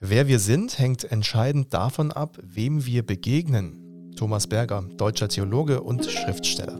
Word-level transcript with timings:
Wer 0.00 0.28
wir 0.28 0.40
sind, 0.40 0.78
hängt 0.78 1.10
entscheidend 1.10 1.72
davon 1.72 2.12
ab, 2.12 2.36
wem 2.42 2.84
wir 2.84 3.02
begegnen. 3.02 4.12
Thomas 4.14 4.46
Berger, 4.46 4.84
deutscher 4.98 5.26
Theologe 5.26 5.80
und 5.80 6.04
Schriftsteller. 6.04 6.78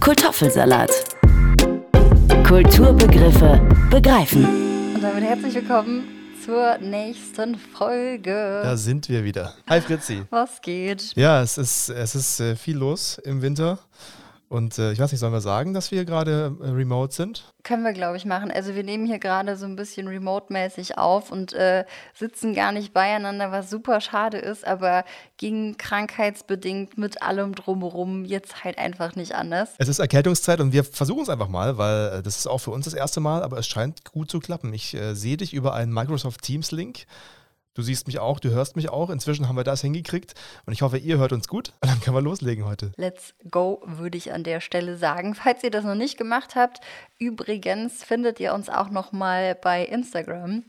Kultoffelsalat. 0.00 0.90
Kulturbegriffe 2.46 3.60
begreifen. 3.90 4.94
Und 4.94 5.02
damit 5.02 5.22
herzlich 5.22 5.54
willkommen 5.54 6.04
zur 6.42 6.78
nächsten 6.78 7.58
Folge. 7.58 8.62
Da 8.62 8.74
sind 8.74 9.10
wir 9.10 9.22
wieder. 9.22 9.52
Hi 9.68 9.82
Fritzi. 9.82 10.22
Was 10.30 10.62
geht? 10.62 11.14
Ja, 11.14 11.42
es 11.42 11.58
ist, 11.58 11.90
es 11.90 12.14
ist 12.14 12.40
äh, 12.40 12.56
viel 12.56 12.78
los 12.78 13.18
im 13.18 13.42
Winter. 13.42 13.78
Und 14.54 14.78
äh, 14.78 14.92
ich 14.92 15.00
weiß 15.00 15.10
nicht, 15.10 15.18
sollen 15.18 15.32
wir 15.32 15.40
sagen, 15.40 15.74
dass 15.74 15.90
wir 15.90 16.04
gerade 16.04 16.56
äh, 16.62 16.68
remote 16.68 17.12
sind? 17.12 17.52
Können 17.64 17.82
wir, 17.82 17.92
glaube 17.92 18.16
ich, 18.16 18.24
machen. 18.24 18.52
Also 18.52 18.76
wir 18.76 18.84
nehmen 18.84 19.04
hier 19.04 19.18
gerade 19.18 19.56
so 19.56 19.66
ein 19.66 19.74
bisschen 19.74 20.06
remote-mäßig 20.06 20.96
auf 20.96 21.32
und 21.32 21.52
äh, 21.54 21.84
sitzen 22.14 22.54
gar 22.54 22.70
nicht 22.70 22.94
beieinander, 22.94 23.50
was 23.50 23.68
super 23.68 24.00
schade 24.00 24.38
ist, 24.38 24.64
aber 24.64 25.02
ging 25.38 25.76
krankheitsbedingt 25.76 26.96
mit 26.96 27.20
allem 27.20 27.56
drumherum 27.56 28.24
jetzt 28.24 28.62
halt 28.62 28.78
einfach 28.78 29.16
nicht 29.16 29.34
anders. 29.34 29.70
Es 29.78 29.88
ist 29.88 29.98
Erkältungszeit 29.98 30.60
und 30.60 30.72
wir 30.72 30.84
versuchen 30.84 31.24
es 31.24 31.28
einfach 31.28 31.48
mal, 31.48 31.76
weil 31.76 32.18
äh, 32.18 32.22
das 32.22 32.36
ist 32.36 32.46
auch 32.46 32.58
für 32.58 32.70
uns 32.70 32.84
das 32.84 32.94
erste 32.94 33.18
Mal, 33.18 33.42
aber 33.42 33.58
es 33.58 33.66
scheint 33.66 34.04
gut 34.04 34.30
zu 34.30 34.38
klappen. 34.38 34.72
Ich 34.72 34.94
äh, 34.94 35.14
sehe 35.14 35.36
dich 35.36 35.52
über 35.52 35.74
einen 35.74 35.92
Microsoft 35.92 36.42
Teams-Link. 36.42 37.06
Du 37.74 37.82
siehst 37.82 38.06
mich 38.06 38.20
auch, 38.20 38.38
du 38.38 38.50
hörst 38.50 38.76
mich 38.76 38.88
auch. 38.88 39.10
Inzwischen 39.10 39.48
haben 39.48 39.56
wir 39.56 39.64
das 39.64 39.80
hingekriegt 39.80 40.34
und 40.64 40.72
ich 40.72 40.82
hoffe, 40.82 40.96
ihr 40.96 41.18
hört 41.18 41.32
uns 41.32 41.48
gut. 41.48 41.72
Und 41.82 41.90
dann 41.90 42.00
können 42.00 42.16
wir 42.16 42.22
loslegen 42.22 42.64
heute. 42.64 42.92
Let's 42.96 43.34
go, 43.50 43.82
würde 43.84 44.16
ich 44.16 44.32
an 44.32 44.44
der 44.44 44.60
Stelle 44.60 44.96
sagen. 44.96 45.34
Falls 45.34 45.64
ihr 45.64 45.70
das 45.70 45.84
noch 45.84 45.96
nicht 45.96 46.16
gemacht 46.16 46.54
habt, 46.54 46.80
übrigens 47.18 48.04
findet 48.04 48.38
ihr 48.38 48.54
uns 48.54 48.68
auch 48.68 48.90
noch 48.90 49.10
mal 49.10 49.56
bei 49.56 49.84
Instagram. 49.84 50.62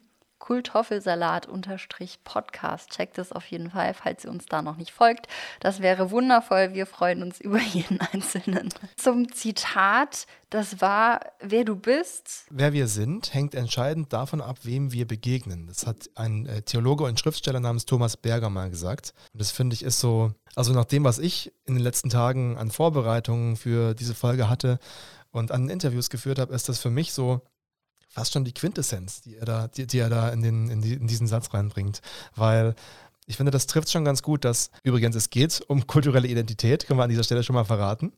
Kultoffelsalat-Podcast. 0.45 2.91
Checkt 2.91 3.17
es 3.17 3.31
auf 3.31 3.47
jeden 3.47 3.71
Fall, 3.71 3.95
falls 3.95 4.25
ihr 4.25 4.29
uns 4.29 4.45
da 4.45 4.61
noch 4.61 4.77
nicht 4.77 4.91
folgt. 4.91 5.25
Das 5.59 5.79
wäre 5.79 6.11
wundervoll. 6.11 6.75
Wir 6.75 6.85
freuen 6.85 7.23
uns 7.23 7.41
über 7.41 7.59
jeden 7.59 7.99
Einzelnen. 7.99 8.69
Zum 8.95 9.33
Zitat, 9.33 10.27
das 10.51 10.81
war, 10.81 11.21
wer 11.39 11.65
du 11.65 11.75
bist. 11.75 12.45
Wer 12.51 12.73
wir 12.73 12.87
sind, 12.87 13.33
hängt 13.33 13.55
entscheidend 13.55 14.13
davon 14.13 14.39
ab, 14.39 14.59
wem 14.61 14.91
wir 14.91 15.07
begegnen. 15.07 15.65
Das 15.65 15.87
hat 15.87 16.11
ein 16.13 16.45
äh, 16.45 16.61
Theologe 16.61 17.05
und 17.05 17.19
Schriftsteller 17.19 17.59
namens 17.59 17.85
Thomas 17.85 18.15
Berger 18.15 18.51
mal 18.51 18.69
gesagt. 18.69 19.15
Und 19.33 19.41
das 19.41 19.49
finde 19.49 19.73
ich 19.73 19.81
ist 19.81 19.99
so, 19.99 20.31
also 20.55 20.73
nach 20.73 20.85
dem, 20.85 21.03
was 21.03 21.17
ich 21.17 21.53
in 21.65 21.73
den 21.73 21.83
letzten 21.83 22.11
Tagen 22.11 22.55
an 22.57 22.69
Vorbereitungen 22.69 23.55
für 23.55 23.95
diese 23.95 24.13
Folge 24.13 24.47
hatte 24.47 24.77
und 25.31 25.51
an 25.51 25.69
Interviews 25.69 26.11
geführt 26.11 26.37
habe, 26.37 26.53
ist 26.53 26.69
das 26.69 26.77
für 26.79 26.91
mich 26.91 27.13
so 27.13 27.41
fast 28.15 28.31
schon 28.31 28.45
die 28.45 28.53
Quintessenz, 28.53 29.21
die 29.21 29.35
er 29.35 29.45
da, 29.45 29.67
die, 29.67 29.85
die 29.85 29.99
er 29.99 30.09
da 30.09 30.29
in, 30.29 30.41
den, 30.41 30.69
in, 30.69 30.81
die, 30.81 30.93
in 30.93 31.05
diesen 31.05 31.27
Satz 31.27 31.53
reinbringt. 31.53 32.01
Weil 32.33 32.73
ich 33.27 33.35
finde, 33.35 33.51
das 33.51 33.67
trifft 33.67 33.91
schon 33.91 34.05
ganz 34.05 34.23
gut, 34.23 34.45
dass 34.45 34.71
übrigens 34.83 35.17
es 35.17 35.29
geht 35.29 35.61
um 35.67 35.85
kulturelle 35.85 36.27
Identität, 36.27 36.87
können 36.87 36.97
wir 36.97 37.03
an 37.03 37.09
dieser 37.09 37.25
Stelle 37.25 37.43
schon 37.43 37.55
mal 37.55 37.65
verraten. 37.65 38.13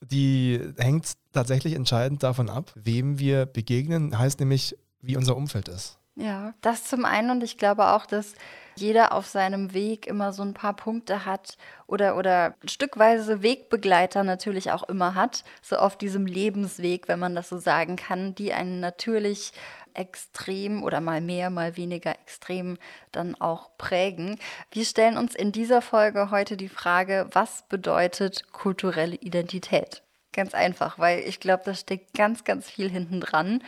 Die 0.00 0.60
hängt 0.78 1.14
tatsächlich 1.32 1.74
entscheidend 1.74 2.22
davon 2.22 2.48
ab, 2.48 2.70
wem 2.76 3.18
wir 3.18 3.44
begegnen, 3.44 4.16
heißt 4.16 4.38
nämlich, 4.38 4.76
wie 5.00 5.16
unser 5.16 5.36
Umfeld 5.36 5.68
ist. 5.68 5.98
Ja, 6.14 6.54
das 6.60 6.84
zum 6.84 7.04
einen 7.04 7.30
und 7.30 7.42
ich 7.42 7.58
glaube 7.58 7.88
auch, 7.88 8.06
dass 8.06 8.34
jeder 8.76 9.12
auf 9.12 9.26
seinem 9.26 9.74
Weg 9.74 10.06
immer 10.06 10.32
so 10.32 10.42
ein 10.42 10.54
paar 10.54 10.74
Punkte 10.74 11.24
hat 11.24 11.56
oder, 11.86 12.16
oder 12.16 12.54
stückweise 12.64 13.42
Wegbegleiter 13.42 14.24
natürlich 14.24 14.70
auch 14.72 14.82
immer 14.84 15.14
hat, 15.14 15.44
so 15.62 15.76
auf 15.76 15.96
diesem 15.96 16.26
Lebensweg, 16.26 17.08
wenn 17.08 17.18
man 17.18 17.34
das 17.34 17.48
so 17.48 17.58
sagen 17.58 17.96
kann, 17.96 18.34
die 18.34 18.52
einen 18.52 18.80
natürlich 18.80 19.52
extrem 19.94 20.82
oder 20.82 21.00
mal 21.00 21.20
mehr, 21.20 21.50
mal 21.50 21.76
weniger 21.76 22.12
extrem 22.12 22.78
dann 23.12 23.34
auch 23.34 23.76
prägen. 23.76 24.38
Wir 24.70 24.84
stellen 24.84 25.16
uns 25.16 25.34
in 25.34 25.52
dieser 25.52 25.82
Folge 25.82 26.30
heute 26.30 26.56
die 26.56 26.68
Frage, 26.68 27.28
was 27.32 27.64
bedeutet 27.68 28.52
kulturelle 28.52 29.16
Identität? 29.16 30.02
Ganz 30.32 30.54
einfach, 30.54 30.98
weil 30.98 31.20
ich 31.20 31.40
glaube, 31.40 31.64
da 31.64 31.74
steckt 31.74 32.14
ganz, 32.14 32.44
ganz 32.44 32.70
viel 32.70 32.88
hinten 32.88 33.20
dran. 33.20 33.64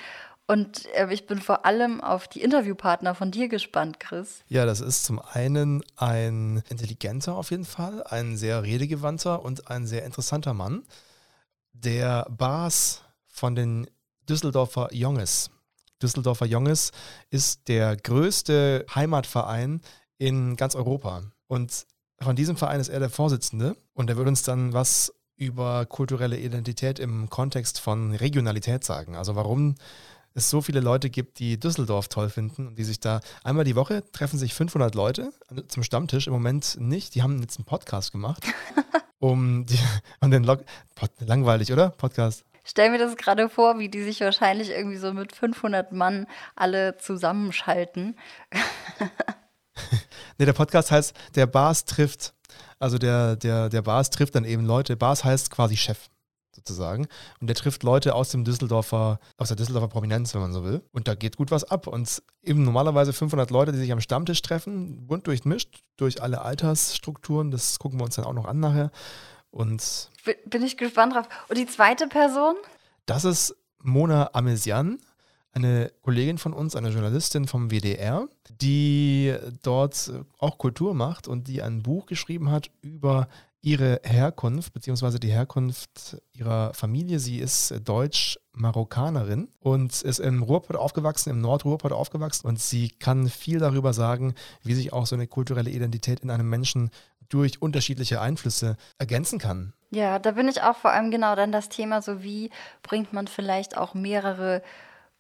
Und 0.53 0.85
äh, 0.95 1.11
ich 1.11 1.27
bin 1.27 1.41
vor 1.41 1.65
allem 1.65 2.03
auf 2.03 2.29
die 2.29 2.43
Interviewpartner 2.43 3.15
von 3.15 3.31
dir 3.31 3.49
gespannt, 3.49 3.99
Chris. 3.99 4.45
Ja, 4.49 4.67
das 4.67 4.83
ist 4.83 5.05
zum 5.05 5.19
einen 5.19 5.83
ein 5.97 6.63
intelligenter 6.69 7.37
auf 7.37 7.51
jeden 7.51 7.65
Fall, 7.65 8.03
ein 8.03 8.37
sehr 8.37 8.63
redegewandter 8.63 9.43
und 9.43 9.71
ein 9.71 9.87
sehr 9.87 10.05
interessanter 10.05 10.53
Mann. 10.53 10.83
Der 11.73 12.27
Bas 12.29 13.01
von 13.29 13.55
den 13.55 13.87
Düsseldorfer 14.29 14.93
Jonges. 14.93 15.51
Düsseldorfer 16.03 16.45
Jonges 16.45 16.93
ist 17.31 17.69
der 17.69 17.97
größte 17.97 18.85
Heimatverein 18.95 19.81
in 20.19 20.57
ganz 20.57 20.75
Europa. 20.75 21.23
Und 21.47 21.87
von 22.21 22.37
diesem 22.37 22.59
Verein 22.59 22.79
ist 22.81 22.91
er 22.91 23.01
der 23.01 23.09
Vorsitzende 23.09 23.75
und 23.95 24.11
er 24.11 24.19
wird 24.19 24.29
uns 24.29 24.43
dann 24.43 24.75
was 24.75 25.15
über 25.37 25.87
kulturelle 25.87 26.39
Identität 26.39 26.99
im 26.99 27.31
Kontext 27.31 27.81
von 27.81 28.15
Regionalität 28.15 28.85
sagen. 28.85 29.17
Also 29.17 29.35
warum 29.35 29.77
es 30.35 30.51
so 30.51 30.61
viele 30.61 30.81
Leute 30.81 31.11
gibt, 31.11 31.39
die 31.39 31.59
Düsseldorf 31.59 32.09
toll 32.09 32.31
finden 32.31 32.67
und 32.69 32.79
die 32.79 32.85
sich 32.85 33.01
da 33.01 33.21
einmal 33.45 33.65
die 33.65 33.77
Woche 33.77 34.03
treffen 34.13 34.39
sich 34.39 34.55
500 34.55 34.95
Leute 34.95 35.33
zum 35.69 35.83
Stammtisch. 35.83 36.27
Im 36.27 36.33
Moment 36.33 36.77
nicht. 36.81 37.15
Die 37.15 37.23
haben 37.23 37.41
jetzt 37.41 37.59
einen 37.59 37.65
Podcast 37.65 38.13
gemacht. 38.13 38.43
um, 39.19 39.67
die, 39.67 39.79
um 40.21 40.31
den 40.31 40.45
Log 40.45 40.65
langweilig, 41.21 41.73
oder? 41.73 41.91
Podcast. 41.91 42.45
Stell 42.65 42.91
mir 42.91 42.99
das 42.99 43.17
gerade 43.17 43.49
vor, 43.49 43.79
wie 43.79 43.89
die 43.89 44.03
sich 44.03 44.21
wahrscheinlich 44.21 44.71
irgendwie 44.71 44.97
so 44.97 45.13
mit 45.13 45.35
500 45.35 45.93
Mann 45.93 46.27
alle 46.55 46.97
zusammenschalten. 46.97 48.17
nee, 50.39 50.45
der 50.45 50.53
Podcast 50.53 50.91
heißt 50.91 51.15
Der 51.35 51.47
Bars 51.47 51.85
trifft. 51.85 52.35
Also 52.79 52.99
der, 52.99 53.37
der, 53.37 53.69
der 53.69 53.83
Bars 53.83 54.11
trifft 54.11 54.35
dann 54.35 54.45
eben 54.45 54.65
Leute. 54.65 54.97
Bars 54.97 55.25
heißt 55.25 55.51
quasi 55.51 55.77
Chef 55.77 56.09
sozusagen. 56.55 57.07
Und 57.41 57.47
der 57.47 57.57
trifft 57.57 57.83
Leute 57.83 58.15
aus 58.15 58.31
dem 58.31 58.45
Düsseldorfer, 58.45 59.19
aus 59.37 59.49
der 59.49 59.57
Düsseldorfer 59.57 59.89
Prominenz, 59.89 60.35
wenn 60.35 60.41
man 60.41 60.53
so 60.53 60.65
will. 60.65 60.83
Und 60.93 61.09
da 61.09 61.15
geht 61.15 61.37
gut 61.37 61.51
was 61.51 61.65
ab. 61.65 61.87
Und 61.87 62.23
eben 62.43 62.65
normalerweise 62.65 63.13
500 63.13 63.51
Leute, 63.51 63.73
die 63.73 63.79
sich 63.79 63.93
am 63.93 64.01
Stammtisch 64.01 64.43
treffen, 64.43 65.07
bunt 65.07 65.27
durchmischt, 65.27 65.83
durch 65.97 66.23
alle 66.23 66.43
Altersstrukturen. 66.43 67.51
Das 67.51 67.79
gucken 67.79 67.99
wir 68.01 68.05
uns 68.05 68.17
dann 68.17 68.25
auch 68.25 68.35
noch 68.35 68.47
an 68.47 68.61
nachher. 68.61 68.91
Und 69.51 70.11
bin 70.47 70.63
ich 70.63 70.77
gespannt 70.77 71.15
drauf. 71.15 71.29
Und 71.49 71.59
die 71.59 71.67
zweite 71.67 72.07
Person? 72.07 72.55
Das 73.07 73.25
ist 73.25 73.55
Mona 73.83 74.31
Amesian, 74.33 74.99
eine 75.53 75.93
Kollegin 76.03 76.39
von 76.39 76.53
uns, 76.53 76.77
eine 76.77 76.89
Journalistin 76.89 77.47
vom 77.47 77.71
WDR, 77.71 78.29
die 78.49 79.35
dort 79.63 80.13
auch 80.39 80.59
Kultur 80.59 80.95
macht 80.95 81.29
und 81.29 81.49
die 81.49 81.63
ein 81.63 81.83
Buch 81.83 82.07
geschrieben 82.07 82.51
hat 82.51 82.71
über 82.81 83.29
ihre 83.63 84.01
Herkunft, 84.03 84.73
beziehungsweise 84.75 85.21
die 85.21 85.31
Herkunft 85.31 86.21
ihrer 86.33 86.75
Familie. 86.75 87.21
Sie 87.21 87.39
ist 87.39 87.75
Deutsch-Marokkanerin 87.85 89.49
und 89.61 90.03
ist 90.03 90.19
im 90.19 90.43
Ruhrpott 90.43 90.77
aufgewachsen, 90.77 91.31
im 91.31 91.41
Nordruhrpott 91.41 91.93
aufgewachsen 91.93 92.49
und 92.49 92.61
sie 92.61 92.91
kann 92.91 93.29
viel 93.29 93.61
darüber 93.61 93.93
sagen, 93.93 94.35
wie 94.63 94.75
sich 94.75 94.93
auch 94.93 95.07
so 95.07 95.15
eine 95.15 95.29
kulturelle 95.29 95.71
Identität 95.71 96.21
in 96.21 96.31
einem 96.31 96.51
Menschen 96.51 96.91
durch 97.29 97.63
unterschiedliche 97.63 98.21
Einflüsse 98.21 98.77
ergänzen 98.99 99.39
kann. 99.39 99.73
Ja, 99.91 100.19
da 100.19 100.33
bin 100.33 100.49
ich 100.49 100.63
auch 100.63 100.77
vor 100.77 100.91
allem 100.91 101.11
genau 101.11 101.37
dann 101.37 101.53
das 101.53 101.69
Thema, 101.69 102.03
so 102.03 102.23
wie 102.23 102.51
bringt 102.83 103.13
man 103.13 103.29
vielleicht 103.29 103.77
auch 103.77 103.95
mehrere 103.95 104.63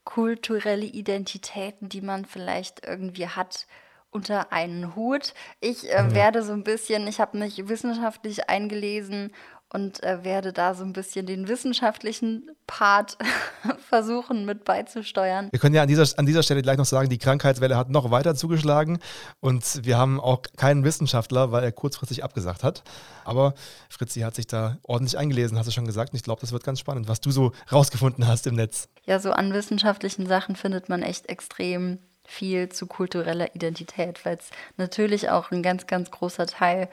kulturelle 0.04 0.84
Identitäten, 0.84 1.88
die 1.88 2.00
man 2.00 2.24
vielleicht 2.24 2.84
irgendwie 2.84 3.28
hat, 3.28 3.66
unter 4.12 4.52
einen 4.52 4.94
Hut. 4.94 5.34
Ich 5.60 5.90
äh, 5.92 6.02
mhm. 6.02 6.14
werde 6.14 6.42
so 6.44 6.52
ein 6.52 6.62
bisschen, 6.62 7.08
ich 7.08 7.18
habe 7.20 7.38
mich 7.38 7.68
wissenschaftlich 7.68 8.48
eingelesen 8.48 9.32
und 9.72 10.02
äh, 10.02 10.22
werde 10.22 10.52
da 10.52 10.74
so 10.74 10.84
ein 10.84 10.92
bisschen 10.92 11.24
den 11.24 11.48
wissenschaftlichen 11.48 12.50
Part 12.66 13.16
versuchen 13.88 14.44
mit 14.44 14.64
beizusteuern. 14.64 15.48
Wir 15.50 15.58
können 15.58 15.74
ja 15.74 15.82
an 15.82 15.88
dieser, 15.88 16.06
an 16.18 16.26
dieser 16.26 16.42
Stelle 16.42 16.60
gleich 16.60 16.76
noch 16.76 16.84
sagen, 16.84 17.08
die 17.08 17.18
Krankheitswelle 17.18 17.76
hat 17.76 17.88
noch 17.88 18.10
weiter 18.10 18.34
zugeschlagen 18.34 18.98
und 19.40 19.84
wir 19.84 19.96
haben 19.96 20.20
auch 20.20 20.42
keinen 20.56 20.84
Wissenschaftler, 20.84 21.52
weil 21.52 21.64
er 21.64 21.72
kurzfristig 21.72 22.22
abgesagt 22.22 22.62
hat. 22.62 22.82
Aber 23.24 23.54
Fritzi 23.88 24.20
hat 24.20 24.34
sich 24.34 24.46
da 24.46 24.76
ordentlich 24.82 25.16
eingelesen, 25.16 25.58
hast 25.58 25.66
du 25.66 25.72
schon 25.72 25.86
gesagt. 25.86 26.12
Und 26.12 26.16
ich 26.16 26.22
glaube, 26.22 26.42
das 26.42 26.52
wird 26.52 26.64
ganz 26.64 26.78
spannend, 26.78 27.08
was 27.08 27.20
du 27.20 27.30
so 27.30 27.52
rausgefunden 27.70 28.26
hast 28.26 28.46
im 28.46 28.56
Netz. 28.56 28.88
Ja, 29.06 29.18
so 29.18 29.32
an 29.32 29.54
wissenschaftlichen 29.54 30.26
Sachen 30.26 30.54
findet 30.54 30.90
man 30.90 31.02
echt 31.02 31.28
extrem 31.30 31.98
viel 32.24 32.68
zu 32.68 32.86
kultureller 32.86 33.54
Identität, 33.54 34.24
weil 34.24 34.36
es 34.36 34.50
natürlich 34.76 35.30
auch 35.30 35.50
ein 35.50 35.62
ganz, 35.62 35.86
ganz 35.86 36.10
großer 36.10 36.46
Teil 36.46 36.88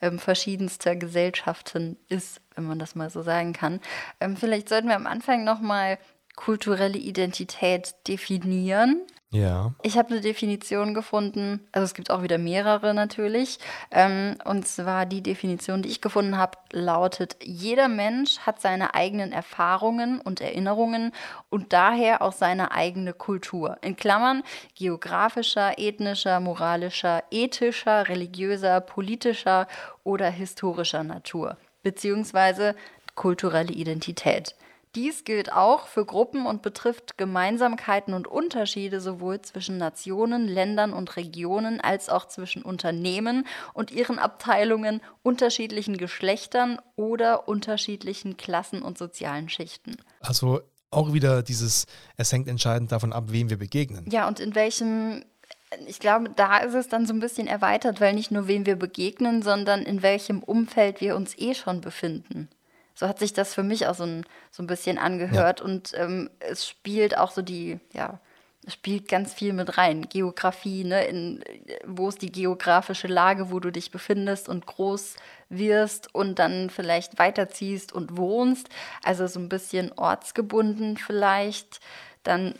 ähm, 0.00 0.18
verschiedenster 0.18 0.96
Gesellschaften 0.96 1.96
ist, 2.08 2.40
wenn 2.54 2.64
man 2.64 2.78
das 2.78 2.94
mal 2.94 3.10
so 3.10 3.22
sagen 3.22 3.52
kann. 3.52 3.80
Ähm, 4.20 4.36
vielleicht 4.36 4.68
sollten 4.68 4.88
wir 4.88 4.96
am 4.96 5.06
Anfang 5.06 5.44
nochmal 5.44 5.98
kulturelle 6.36 6.98
Identität 6.98 7.94
definieren. 8.06 9.02
Ja. 9.30 9.74
Ich 9.82 9.98
habe 9.98 10.10
eine 10.10 10.22
Definition 10.22 10.94
gefunden, 10.94 11.60
also 11.72 11.84
es 11.84 11.92
gibt 11.92 12.10
auch 12.10 12.22
wieder 12.22 12.38
mehrere 12.38 12.94
natürlich. 12.94 13.58
Ähm, 13.90 14.36
und 14.46 14.66
zwar 14.66 15.04
die 15.04 15.22
Definition, 15.22 15.82
die 15.82 15.90
ich 15.90 16.00
gefunden 16.00 16.38
habe, 16.38 16.56
lautet, 16.72 17.36
jeder 17.42 17.88
Mensch 17.88 18.38
hat 18.38 18.62
seine 18.62 18.94
eigenen 18.94 19.32
Erfahrungen 19.32 20.18
und 20.22 20.40
Erinnerungen 20.40 21.12
und 21.50 21.74
daher 21.74 22.22
auch 22.22 22.32
seine 22.32 22.72
eigene 22.72 23.12
Kultur. 23.12 23.76
In 23.82 23.96
Klammern 23.96 24.42
geografischer, 24.74 25.78
ethnischer, 25.78 26.40
moralischer, 26.40 27.22
ethischer, 27.30 28.08
religiöser, 28.08 28.80
politischer 28.80 29.66
oder 30.04 30.30
historischer 30.30 31.04
Natur, 31.04 31.58
beziehungsweise 31.82 32.74
kulturelle 33.14 33.72
Identität. 33.72 34.54
Dies 34.94 35.24
gilt 35.24 35.52
auch 35.52 35.86
für 35.86 36.04
Gruppen 36.04 36.46
und 36.46 36.62
betrifft 36.62 37.18
Gemeinsamkeiten 37.18 38.14
und 38.14 38.26
Unterschiede 38.26 39.00
sowohl 39.00 39.42
zwischen 39.42 39.78
Nationen, 39.78 40.48
Ländern 40.48 40.92
und 40.92 41.16
Regionen 41.16 41.80
als 41.80 42.08
auch 42.08 42.26
zwischen 42.26 42.62
Unternehmen 42.62 43.46
und 43.74 43.90
ihren 43.90 44.18
Abteilungen, 44.18 45.00
unterschiedlichen 45.22 45.96
Geschlechtern 45.96 46.78
oder 46.96 47.48
unterschiedlichen 47.48 48.36
Klassen 48.36 48.82
und 48.82 48.98
sozialen 48.98 49.48
Schichten. 49.48 49.96
Also 50.20 50.60
auch 50.90 51.12
wieder 51.12 51.42
dieses, 51.42 51.86
es 52.16 52.32
hängt 52.32 52.48
entscheidend 52.48 52.92
davon 52.92 53.12
ab, 53.12 53.24
wem 53.28 53.50
wir 53.50 53.58
begegnen. 53.58 54.06
Ja, 54.10 54.26
und 54.26 54.40
in 54.40 54.54
welchem 54.54 55.24
ich 55.86 55.98
glaube, 55.98 56.30
da 56.30 56.58
ist 56.58 56.74
es 56.74 56.88
dann 56.88 57.06
so 57.06 57.12
ein 57.12 57.20
bisschen 57.20 57.46
erweitert, 57.46 58.00
weil 58.00 58.14
nicht 58.14 58.30
nur 58.30 58.48
wem 58.48 58.64
wir 58.64 58.76
begegnen, 58.76 59.42
sondern 59.42 59.82
in 59.82 60.02
welchem 60.02 60.42
Umfeld 60.42 61.00
wir 61.00 61.14
uns 61.14 61.36
eh 61.36 61.54
schon 61.54 61.80
befinden. 61.80 62.48
So 62.98 63.06
hat 63.06 63.20
sich 63.20 63.32
das 63.32 63.54
für 63.54 63.62
mich 63.62 63.86
auch 63.86 63.94
so 63.94 64.02
ein, 64.02 64.26
so 64.50 64.60
ein 64.60 64.66
bisschen 64.66 64.98
angehört. 64.98 65.60
Ja. 65.60 65.64
Und 65.64 65.92
ähm, 65.94 66.30
es 66.40 66.66
spielt 66.66 67.16
auch 67.16 67.30
so 67.30 67.42
die, 67.42 67.78
ja, 67.92 68.18
es 68.66 68.72
spielt 68.72 69.06
ganz 69.06 69.32
viel 69.32 69.52
mit 69.52 69.78
rein. 69.78 70.08
Geografie, 70.08 70.82
ne, 70.82 71.04
in, 71.04 71.44
wo 71.86 72.08
ist 72.08 72.22
die 72.22 72.32
geografische 72.32 73.06
Lage, 73.06 73.52
wo 73.52 73.60
du 73.60 73.70
dich 73.70 73.92
befindest 73.92 74.48
und 74.48 74.66
groß 74.66 75.14
wirst 75.48 76.12
und 76.12 76.40
dann 76.40 76.70
vielleicht 76.70 77.20
weiterziehst 77.20 77.92
und 77.92 78.16
wohnst. 78.16 78.68
Also 79.04 79.28
so 79.28 79.38
ein 79.38 79.48
bisschen 79.48 79.92
ortsgebunden 79.92 80.96
vielleicht. 80.96 81.78
Dann, 82.24 82.56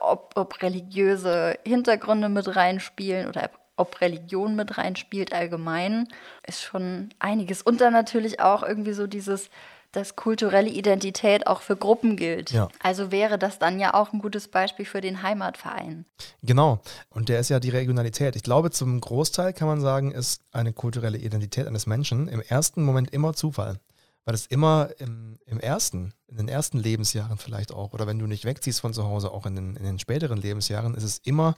ob, 0.00 0.32
ob 0.36 0.62
religiöse 0.62 1.58
Hintergründe 1.66 2.30
mit 2.30 2.56
reinspielen 2.56 3.28
oder 3.28 3.50
ob 3.76 4.00
Religion 4.00 4.56
mit 4.56 4.78
reinspielt 4.78 5.34
allgemein, 5.34 6.08
ist 6.46 6.62
schon 6.62 7.10
einiges. 7.18 7.60
Und 7.60 7.82
dann 7.82 7.92
natürlich 7.92 8.40
auch 8.40 8.62
irgendwie 8.62 8.94
so 8.94 9.06
dieses 9.06 9.50
dass 9.92 10.16
kulturelle 10.16 10.70
Identität 10.70 11.46
auch 11.46 11.60
für 11.60 11.76
Gruppen 11.76 12.16
gilt. 12.16 12.50
Ja. 12.50 12.68
Also 12.82 13.12
wäre 13.12 13.38
das 13.38 13.58
dann 13.58 13.78
ja 13.78 13.94
auch 13.94 14.12
ein 14.12 14.18
gutes 14.18 14.48
Beispiel 14.48 14.86
für 14.86 15.00
den 15.00 15.22
Heimatverein. 15.22 16.06
Genau. 16.42 16.80
Und 17.10 17.28
der 17.28 17.38
ist 17.38 17.50
ja 17.50 17.60
die 17.60 17.70
Regionalität. 17.70 18.34
Ich 18.34 18.42
glaube, 18.42 18.70
zum 18.70 19.00
Großteil 19.00 19.52
kann 19.52 19.68
man 19.68 19.80
sagen, 19.80 20.10
ist 20.10 20.42
eine 20.50 20.72
kulturelle 20.72 21.18
Identität 21.18 21.66
eines 21.66 21.86
Menschen 21.86 22.28
im 22.28 22.40
ersten 22.40 22.82
Moment 22.82 23.12
immer 23.12 23.34
Zufall. 23.34 23.78
Weil 24.24 24.34
es 24.34 24.46
immer 24.46 24.90
im, 24.98 25.38
im 25.46 25.58
ersten, 25.58 26.14
in 26.28 26.36
den 26.36 26.48
ersten 26.48 26.78
Lebensjahren 26.78 27.38
vielleicht 27.38 27.72
auch, 27.72 27.92
oder 27.92 28.06
wenn 28.06 28.20
du 28.20 28.26
nicht 28.26 28.44
wegziehst 28.44 28.80
von 28.80 28.94
zu 28.94 29.04
Hause, 29.04 29.32
auch 29.32 29.46
in 29.46 29.56
den, 29.56 29.76
in 29.76 29.84
den 29.84 29.98
späteren 29.98 30.38
Lebensjahren, 30.38 30.94
ist 30.94 31.02
es 31.02 31.18
immer 31.18 31.56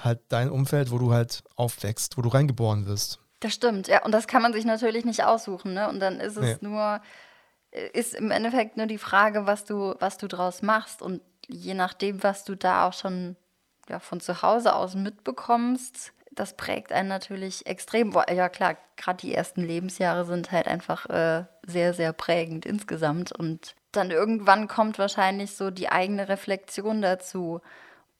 halt 0.00 0.20
dein 0.28 0.50
Umfeld, 0.50 0.90
wo 0.90 0.98
du 0.98 1.12
halt 1.12 1.42
aufwächst, 1.54 2.16
wo 2.16 2.22
du 2.22 2.30
reingeboren 2.30 2.86
wirst. 2.86 3.20
Das 3.40 3.52
stimmt, 3.52 3.88
ja. 3.88 4.04
Und 4.04 4.12
das 4.12 4.26
kann 4.26 4.42
man 4.42 4.52
sich 4.52 4.64
natürlich 4.64 5.04
nicht 5.04 5.22
aussuchen, 5.24 5.74
ne? 5.74 5.88
Und 5.88 6.00
dann 6.00 6.18
ist 6.18 6.36
es 6.36 6.44
nee. 6.44 6.56
nur 6.60 7.00
ist 7.70 8.14
im 8.14 8.30
Endeffekt 8.30 8.76
nur 8.76 8.86
die 8.86 8.98
Frage, 8.98 9.46
was 9.46 9.64
du, 9.64 9.94
was 10.00 10.18
du 10.18 10.26
draus 10.26 10.62
machst. 10.62 11.02
Und 11.02 11.22
je 11.46 11.74
nachdem, 11.74 12.22
was 12.22 12.44
du 12.44 12.54
da 12.54 12.86
auch 12.86 12.92
schon 12.92 13.36
ja, 13.88 13.98
von 13.98 14.20
zu 14.20 14.42
Hause 14.42 14.74
aus 14.74 14.94
mitbekommst, 14.94 16.12
das 16.30 16.56
prägt 16.56 16.92
einen 16.92 17.08
natürlich 17.08 17.66
extrem. 17.66 18.14
Ja 18.32 18.48
klar, 18.48 18.76
gerade 18.96 19.18
die 19.18 19.34
ersten 19.34 19.62
Lebensjahre 19.62 20.24
sind 20.24 20.52
halt 20.52 20.68
einfach 20.68 21.06
äh, 21.06 21.44
sehr, 21.66 21.94
sehr 21.94 22.12
prägend 22.12 22.64
insgesamt. 22.64 23.32
Und 23.32 23.74
dann 23.92 24.10
irgendwann 24.10 24.68
kommt 24.68 24.98
wahrscheinlich 24.98 25.56
so 25.56 25.70
die 25.70 25.88
eigene 25.88 26.28
Reflexion 26.28 27.02
dazu, 27.02 27.60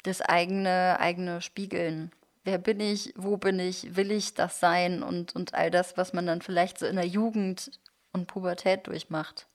das 0.03 0.21
eigene, 0.21 0.99
eigene 0.99 1.41
Spiegeln. 1.41 2.11
Wer 2.45 2.59
bin 2.59 2.81
ich, 2.81 3.13
wo 3.17 3.37
bin 3.37 3.61
ich, 3.61 3.95
will 3.95 4.11
ich 4.11 4.35
das 4.35 4.59
sein 4.59 5.03
und, 5.03 5.37
und 5.37 5.55
all 5.55 5.71
das, 5.71 5.97
was 5.97 6.13
man 6.13 6.27
dann 6.27 6.43
vielleicht 6.43 6.79
so 6.79 6.87
in 6.87 6.97
der 6.97 7.07
Jugend 7.07 7.71
und 8.19 8.27
Pubertät 8.27 8.87
durchmacht. 8.87 9.49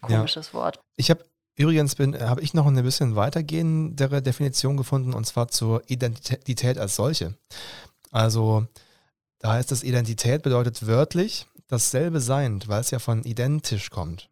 Komisches 0.00 0.48
ja. 0.48 0.54
Wort. 0.54 0.80
Ich 0.96 1.10
habe 1.10 1.24
übrigens 1.56 1.94
bin 1.94 2.18
habe 2.18 2.40
ich 2.40 2.54
noch 2.54 2.66
eine 2.66 2.82
bisschen 2.82 3.16
weitergehendere 3.16 4.22
Definition 4.22 4.76
gefunden 4.76 5.12
und 5.12 5.26
zwar 5.26 5.48
zur 5.48 5.82
Identität 5.88 6.78
als 6.78 6.96
solche. 6.96 7.36
Also 8.10 8.66
da 9.38 9.52
heißt 9.52 9.72
es 9.72 9.82
Identität 9.82 10.42
bedeutet 10.42 10.86
wörtlich 10.86 11.46
dasselbe 11.68 12.20
Sein, 12.20 12.62
weil 12.66 12.80
es 12.80 12.90
ja 12.90 12.98
von 12.98 13.24
identisch 13.24 13.90
kommt. 13.90 14.28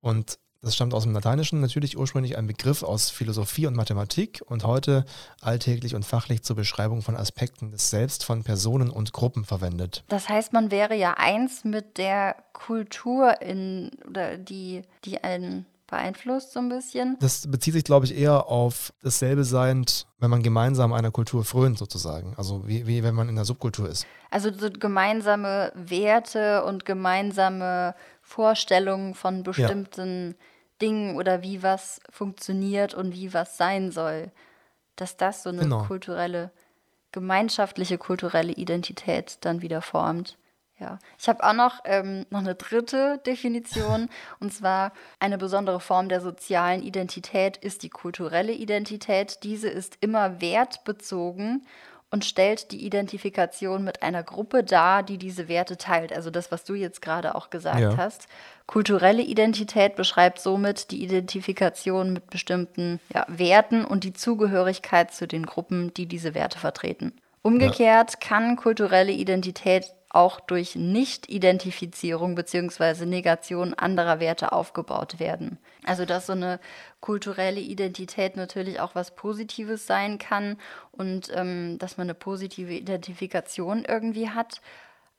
Und 0.00 0.38
das 0.68 0.74
stammt 0.74 0.92
aus 0.92 1.04
dem 1.04 1.14
Lateinischen, 1.14 1.62
natürlich 1.62 1.96
ursprünglich 1.96 2.36
ein 2.36 2.46
Begriff 2.46 2.82
aus 2.82 3.08
Philosophie 3.08 3.66
und 3.66 3.74
Mathematik 3.74 4.42
und 4.44 4.64
heute 4.64 5.06
alltäglich 5.40 5.94
und 5.94 6.04
fachlich 6.04 6.42
zur 6.42 6.56
Beschreibung 6.56 7.00
von 7.00 7.16
Aspekten 7.16 7.70
des 7.70 7.88
Selbst 7.88 8.22
von 8.22 8.44
Personen 8.44 8.90
und 8.90 9.14
Gruppen 9.14 9.46
verwendet. 9.46 10.04
Das 10.08 10.28
heißt, 10.28 10.52
man 10.52 10.70
wäre 10.70 10.94
ja 10.94 11.14
eins 11.16 11.64
mit 11.64 11.96
der 11.96 12.36
Kultur 12.52 13.40
in 13.40 13.92
oder 14.06 14.36
die, 14.36 14.82
die 15.06 15.24
einen 15.24 15.64
beeinflusst 15.86 16.52
so 16.52 16.60
ein 16.60 16.68
bisschen. 16.68 17.16
Das 17.20 17.50
bezieht 17.50 17.72
sich, 17.72 17.84
glaube 17.84 18.04
ich, 18.04 18.14
eher 18.14 18.48
auf 18.48 18.92
dasselbe 19.02 19.44
Sein, 19.44 19.86
wenn 20.18 20.28
man 20.28 20.42
gemeinsam 20.42 20.92
einer 20.92 21.10
Kultur 21.10 21.44
frönt, 21.44 21.78
sozusagen. 21.78 22.34
Also 22.36 22.68
wie, 22.68 22.86
wie 22.86 23.02
wenn 23.02 23.14
man 23.14 23.30
in 23.30 23.36
der 23.36 23.46
Subkultur 23.46 23.88
ist. 23.88 24.06
Also 24.30 24.52
so 24.52 24.68
gemeinsame 24.70 25.72
Werte 25.74 26.62
und 26.64 26.84
gemeinsame 26.84 27.94
Vorstellungen 28.20 29.14
von 29.14 29.42
bestimmten 29.42 30.36
ja. 30.38 30.44
Dingen 30.80 31.16
oder 31.16 31.42
wie 31.42 31.62
was 31.62 32.00
funktioniert 32.10 32.94
und 32.94 33.14
wie 33.14 33.34
was 33.34 33.56
sein 33.56 33.90
soll. 33.90 34.30
Dass 34.96 35.16
das 35.16 35.42
so 35.42 35.50
eine 35.50 35.62
genau. 35.62 35.84
kulturelle, 35.84 36.50
gemeinschaftliche 37.12 37.98
kulturelle 37.98 38.52
Identität 38.52 39.38
dann 39.42 39.62
wieder 39.62 39.82
formt. 39.82 40.36
Ja, 40.80 41.00
ich 41.18 41.28
habe 41.28 41.42
auch 41.42 41.54
noch, 41.54 41.80
ähm, 41.84 42.24
noch 42.30 42.38
eine 42.38 42.54
dritte 42.54 43.18
Definition, 43.26 44.08
und 44.40 44.52
zwar 44.52 44.92
eine 45.18 45.36
besondere 45.36 45.80
Form 45.80 46.08
der 46.08 46.20
sozialen 46.20 46.82
Identität 46.82 47.56
ist 47.56 47.82
die 47.82 47.90
kulturelle 47.90 48.52
Identität. 48.52 49.42
Diese 49.42 49.68
ist 49.68 49.98
immer 50.00 50.40
wertbezogen 50.40 51.66
und 52.10 52.24
stellt 52.24 52.70
die 52.72 52.84
Identifikation 52.84 53.84
mit 53.84 54.02
einer 54.02 54.22
Gruppe 54.22 54.64
dar, 54.64 55.02
die 55.02 55.18
diese 55.18 55.48
Werte 55.48 55.76
teilt. 55.76 56.12
Also 56.12 56.30
das, 56.30 56.50
was 56.50 56.64
du 56.64 56.74
jetzt 56.74 57.02
gerade 57.02 57.34
auch 57.34 57.50
gesagt 57.50 57.80
ja. 57.80 57.96
hast. 57.96 58.28
Kulturelle 58.66 59.22
Identität 59.22 59.94
beschreibt 59.96 60.40
somit 60.40 60.90
die 60.90 61.02
Identifikation 61.02 62.12
mit 62.12 62.30
bestimmten 62.30 63.00
ja, 63.12 63.26
Werten 63.28 63.84
und 63.84 64.04
die 64.04 64.14
Zugehörigkeit 64.14 65.12
zu 65.12 65.26
den 65.26 65.44
Gruppen, 65.44 65.92
die 65.94 66.06
diese 66.06 66.34
Werte 66.34 66.58
vertreten. 66.58 67.12
Umgekehrt 67.42 68.12
ja. 68.12 68.28
kann 68.28 68.56
kulturelle 68.56 69.12
Identität 69.12 69.92
auch 70.10 70.40
durch 70.40 70.74
Nicht-Identifizierung 70.74 72.34
bzw. 72.34 73.04
Negation 73.04 73.74
anderer 73.74 74.20
Werte 74.20 74.52
aufgebaut 74.52 75.20
werden. 75.20 75.58
Also 75.84 76.04
dass 76.04 76.26
so 76.26 76.32
eine 76.32 76.60
kulturelle 77.00 77.60
Identität 77.60 78.36
natürlich 78.36 78.80
auch 78.80 78.94
was 78.94 79.14
Positives 79.14 79.86
sein 79.86 80.18
kann 80.18 80.56
und 80.92 81.30
ähm, 81.34 81.78
dass 81.78 81.98
man 81.98 82.06
eine 82.06 82.14
positive 82.14 82.72
Identifikation 82.72 83.84
irgendwie 83.84 84.30
hat. 84.30 84.62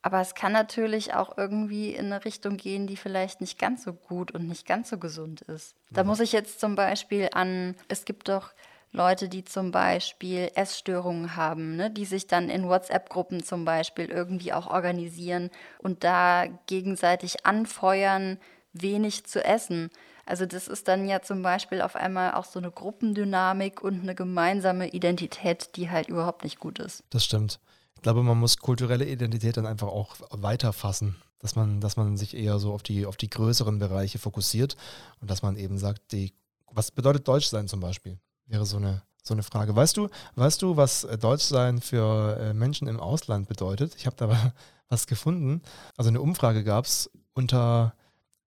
Aber 0.01 0.21
es 0.21 0.33
kann 0.33 0.53
natürlich 0.53 1.13
auch 1.13 1.37
irgendwie 1.37 1.93
in 1.93 2.05
eine 2.05 2.23
Richtung 2.23 2.57
gehen, 2.57 2.87
die 2.87 2.95
vielleicht 2.95 3.41
nicht 3.41 3.59
ganz 3.59 3.83
so 3.83 3.93
gut 3.93 4.31
und 4.31 4.47
nicht 4.47 4.65
ganz 4.65 4.89
so 4.89 4.97
gesund 4.97 5.41
ist. 5.41 5.75
Da 5.91 6.05
muss 6.05 6.21
ich 6.21 6.31
jetzt 6.31 6.59
zum 6.59 6.75
Beispiel 6.75 7.29
an, 7.33 7.75
es 7.89 8.05
gibt 8.05 8.29
doch 8.29 8.53
Leute, 8.91 9.29
die 9.29 9.45
zum 9.45 9.71
Beispiel 9.71 10.49
Essstörungen 10.55 11.35
haben, 11.35 11.75
ne, 11.75 11.91
die 11.91 12.05
sich 12.05 12.25
dann 12.25 12.49
in 12.49 12.67
WhatsApp-Gruppen 12.67 13.43
zum 13.43 13.63
Beispiel 13.63 14.05
irgendwie 14.05 14.51
auch 14.51 14.67
organisieren 14.67 15.51
und 15.77 16.03
da 16.03 16.45
gegenseitig 16.65 17.45
anfeuern, 17.45 18.39
wenig 18.73 19.25
zu 19.25 19.43
essen. 19.43 19.89
Also 20.25 20.45
das 20.45 20.67
ist 20.67 20.87
dann 20.87 21.07
ja 21.07 21.21
zum 21.21 21.41
Beispiel 21.41 21.81
auf 21.81 21.95
einmal 21.95 22.33
auch 22.33 22.45
so 22.45 22.59
eine 22.59 22.71
Gruppendynamik 22.71 23.81
und 23.81 24.01
eine 24.01 24.15
gemeinsame 24.15 24.89
Identität, 24.89 25.75
die 25.75 25.89
halt 25.89 26.07
überhaupt 26.07 26.43
nicht 26.43 26.59
gut 26.59 26.79
ist. 26.79 27.03
Das 27.09 27.25
stimmt. 27.25 27.59
Ich 27.95 28.01
glaube, 28.01 28.23
man 28.23 28.37
muss 28.37 28.57
kulturelle 28.57 29.05
Identität 29.05 29.57
dann 29.57 29.65
einfach 29.65 29.87
auch 29.87 30.15
weiterfassen. 30.29 31.15
Dass 31.41 31.55
man, 31.55 31.79
dass 31.79 31.95
man 31.95 32.17
sich 32.17 32.35
eher 32.35 32.59
so 32.59 32.73
auf 32.73 32.83
die, 32.83 33.05
auf 33.05 33.15
die 33.15 33.29
größeren 33.29 33.79
Bereiche 33.79 34.19
fokussiert 34.19 34.75
und 35.21 35.31
dass 35.31 35.41
man 35.41 35.55
eben 35.55 35.77
sagt, 35.77 36.11
die, 36.11 36.33
was 36.69 36.91
bedeutet 36.91 37.27
Deutsch 37.27 37.47
sein 37.47 37.69
zum 37.69 37.79
Beispiel? 37.79 38.19
Wäre 38.49 38.65
so 38.65 38.77
eine, 38.77 39.03
so 39.23 39.33
eine 39.35 39.43
Frage. 39.43 39.75
Weißt 39.75 39.95
du, 39.95 40.09
weißt 40.35 40.61
du, 40.63 40.75
was 40.75 41.03
äh, 41.03 41.17
Deutschsein 41.17 41.81
für 41.81 42.35
äh, 42.39 42.53
Menschen 42.53 42.87
im 42.87 42.99
Ausland 42.99 43.47
bedeutet? 43.47 43.95
Ich 43.95 44.07
habe 44.07 44.15
da 44.17 44.53
was 44.89 45.05
gefunden. 45.05 45.61
Also 45.97 46.09
eine 46.09 46.19
Umfrage 46.19 46.63
gab 46.63 46.85
es 46.85 47.11
unter 47.33 47.93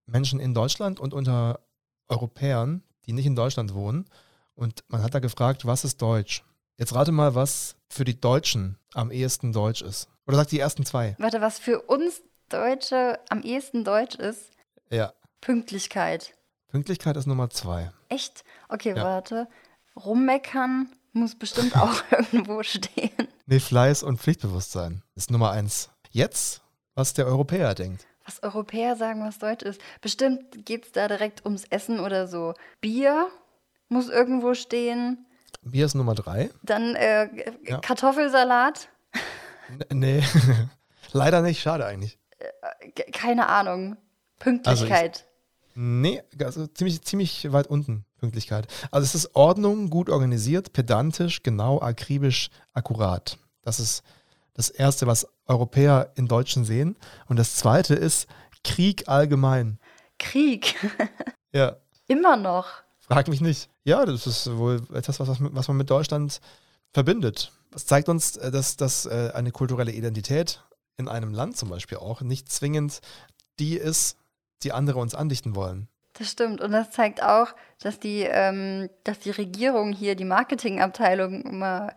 Menschen 0.05 0.41
in 0.41 0.53
Deutschland 0.53 0.99
und 0.99 1.13
unter 1.13 1.61
Europäern, 2.09 2.83
die 3.05 3.13
nicht 3.13 3.25
in 3.25 3.35
Deutschland 3.35 3.73
wohnen. 3.73 4.05
Und 4.55 4.83
man 4.89 5.01
hat 5.01 5.13
da 5.15 5.19
gefragt, 5.19 5.65
was 5.65 5.85
ist 5.85 6.01
Deutsch? 6.01 6.43
Jetzt 6.77 6.93
rate 6.93 7.13
mal, 7.13 7.33
was 7.33 7.77
für 7.89 8.03
die 8.03 8.19
Deutschen 8.19 8.77
am 8.93 9.09
ehesten 9.09 9.53
Deutsch 9.53 9.81
ist. 9.81 10.09
Oder 10.27 10.35
sagt 10.37 10.51
die 10.51 10.59
ersten 10.59 10.85
zwei? 10.85 11.15
Warte, 11.17 11.39
was 11.39 11.59
für 11.59 11.81
uns 11.81 12.21
Deutsche 12.49 13.19
am 13.29 13.41
ehesten 13.41 13.85
Deutsch 13.85 14.15
ist? 14.15 14.51
Ja. 14.89 15.13
Pünktlichkeit. 15.39 16.33
Pünktlichkeit 16.67 17.15
ist 17.15 17.25
Nummer 17.25 17.49
zwei. 17.49 17.91
Echt? 18.09 18.43
Okay, 18.67 18.95
Ja. 18.95 19.03
warte. 19.03 19.47
Rummeckern 19.95 20.89
muss 21.13 21.35
bestimmt 21.35 21.75
auch 21.75 22.03
irgendwo 22.11 22.63
stehen. 22.63 23.11
Nee, 23.45 23.59
Fleiß 23.59 24.03
und 24.03 24.19
Pflichtbewusstsein 24.19 25.03
ist 25.15 25.31
Nummer 25.31 25.51
eins. 25.51 25.89
Jetzt, 26.11 26.61
was 26.95 27.13
der 27.13 27.25
Europäer 27.27 27.75
denkt. 27.75 28.05
Was 28.25 28.41
Europäer 28.41 28.95
sagen, 28.95 29.23
was 29.25 29.37
Deutsch 29.39 29.63
ist. 29.63 29.81
Bestimmt 30.01 30.65
geht 30.65 30.85
es 30.85 30.91
da 30.93 31.07
direkt 31.07 31.43
ums 31.45 31.65
Essen 31.65 31.99
oder 31.99 32.27
so. 32.27 32.53
Bier 32.79 33.27
muss 33.89 34.09
irgendwo 34.09 34.53
stehen. 34.53 35.25
Bier 35.61 35.85
ist 35.85 35.93
Nummer 35.95 36.15
drei. 36.15 36.49
Dann 36.63 36.95
äh, 36.95 37.29
Ja. 37.69 37.79
Kartoffelsalat. 37.79 38.89
N 39.89 39.99
nee, 39.99 40.23
leider 41.11 41.41
nicht. 41.41 41.61
Schade 41.61 41.85
eigentlich. 41.85 42.17
Ge- 42.95 43.11
Keine 43.11 43.47
Ahnung. 43.47 43.97
Pünktlichkeit. 44.39 45.25
Nee, 45.75 46.21
also 46.39 46.67
ziemlich, 46.67 47.01
ziemlich 47.03 47.51
weit 47.51 47.67
unten, 47.67 48.05
Pünktlichkeit. 48.23 48.67
Also 48.89 49.03
es 49.03 49.15
ist 49.15 49.35
Ordnung, 49.35 49.89
gut 49.89 50.09
organisiert, 50.09 50.71
pedantisch, 50.71 51.43
genau, 51.43 51.81
akribisch, 51.81 52.49
akkurat. 52.71 53.37
Das 53.63 53.81
ist 53.81 54.01
das 54.53 54.69
Erste, 54.69 55.07
was 55.07 55.27
Europäer 55.45 56.13
in 56.15 56.29
Deutschen 56.29 56.63
sehen. 56.63 56.95
Und 57.27 57.37
das 57.37 57.57
Zweite 57.57 57.95
ist 57.95 58.27
Krieg 58.63 59.09
allgemein. 59.09 59.77
Krieg. 60.17 60.75
Ja, 61.55 61.75
Immer 62.07 62.35
noch. 62.35 62.65
frag 62.99 63.27
mich 63.27 63.39
nicht. 63.39 63.69
Ja, 63.83 64.07
das 64.07 64.25
ist 64.25 64.57
wohl 64.57 64.81
etwas, 64.91 65.19
was, 65.19 65.27
was 65.39 65.67
man 65.67 65.77
mit 65.77 65.87
Deutschland 65.91 66.41
verbindet. 66.91 67.51
Das 67.69 67.85
zeigt 67.85 68.09
uns, 68.09 68.37
äh, 68.37 68.49
dass, 68.49 68.75
dass 68.75 69.05
äh, 69.05 69.29
eine 69.35 69.51
kulturelle 69.51 69.91
Identität 69.91 70.63
in 70.97 71.07
einem 71.07 71.31
Land 71.31 71.55
zum 71.57 71.69
Beispiel 71.69 71.99
auch 71.99 72.21
nicht 72.21 72.51
zwingend 72.51 73.01
die 73.59 73.77
ist, 73.77 74.17
die 74.63 74.71
andere 74.71 74.97
uns 74.97 75.13
andichten 75.13 75.55
wollen. 75.55 75.89
Das 76.13 76.29
stimmt. 76.29 76.61
Und 76.61 76.71
das 76.71 76.91
zeigt 76.91 77.23
auch, 77.23 77.47
dass 77.81 77.99
die, 77.99 78.21
ähm, 78.21 78.89
dass 79.03 79.19
die 79.19 79.31
Regierung 79.31 79.93
hier, 79.93 80.15
die 80.15 80.25
Marketingabteilung, 80.25 81.41
immer 81.41 81.93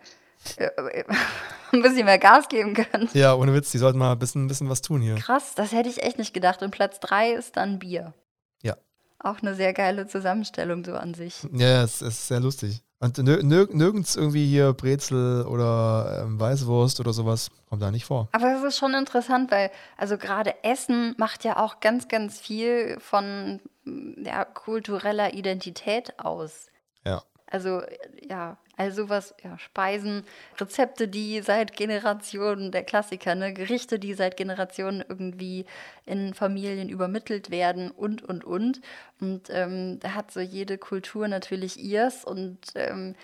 äh, 0.57 1.05
ein 1.73 1.83
bisschen 1.83 2.07
mehr 2.07 2.19
Gas 2.19 2.49
geben 2.49 2.75
kann. 2.75 3.09
Ja, 3.13 3.35
ohne 3.35 3.53
Witz, 3.55 3.71
die 3.71 3.79
sollten 3.79 3.99
mal 3.99 4.13
ein 4.13 4.19
bisschen, 4.19 4.45
ein 4.45 4.49
bisschen 4.49 4.71
was 4.71 4.83
tun 4.83 5.01
hier. 5.01 5.17
Krass, 5.17 5.55
das 5.55 5.73
hätte 5.73 5.89
ich 5.89 6.03
echt 6.03 6.19
nicht 6.19 6.33
gedacht. 6.33 6.63
Und 6.63 6.71
Platz 6.71 7.01
drei 7.01 7.33
ist 7.33 7.57
dann 7.57 7.79
Bier. 7.79 8.15
Ja. 8.63 8.77
Auch 9.19 9.43
eine 9.43 9.55
sehr 9.55 9.73
geile 9.73 10.07
Zusammenstellung 10.07 10.85
so 10.85 10.95
an 10.95 11.15
sich. 11.15 11.47
Ja, 11.53 11.83
es 11.83 12.01
ist 12.01 12.29
sehr 12.29 12.41
lustig. 12.41 12.83
Und 12.99 13.19
nir 13.19 13.43
nir 13.43 13.69
nirgends 13.71 14.17
irgendwie 14.17 14.47
hier 14.47 14.73
Brezel 14.73 15.45
oder 15.45 16.23
ähm, 16.23 16.41
Weißwurst 16.41 16.99
oder 16.99 17.13
sowas 17.13 17.51
kommt 17.69 17.83
da 17.83 17.91
nicht 17.91 18.07
vor. 18.07 18.29
Aber 18.33 18.57
es 18.57 18.63
ist 18.63 18.79
schon 18.79 18.95
interessant, 18.95 19.51
weil 19.51 19.71
also 19.99 20.17
gerade 20.17 20.65
Essen 20.65 21.15
macht 21.19 21.45
ja 21.45 21.59
auch 21.59 21.81
ganz, 21.81 22.09
ganz 22.09 22.41
viel 22.41 22.99
von 23.01 23.61
ja, 23.87 24.45
kultureller 24.45 25.35
Identität 25.35 26.19
aus. 26.19 26.69
Ja. 27.05 27.23
Also 27.49 27.83
ja, 28.29 28.59
also 28.77 29.09
was, 29.09 29.35
ja, 29.43 29.57
Speisen, 29.59 30.25
Rezepte, 30.61 31.09
die 31.09 31.41
seit 31.41 31.75
Generationen, 31.75 32.73
der 32.73 32.83
Klassiker, 32.83 33.35
ne, 33.35 33.55
Gerichte, 33.55 33.99
die 33.99 34.13
seit 34.15 34.37
Generationen 34.37 35.03
irgendwie 35.09 35.65
in 36.05 36.35
Familien 36.35 36.89
übermittelt 36.89 37.51
werden 37.51 37.91
und, 37.91 38.23
und, 38.23 38.45
und. 38.45 38.81
Und 39.21 39.49
ähm, 39.51 39.99
da 40.01 40.15
hat 40.15 40.31
so 40.31 40.41
jede 40.41 40.77
Kultur 40.77 41.27
natürlich 41.29 41.79
ihrs 41.79 42.25
und 42.25 42.59
ähm, 42.75 43.15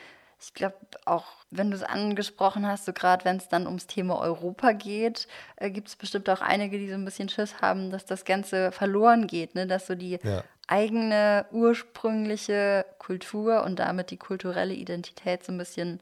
ich 0.44 0.54
glaube 0.54 0.76
auch, 1.04 1.26
wenn 1.50 1.70
du 1.70 1.76
es 1.76 1.84
angesprochen 1.84 2.66
hast, 2.66 2.86
so 2.86 2.92
gerade 2.92 3.24
wenn 3.24 3.36
es 3.36 3.48
dann 3.48 3.66
ums 3.66 3.86
Thema 3.86 4.18
Europa 4.18 4.72
geht, 4.72 5.28
äh, 5.56 5.70
gibt 5.70 5.88
es 5.88 5.96
bestimmt 5.96 6.28
auch 6.30 6.40
einige, 6.40 6.78
die 6.78 6.88
so 6.88 6.94
ein 6.94 7.04
bisschen 7.04 7.28
Schiss 7.28 7.60
haben, 7.60 7.90
dass 7.90 8.06
das 8.06 8.24
Ganze 8.24 8.72
verloren 8.72 9.26
geht, 9.28 9.54
ne? 9.54 9.66
dass 9.66 9.86
so 9.86 9.94
die 9.94 10.18
Ja. 10.22 10.42
Eigene 10.68 11.46
ursprüngliche 11.50 12.86
Kultur 12.98 13.64
und 13.64 13.78
damit 13.78 14.10
die 14.10 14.16
kulturelle 14.16 14.74
Identität 14.74 15.44
so 15.44 15.52
ein 15.52 15.58
bisschen 15.58 16.00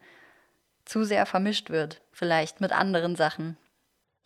zu 0.85 1.05
sehr 1.05 1.27
vermischt 1.27 1.71
wird, 1.71 2.03
vielleicht 2.13 2.61
mit 2.61 2.73
anderen 2.73 3.17
Sachen. 3.17 3.57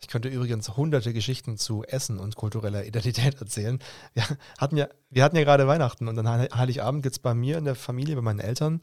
Ich 0.01 0.07
könnte 0.07 0.29
übrigens 0.29 0.75
hunderte 0.75 1.13
Geschichten 1.13 1.57
zu 1.57 1.83
Essen 1.83 2.19
und 2.19 2.35
kultureller 2.35 2.85
Identität 2.85 3.39
erzählen. 3.39 3.79
Wir 4.13 4.23
hatten 4.59 4.77
ja, 4.77 4.87
wir 5.09 5.23
hatten 5.23 5.37
ja 5.37 5.43
gerade 5.43 5.67
Weihnachten 5.67 6.07
und 6.07 6.19
an 6.19 6.27
Heil- 6.27 6.49
Heiligabend 6.53 7.01
gibt 7.01 7.15
es 7.15 7.19
bei 7.19 7.33
mir 7.33 7.57
in 7.57 7.65
der 7.65 7.75
Familie, 7.75 8.15
bei 8.15 8.21
meinen 8.21 8.39
Eltern, 8.39 8.81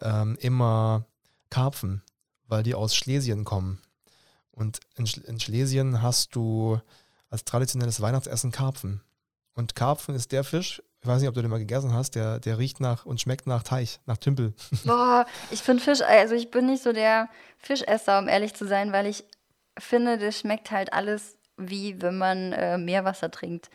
ähm, 0.00 0.36
immer 0.40 1.06
Karpfen, 1.50 2.02
weil 2.46 2.62
die 2.62 2.74
aus 2.74 2.96
Schlesien 2.96 3.44
kommen. 3.44 3.80
Und 4.50 4.80
in, 4.96 5.06
Sch 5.06 5.18
in 5.18 5.38
Schlesien 5.38 6.00
hast 6.02 6.34
du 6.34 6.80
als 7.28 7.44
traditionelles 7.44 8.00
Weihnachtsessen 8.00 8.50
Karpfen. 8.50 9.02
Und 9.52 9.74
Karpfen 9.74 10.14
ist 10.14 10.32
der 10.32 10.44
Fisch, 10.44 10.82
ich 11.06 11.12
weiß 11.12 11.20
nicht, 11.20 11.28
ob 11.28 11.34
du 11.34 11.42
den 11.42 11.50
mal 11.50 11.58
gegessen 11.58 11.94
hast, 11.94 12.16
der, 12.16 12.40
der 12.40 12.58
riecht 12.58 12.80
nach 12.80 13.06
und 13.06 13.20
schmeckt 13.20 13.46
nach 13.46 13.62
Teich, 13.62 14.00
nach 14.06 14.16
Tümpel. 14.16 14.54
Boah, 14.84 15.24
ich 15.52 15.62
finde 15.62 15.82
Fisch, 15.82 16.02
also 16.02 16.34
ich 16.34 16.50
bin 16.50 16.66
nicht 16.66 16.82
so 16.82 16.92
der 16.92 17.28
Fischesser, 17.58 18.18
um 18.18 18.26
ehrlich 18.26 18.54
zu 18.54 18.66
sein, 18.66 18.92
weil 18.92 19.06
ich 19.06 19.24
finde, 19.78 20.18
das 20.18 20.40
schmeckt 20.40 20.70
halt 20.70 20.92
alles 20.92 21.36
wie 21.56 22.00
wenn 22.02 22.18
man 22.18 22.52
äh, 22.52 22.78
Meerwasser 22.78 23.30
trinkt. 23.30 23.70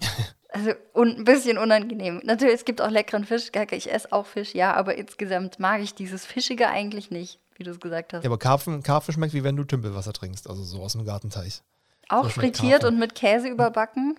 Also 0.56 0.70
und 0.92 1.18
ein 1.18 1.24
bisschen 1.24 1.58
unangenehm. 1.58 2.20
Natürlich, 2.22 2.54
es 2.54 2.64
gibt 2.64 2.80
auch 2.80 2.88
leckeren 2.88 3.24
Fisch. 3.24 3.50
Ich 3.72 3.92
esse 3.92 4.12
auch 4.12 4.24
Fisch, 4.24 4.54
ja, 4.54 4.72
aber 4.74 4.94
insgesamt 4.94 5.58
mag 5.58 5.80
ich 5.80 5.96
dieses 5.96 6.24
Fischige 6.24 6.68
eigentlich 6.68 7.10
nicht, 7.10 7.40
wie 7.56 7.64
du 7.64 7.72
es 7.72 7.80
gesagt 7.80 8.12
hast. 8.12 8.22
Ja, 8.22 8.30
aber 8.30 8.38
Karpfen, 8.38 8.84
Karpfen 8.84 9.12
schmeckt 9.14 9.34
wie 9.34 9.42
wenn 9.42 9.56
du 9.56 9.64
Tümpelwasser 9.64 10.12
trinkst, 10.12 10.48
also 10.48 10.62
so 10.62 10.80
aus 10.80 10.92
dem 10.92 11.04
Gartenteich. 11.04 11.62
auch 12.08 12.22
so 12.22 12.30
frittiert 12.30 12.82
Karpfen. 12.82 12.94
und 12.94 13.00
mit 13.00 13.16
Käse 13.16 13.48
überbacken. 13.48 14.16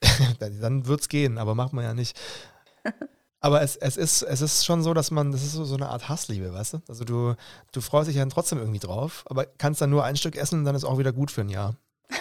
Dann 0.38 0.86
wird's 0.86 1.08
gehen, 1.08 1.38
aber 1.38 1.54
macht 1.54 1.72
man 1.72 1.84
ja 1.84 1.94
nicht. 1.94 2.18
Aber 3.40 3.62
es, 3.62 3.76
es, 3.76 3.96
ist, 3.96 4.22
es 4.22 4.40
ist 4.40 4.66
schon 4.66 4.82
so, 4.82 4.94
dass 4.94 5.12
man, 5.12 5.30
das 5.30 5.44
ist 5.44 5.52
so, 5.52 5.64
so 5.64 5.76
eine 5.76 5.90
Art 5.90 6.08
Hassliebe, 6.08 6.52
weißt 6.52 6.72
du? 6.72 6.78
Also 6.88 7.04
du, 7.04 7.36
du 7.70 7.80
freust 7.80 8.08
dich 8.08 8.16
ja 8.16 8.22
dann 8.22 8.30
trotzdem 8.30 8.58
irgendwie 8.58 8.80
drauf, 8.80 9.22
aber 9.26 9.46
kannst 9.46 9.80
dann 9.80 9.90
nur 9.90 10.02
ein 10.02 10.16
Stück 10.16 10.34
essen 10.36 10.58
und 10.58 10.64
dann 10.64 10.74
ist 10.74 10.82
auch 10.82 10.98
wieder 10.98 11.12
gut 11.12 11.30
für 11.30 11.42
ein 11.42 11.48
Jahr. 11.48 11.76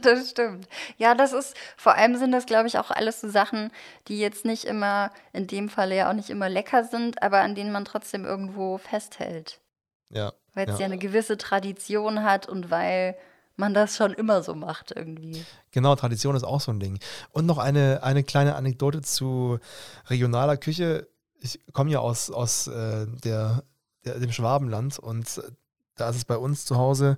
Das 0.00 0.30
stimmt. 0.30 0.66
Ja, 0.96 1.14
das 1.14 1.34
ist, 1.34 1.54
vor 1.76 1.94
allem 1.94 2.16
sind 2.16 2.32
das, 2.32 2.46
glaube 2.46 2.66
ich, 2.68 2.78
auch 2.78 2.90
alles 2.90 3.20
so 3.20 3.28
Sachen, 3.28 3.70
die 4.08 4.18
jetzt 4.18 4.46
nicht 4.46 4.64
immer, 4.64 5.10
in 5.34 5.46
dem 5.46 5.68
Falle 5.68 5.94
ja 5.94 6.08
auch 6.08 6.14
nicht 6.14 6.30
immer 6.30 6.48
lecker 6.48 6.84
sind, 6.84 7.22
aber 7.22 7.40
an 7.40 7.54
denen 7.54 7.70
man 7.70 7.84
trotzdem 7.84 8.24
irgendwo 8.24 8.78
festhält. 8.78 9.60
Ja. 10.08 10.32
Weil 10.54 10.68
es 10.70 10.74
Ja. 10.78 10.80
ja 10.80 10.84
eine 10.86 10.96
gewisse 10.96 11.36
Tradition 11.36 12.22
hat 12.22 12.48
und 12.48 12.70
weil 12.70 13.14
man 13.56 13.74
das 13.74 13.96
schon 13.96 14.12
immer 14.12 14.42
so 14.42 14.54
macht 14.54 14.92
irgendwie. 14.94 15.44
Genau, 15.70 15.94
Tradition 15.96 16.36
ist 16.36 16.44
auch 16.44 16.60
so 16.60 16.72
ein 16.72 16.80
Ding. 16.80 16.98
Und 17.30 17.46
noch 17.46 17.58
eine, 17.58 18.02
eine 18.02 18.24
kleine 18.24 18.56
Anekdote 18.56 19.02
zu 19.02 19.58
regionaler 20.06 20.56
Küche. 20.56 21.08
Ich 21.40 21.60
komme 21.72 21.90
ja 21.90 22.00
aus, 22.00 22.30
aus 22.30 22.66
äh, 22.66 23.06
der, 23.06 23.64
der, 24.04 24.18
dem 24.18 24.32
Schwabenland 24.32 24.98
und 24.98 25.38
äh, 25.38 25.50
da 25.96 26.08
ist 26.08 26.16
es 26.16 26.24
bei 26.24 26.36
uns 26.36 26.64
zu 26.64 26.76
Hause 26.76 27.16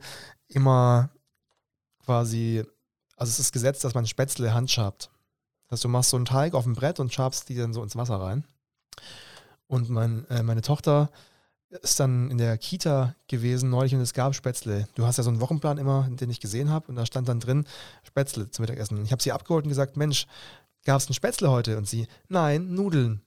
immer 0.48 1.10
quasi, 2.04 2.62
also 3.16 3.30
es 3.30 3.38
ist 3.38 3.52
Gesetz, 3.52 3.80
dass 3.80 3.94
man 3.94 4.06
Spätzle 4.06 4.52
handschabt. 4.52 5.10
Das 5.64 5.78
heißt, 5.78 5.84
du 5.84 5.88
machst 5.88 6.10
so 6.10 6.16
einen 6.16 6.26
Teig 6.26 6.54
auf 6.54 6.64
dem 6.64 6.74
Brett 6.74 7.00
und 7.00 7.12
schabst 7.12 7.48
die 7.48 7.56
dann 7.56 7.72
so 7.72 7.82
ins 7.82 7.96
Wasser 7.96 8.20
rein. 8.20 8.46
Und 9.66 9.90
mein, 9.90 10.26
äh, 10.28 10.42
meine 10.42 10.62
Tochter 10.62 11.10
ist 11.70 12.00
dann 12.00 12.30
in 12.30 12.38
der 12.38 12.56
Kita 12.58 13.14
gewesen 13.28 13.70
neulich 13.70 13.94
und 13.94 14.00
es 14.00 14.14
gab 14.14 14.34
Spätzle. 14.34 14.86
Du 14.94 15.06
hast 15.06 15.16
ja 15.16 15.24
so 15.24 15.30
einen 15.30 15.40
Wochenplan 15.40 15.78
immer, 15.78 16.08
den 16.10 16.30
ich 16.30 16.40
gesehen 16.40 16.70
habe 16.70 16.88
und 16.88 16.96
da 16.96 17.06
stand 17.06 17.28
dann 17.28 17.40
drin 17.40 17.66
Spätzle 18.04 18.50
zum 18.50 18.62
Mittagessen. 18.62 19.04
Ich 19.04 19.12
habe 19.12 19.22
sie 19.22 19.32
abgeholt 19.32 19.64
und 19.64 19.70
gesagt, 19.70 19.96
Mensch, 19.96 20.26
gab 20.84 21.00
es 21.00 21.08
ein 21.10 21.14
Spätzle 21.14 21.50
heute? 21.50 21.76
Und 21.76 21.88
sie, 21.88 22.06
nein, 22.28 22.74
Nudeln. 22.74 23.22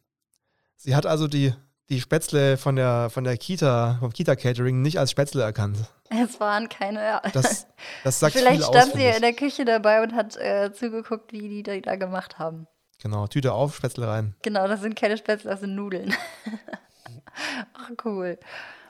Sie 0.78 0.96
hat 0.96 1.06
also 1.06 1.28
die, 1.28 1.54
die 1.90 2.00
Spätzle 2.00 2.58
von 2.58 2.76
der, 2.76 3.10
von 3.10 3.26
der 3.26 3.38
Kita, 3.38 3.98
vom 4.00 4.14
Kita-Catering 4.14 4.82
nicht 4.82 4.98
als 4.98 5.12
Spätzle 5.12 5.44
erkannt. 5.44 5.78
Es 6.10 6.40
waren 6.40 6.70
keine. 6.70 7.22
Das, 7.34 7.68
das 8.04 8.20
sagt 8.20 8.36
Vielleicht 8.36 8.58
viel 8.58 8.64
aus, 8.64 8.76
stand 8.76 8.92
finde 8.94 9.10
sie 9.10 9.16
in 9.16 9.22
der 9.22 9.34
Küche 9.34 9.66
dabei 9.66 10.02
und 10.02 10.16
hat 10.16 10.38
äh, 10.38 10.72
zugeguckt, 10.74 11.34
wie 11.34 11.50
die 11.50 11.64
da, 11.64 11.78
da 11.80 11.98
gemacht 11.98 12.40
haben. 12.40 12.68
Genau, 13.02 13.28
Tüte 13.28 13.54
auf, 13.54 13.76
Spätzle 13.76 14.08
rein. 14.08 14.36
Genau, 14.42 14.68
das 14.68 14.82
sind 14.82 14.96
keine 14.96 15.18
Spätzle, 15.18 15.52
das 15.52 15.60
sind 15.60 15.76
Nudeln. 15.76 16.14
Ach, 17.74 17.92
cool. 18.06 18.38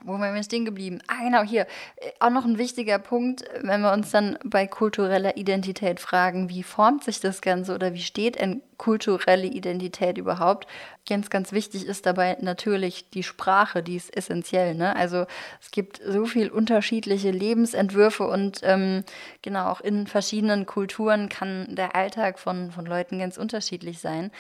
Wo 0.02 0.14
waren 0.14 0.34
wir 0.34 0.44
stehen 0.44 0.64
geblieben? 0.64 1.02
Ah, 1.08 1.24
genau, 1.24 1.44
hier. 1.44 1.68
Äh, 1.98 2.12
Auch 2.22 2.30
noch 2.30 2.46
ein 2.46 2.58
wichtiger 2.58 3.00
Punkt, 3.00 3.44
wenn 3.62 3.82
wir 3.82 3.92
uns 3.92 4.12
dann 4.12 4.38
bei 4.46 4.66
kultureller 4.66 5.36
Identität 5.36 6.00
fragen, 6.00 6.48
wie 6.50 6.64
formt 6.64 7.04
sich 7.04 7.20
das 7.20 7.42
Ganze 7.42 7.76
oder 7.76 7.94
wie 7.94 8.02
steht 8.02 8.40
eine 8.40 8.62
kulturelle 8.78 9.48
Identität 9.48 10.18
überhaupt? 10.18 10.68
Ganz, 11.08 11.30
ganz 11.30 11.52
wichtig 11.52 11.86
ist 11.86 12.06
dabei 12.06 12.38
natürlich 12.40 13.10
die 13.10 13.24
Sprache, 13.24 13.84
die 13.84 13.98
ist 13.98 14.16
essentiell. 14.16 14.74
Ne? 14.74 14.96
Also 14.96 15.26
es 15.62 15.72
gibt 15.72 16.02
so 16.06 16.26
viel 16.26 16.50
unterschiedliche 16.50 17.32
Lebensentwürfe 17.32 18.26
und 18.26 18.62
ähm, 18.64 19.04
genau 19.42 19.68
auch 19.70 19.82
in 19.82 20.08
verschiedenen 20.08 20.66
Kulturen 20.66 21.28
kann 21.28 21.76
der 21.76 21.96
Alltag 21.96 22.40
von, 22.40 22.72
von 22.72 22.86
Leuten 22.86 23.20
ganz 23.20 23.38
unterschiedlich 23.38 24.00
sein. 24.00 24.32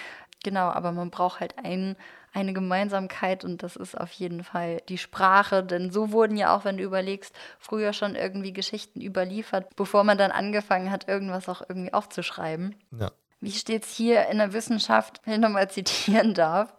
Genau, 0.43 0.69
aber 0.69 0.93
man 0.93 1.09
braucht 1.09 1.41
halt 1.41 1.55
ein, 1.61 1.97
eine 2.33 2.53
Gemeinsamkeit 2.53 3.43
und 3.43 3.63
das 3.63 3.75
ist 3.75 3.99
auf 3.99 4.11
jeden 4.11 4.43
Fall 4.43 4.81
die 4.89 4.97
Sprache. 4.97 5.63
Denn 5.63 5.91
so 5.91 6.11
wurden 6.11 6.37
ja 6.37 6.55
auch, 6.55 6.65
wenn 6.65 6.77
du 6.77 6.83
überlegst, 6.83 7.35
früher 7.57 7.93
schon 7.93 8.15
irgendwie 8.15 8.53
Geschichten 8.53 9.01
überliefert, 9.01 9.75
bevor 9.75 10.03
man 10.03 10.17
dann 10.17 10.31
angefangen 10.31 10.91
hat, 10.91 11.07
irgendwas 11.07 11.49
auch 11.49 11.61
irgendwie 11.67 11.93
aufzuschreiben. 11.93 12.75
Ja. 12.99 13.11
Wie 13.41 13.51
steht 13.51 13.85
es 13.85 13.91
hier 13.95 14.27
in 14.27 14.39
der 14.39 14.51
Wissenschaft, 14.51 15.21
wenn 15.25 15.35
ich 15.35 15.39
nochmal 15.39 15.69
zitieren 15.69 16.33
darf? 16.33 16.75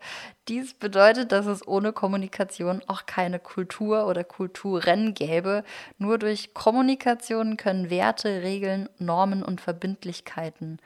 Dies 0.48 0.74
bedeutet, 0.74 1.32
dass 1.32 1.46
es 1.46 1.66
ohne 1.66 1.92
Kommunikation 1.92 2.82
auch 2.86 3.06
keine 3.06 3.38
Kultur 3.38 4.06
oder 4.06 4.24
Kulturen 4.24 5.14
gäbe. 5.14 5.64
Nur 5.98 6.18
durch 6.18 6.52
Kommunikation 6.52 7.56
können 7.56 7.88
Werte, 7.88 8.42
Regeln, 8.42 8.88
Normen 8.98 9.42
und 9.42 9.60
Verbindlichkeiten 9.60 10.78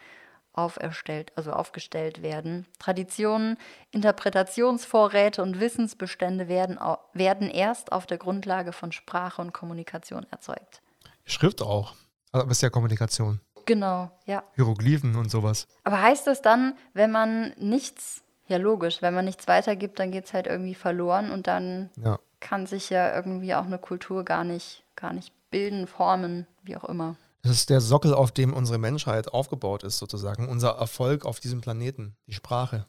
auferstellt, 0.55 1.33
also 1.37 1.53
aufgestellt 1.53 2.23
werden. 2.23 2.67
Traditionen, 2.79 3.59
Interpretationsvorräte 3.91 5.43
und 5.43 5.61
Wissensbestände 5.61 6.49
werden, 6.49 6.79
werden 7.13 7.51
erst 7.51 7.93
auf 7.93 8.07
der 8.07 8.19
Grundlage 8.19 8.73
von 8.73 8.93
Sprache 8.93 9.43
und 9.43 9.53
Kommunikation 9.53 10.27
erzeugt. 10.31 10.81
Schrift 11.25 11.63
auch. 11.63 11.95
Aber 12.33 12.51
ist 12.51 12.63
ja 12.63 12.71
Kommunikation. 12.71 13.41
Genau, 13.67 14.11
ja. 14.27 14.43
Hieroglyphen 14.57 15.17
und 15.17 15.31
sowas. 15.31 15.67
Aber 15.85 16.03
heißt 16.03 16.27
das 16.27 16.43
dann, 16.43 16.75
wenn 16.93 17.11
man 17.11 17.55
nichts, 17.57 18.23
ja 18.47 18.59
logisch, 18.59 19.01
wenn 19.03 19.15
man 19.15 19.25
nichts 19.25 19.49
weitergibt, 19.49 19.99
dann 19.99 20.11
geht 20.11 20.27
es 20.27 20.35
halt 20.35 20.47
irgendwie 20.47 20.75
verloren 20.75 21.31
und 21.31 21.47
dann 21.47 21.91
ja. 21.97 22.19
kann 22.41 22.67
sich 22.67 22.91
ja 22.91 23.15
irgendwie 23.15 23.55
auch 23.55 23.65
eine 23.65 23.79
Kultur 23.79 24.25
gar 24.25 24.45
nicht, 24.45 24.85
gar 24.97 25.13
nicht 25.13 25.33
bilden, 25.51 25.87
formen, 25.87 26.47
wie 26.63 26.77
auch 26.77 26.85
immer. 26.85 27.17
Das 27.45 27.53
ist 27.53 27.69
der 27.69 27.83
Sockel, 27.83 28.15
auf 28.15 28.33
dem 28.33 28.55
unsere 28.55 28.79
Menschheit 28.79 29.29
aufgebaut 29.29 29.83
ist, 29.83 29.99
sozusagen. 29.99 30.49
Unser 30.49 30.71
Erfolg 30.71 31.27
auf 31.27 31.41
diesem 31.41 31.61
Planeten, 31.61 32.17
die 32.27 32.33
Sprache. 32.33 32.87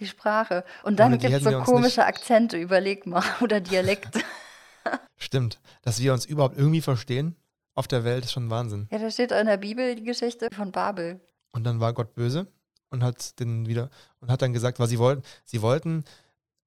Die 0.00 0.06
Sprache. 0.06 0.64
Und 0.82 0.98
dann 0.98 1.18
gibt 1.18 1.34
es 1.34 1.44
so 1.44 1.60
komische 1.60 2.06
Akzente, 2.06 2.56
überleg 2.56 3.06
mal, 3.06 3.22
oder 3.42 3.60
Dialekte. 3.60 4.20
Stimmt. 5.16 5.60
Dass 5.82 6.00
wir 6.00 6.14
uns 6.14 6.24
überhaupt 6.24 6.56
irgendwie 6.56 6.80
verstehen 6.80 7.36
auf 7.74 7.86
der 7.86 8.02
Welt 8.02 8.24
ist 8.24 8.32
schon 8.32 8.50
Wahnsinn. 8.50 8.88
Ja, 8.90 8.98
da 8.98 9.10
steht 9.10 9.30
in 9.30 9.46
der 9.46 9.58
Bibel 9.58 9.94
die 9.94 10.02
Geschichte 10.02 10.48
von 10.52 10.72
Babel. 10.72 11.20
Und 11.52 11.64
dann 11.64 11.78
war 11.78 11.92
Gott 11.92 12.14
böse 12.14 12.48
und 12.90 13.04
hat 13.04 13.38
den 13.38 13.66
wieder 13.68 13.88
und 14.20 14.32
hat 14.32 14.42
dann 14.42 14.52
gesagt, 14.52 14.80
was 14.80 14.88
sie 14.88 14.98
wollten, 14.98 15.22
sie 15.44 15.62
wollten, 15.62 16.04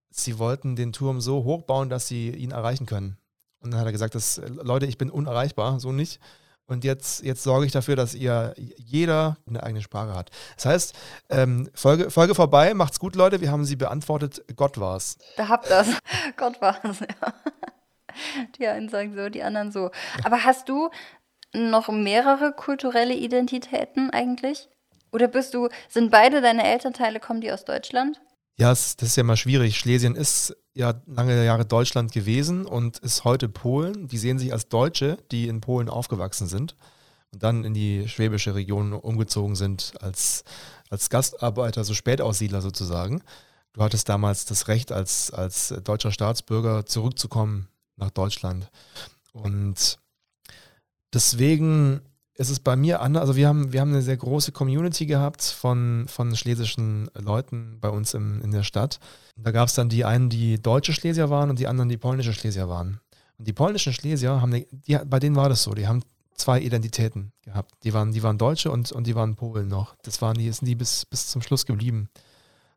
sie 0.10 0.40
wollten 0.40 0.78
den 0.78 0.94
Turm 0.94 1.20
so 1.20 1.44
hoch 1.44 1.64
bauen, 1.64 1.90
dass 1.90 2.08
sie 2.08 2.30
ihn 2.30 2.52
erreichen 2.52 2.86
können. 2.86 3.18
Und 3.60 3.72
dann 3.72 3.80
hat 3.82 3.88
er 3.88 3.92
gesagt, 3.92 4.16
dass, 4.16 4.40
Leute, 4.48 4.86
ich 4.86 4.98
bin 4.98 5.10
unerreichbar, 5.10 5.82
so 5.82 5.92
nicht. 5.92 6.22
Und 6.72 6.86
jetzt, 6.86 7.22
jetzt 7.22 7.44
sorge 7.44 7.66
ich 7.66 7.74
dafür, 7.74 7.98
dass 7.98 8.16
ihr 8.16 8.54
jeder 8.78 9.36
eine 9.46 9.62
eigene 9.62 9.82
Sprache 9.82 10.16
hat. 10.16 10.30
Das 10.56 10.66
heißt, 10.66 10.96
ähm, 11.30 11.70
Folge, 11.74 12.10
Folge 12.10 12.34
vorbei, 12.34 12.74
macht's 12.74 12.98
gut, 12.98 13.18
Leute. 13.18 13.42
Wir 13.42 13.52
haben 13.52 13.66
sie 13.66 13.76
beantwortet, 13.76 14.42
Gott 14.56 14.80
war's. 14.80 15.18
Da 15.36 15.50
habt 15.50 15.70
ihr's. 15.70 15.90
Gott 16.38 16.62
war's, 16.62 17.02
ja. 17.02 17.34
Die 18.58 18.68
einen 18.68 18.88
sagen 18.88 19.14
so, 19.14 19.28
die 19.28 19.44
anderen 19.44 19.74
so. 19.74 19.92
Aber 20.24 20.46
hast 20.46 20.70
du 20.70 20.90
noch 21.52 21.90
mehrere 21.90 22.54
kulturelle 22.54 23.16
Identitäten 23.16 24.10
eigentlich? 24.10 24.70
Oder 25.12 25.28
bist 25.28 25.54
du, 25.54 25.68
sind 25.90 26.10
beide 26.10 26.40
deine 26.40 26.64
Elternteile, 26.64 27.20
kommen 27.20 27.42
die 27.42 27.52
aus 27.52 27.66
Deutschland? 27.66 28.22
Ja, 28.56 28.70
das 28.70 28.96
ist 29.02 29.18
ja 29.18 29.24
mal 29.24 29.36
schwierig. 29.36 29.78
Schlesien 29.78 30.16
ist 30.16 30.56
ja 30.74 31.02
lange 31.06 31.44
Jahre 31.46 31.66
Deutschland 31.66 32.12
gewesen 32.12 32.66
und 32.66 33.00
ist 33.00 33.24
heute 33.24 33.50
Polen. 33.50 34.08
Die 34.08 34.18
sehen 34.18 34.40
sich 34.40 34.54
als 34.54 34.70
Deutsche, 34.70 35.18
die 35.32 35.48
in 35.48 35.62
Polen 35.62 35.90
aufgewachsen 35.90 36.48
sind 36.48 36.76
und 37.32 37.44
dann 37.44 37.64
in 37.64 37.74
die 37.74 38.08
schwäbische 38.08 38.56
Region 38.56 38.94
umgezogen 38.94 39.56
sind 39.56 39.94
als, 40.02 40.44
als 40.90 41.10
Gastarbeiter, 41.10 41.84
so 41.84 41.94
Spätaussiedler 41.94 42.62
sozusagen. 42.62 43.22
Du 43.74 43.82
hattest 43.82 44.10
damals 44.10 44.46
das 44.46 44.68
Recht, 44.68 44.92
als, 44.92 45.32
als 45.32 45.74
deutscher 45.84 46.12
Staatsbürger 46.12 46.86
zurückzukommen 46.86 47.68
nach 47.96 48.12
Deutschland. 48.12 48.70
Und 49.32 50.00
deswegen 51.14 52.02
ist 52.42 52.50
es 52.50 52.60
bei 52.60 52.76
mir 52.76 53.02
anders. 53.02 53.22
Also 53.22 53.36
wir 53.36 53.48
haben, 53.48 53.72
wir 53.72 53.80
haben 53.80 53.92
eine 53.92 54.02
sehr 54.02 54.18
große 54.18 54.52
Community 54.52 55.06
gehabt 55.06 55.44
von, 55.44 56.06
von 56.08 56.36
schlesischen 56.36 57.10
Leuten 57.14 57.78
bei 57.80 57.90
uns 57.90 58.14
im, 58.14 58.42
in 58.42 58.52
der 58.52 58.64
Stadt. 58.64 59.00
Und 59.38 59.46
da 59.46 59.52
gab 59.52 59.68
es 59.68 59.76
dann 59.76 59.90
die 59.90 60.04
einen, 60.04 60.30
die 60.30 60.62
deutsche 60.62 60.94
Schlesier 60.94 61.30
waren 61.30 61.50
und 61.50 61.60
die 61.60 61.68
anderen, 61.68 61.90
die 61.90 61.98
polnische 61.98 62.34
Schlesier 62.34 62.68
waren. 62.68 63.00
Und 63.38 63.48
die 63.48 63.54
polnischen 63.54 63.94
Schlesier 63.94 64.42
haben, 64.42 64.54
eine, 64.54 64.66
die, 64.72 64.98
bei 65.06 65.20
denen 65.20 65.36
war 65.36 65.50
das 65.50 65.64
so, 65.64 65.74
die 65.74 65.88
haben 65.88 66.02
zwei 66.36 66.60
Identitäten 66.60 67.32
gehabt. 67.44 67.72
Die 67.84 67.94
waren, 67.94 68.12
die 68.12 68.24
waren 68.24 68.38
Deutsche 68.38 68.72
und, 68.72 68.92
und 68.92 69.06
die 69.06 69.16
waren 69.16 69.36
Polen 69.36 69.68
noch. 69.68 69.96
Das 70.02 70.22
waren 70.22 70.36
die, 70.36 70.52
sind 70.52 70.68
die 70.68 70.76
bis, 70.76 71.06
bis 71.06 71.28
zum 71.28 71.42
Schluss 71.42 71.66
geblieben. 71.66 72.10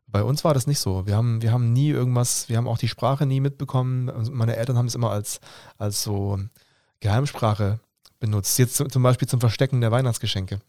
Bei 0.07 0.23
uns 0.23 0.43
war 0.43 0.53
das 0.53 0.67
nicht 0.67 0.79
so. 0.79 1.07
Wir 1.07 1.15
haben, 1.15 1.41
wir 1.41 1.51
haben 1.51 1.73
nie 1.73 1.89
irgendwas, 1.89 2.47
wir 2.47 2.57
haben 2.57 2.67
auch 2.67 2.77
die 2.77 2.87
Sprache 2.87 3.25
nie 3.25 3.39
mitbekommen. 3.39 4.09
Also 4.09 4.31
meine 4.31 4.55
Eltern 4.55 4.77
haben 4.77 4.85
es 4.85 4.95
immer 4.95 5.09
als, 5.09 5.39
als 5.77 6.03
so 6.03 6.39
Geheimsprache 6.99 7.79
benutzt. 8.19 8.57
Jetzt 8.59 8.75
zum 8.75 9.03
Beispiel 9.03 9.27
zum 9.27 9.39
Verstecken 9.39 9.81
der 9.81 9.91
Weihnachtsgeschenke. 9.91 10.59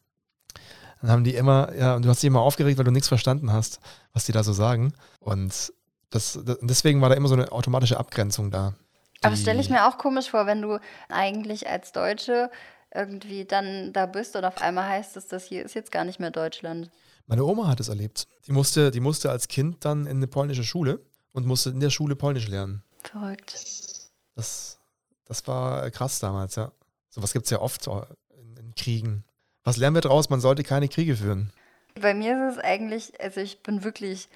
Dann 1.00 1.10
haben 1.10 1.24
die 1.24 1.34
immer, 1.34 1.74
ja, 1.76 1.94
und 1.94 2.04
du 2.04 2.08
hast 2.08 2.22
dich 2.22 2.28
immer 2.28 2.40
aufgeregt, 2.40 2.78
weil 2.78 2.84
du 2.84 2.90
nichts 2.90 3.08
verstanden 3.08 3.52
hast, 3.52 3.80
was 4.12 4.24
die 4.24 4.32
da 4.32 4.42
so 4.42 4.52
sagen. 4.52 4.94
Und 5.20 5.72
das, 6.10 6.38
das 6.44 6.58
deswegen 6.62 7.00
war 7.00 7.10
da 7.10 7.14
immer 7.14 7.28
so 7.28 7.34
eine 7.34 7.52
automatische 7.52 7.98
Abgrenzung 7.98 8.50
da. 8.50 8.74
Aber 9.22 9.36
stelle 9.36 9.60
ich 9.60 9.70
mir 9.70 9.86
auch 9.88 9.98
komisch 9.98 10.30
vor, 10.30 10.46
wenn 10.46 10.62
du 10.62 10.78
eigentlich 11.08 11.68
als 11.68 11.92
Deutsche 11.92 12.50
irgendwie 12.94 13.44
dann 13.44 13.92
da 13.92 14.06
bist 14.06 14.36
und 14.36 14.44
auf 14.44 14.60
einmal 14.60 14.88
heißt 14.88 15.16
es, 15.16 15.26
das 15.26 15.44
hier 15.44 15.64
ist 15.64 15.74
jetzt 15.74 15.90
gar 15.90 16.04
nicht 16.04 16.20
mehr 16.20 16.30
Deutschland. 16.30 16.90
Meine 17.26 17.44
Oma 17.44 17.68
hat 17.68 17.80
es 17.80 17.88
erlebt. 17.88 18.26
Die 18.46 18.52
musste, 18.52 18.90
die 18.90 19.00
musste 19.00 19.30
als 19.30 19.48
Kind 19.48 19.84
dann 19.84 20.06
in 20.06 20.18
eine 20.18 20.28
polnische 20.28 20.64
Schule 20.64 21.00
und 21.32 21.46
musste 21.46 21.70
in 21.70 21.80
der 21.80 21.90
Schule 21.90 22.14
Polnisch 22.14 22.48
lernen. 22.48 22.82
Verrückt. 23.02 23.54
Das, 24.36 24.78
das 25.24 25.46
war 25.46 25.90
krass 25.90 26.20
damals, 26.20 26.54
ja. 26.54 26.72
Sowas 27.16 27.32
gibt 27.32 27.46
es 27.46 27.50
ja 27.50 27.62
oft 27.62 27.86
in, 27.86 28.56
in 28.58 28.74
Kriegen. 28.74 29.24
Was 29.64 29.78
lernen 29.78 29.96
wir 29.96 30.02
daraus? 30.02 30.28
Man 30.28 30.40
sollte 30.40 30.62
keine 30.62 30.86
Kriege 30.86 31.16
führen. 31.16 31.50
Bei 31.98 32.12
mir 32.12 32.48
ist 32.48 32.58
es 32.58 32.62
eigentlich, 32.62 33.18
also 33.22 33.40
ich 33.40 33.62
bin 33.62 33.84
wirklich 33.84 34.28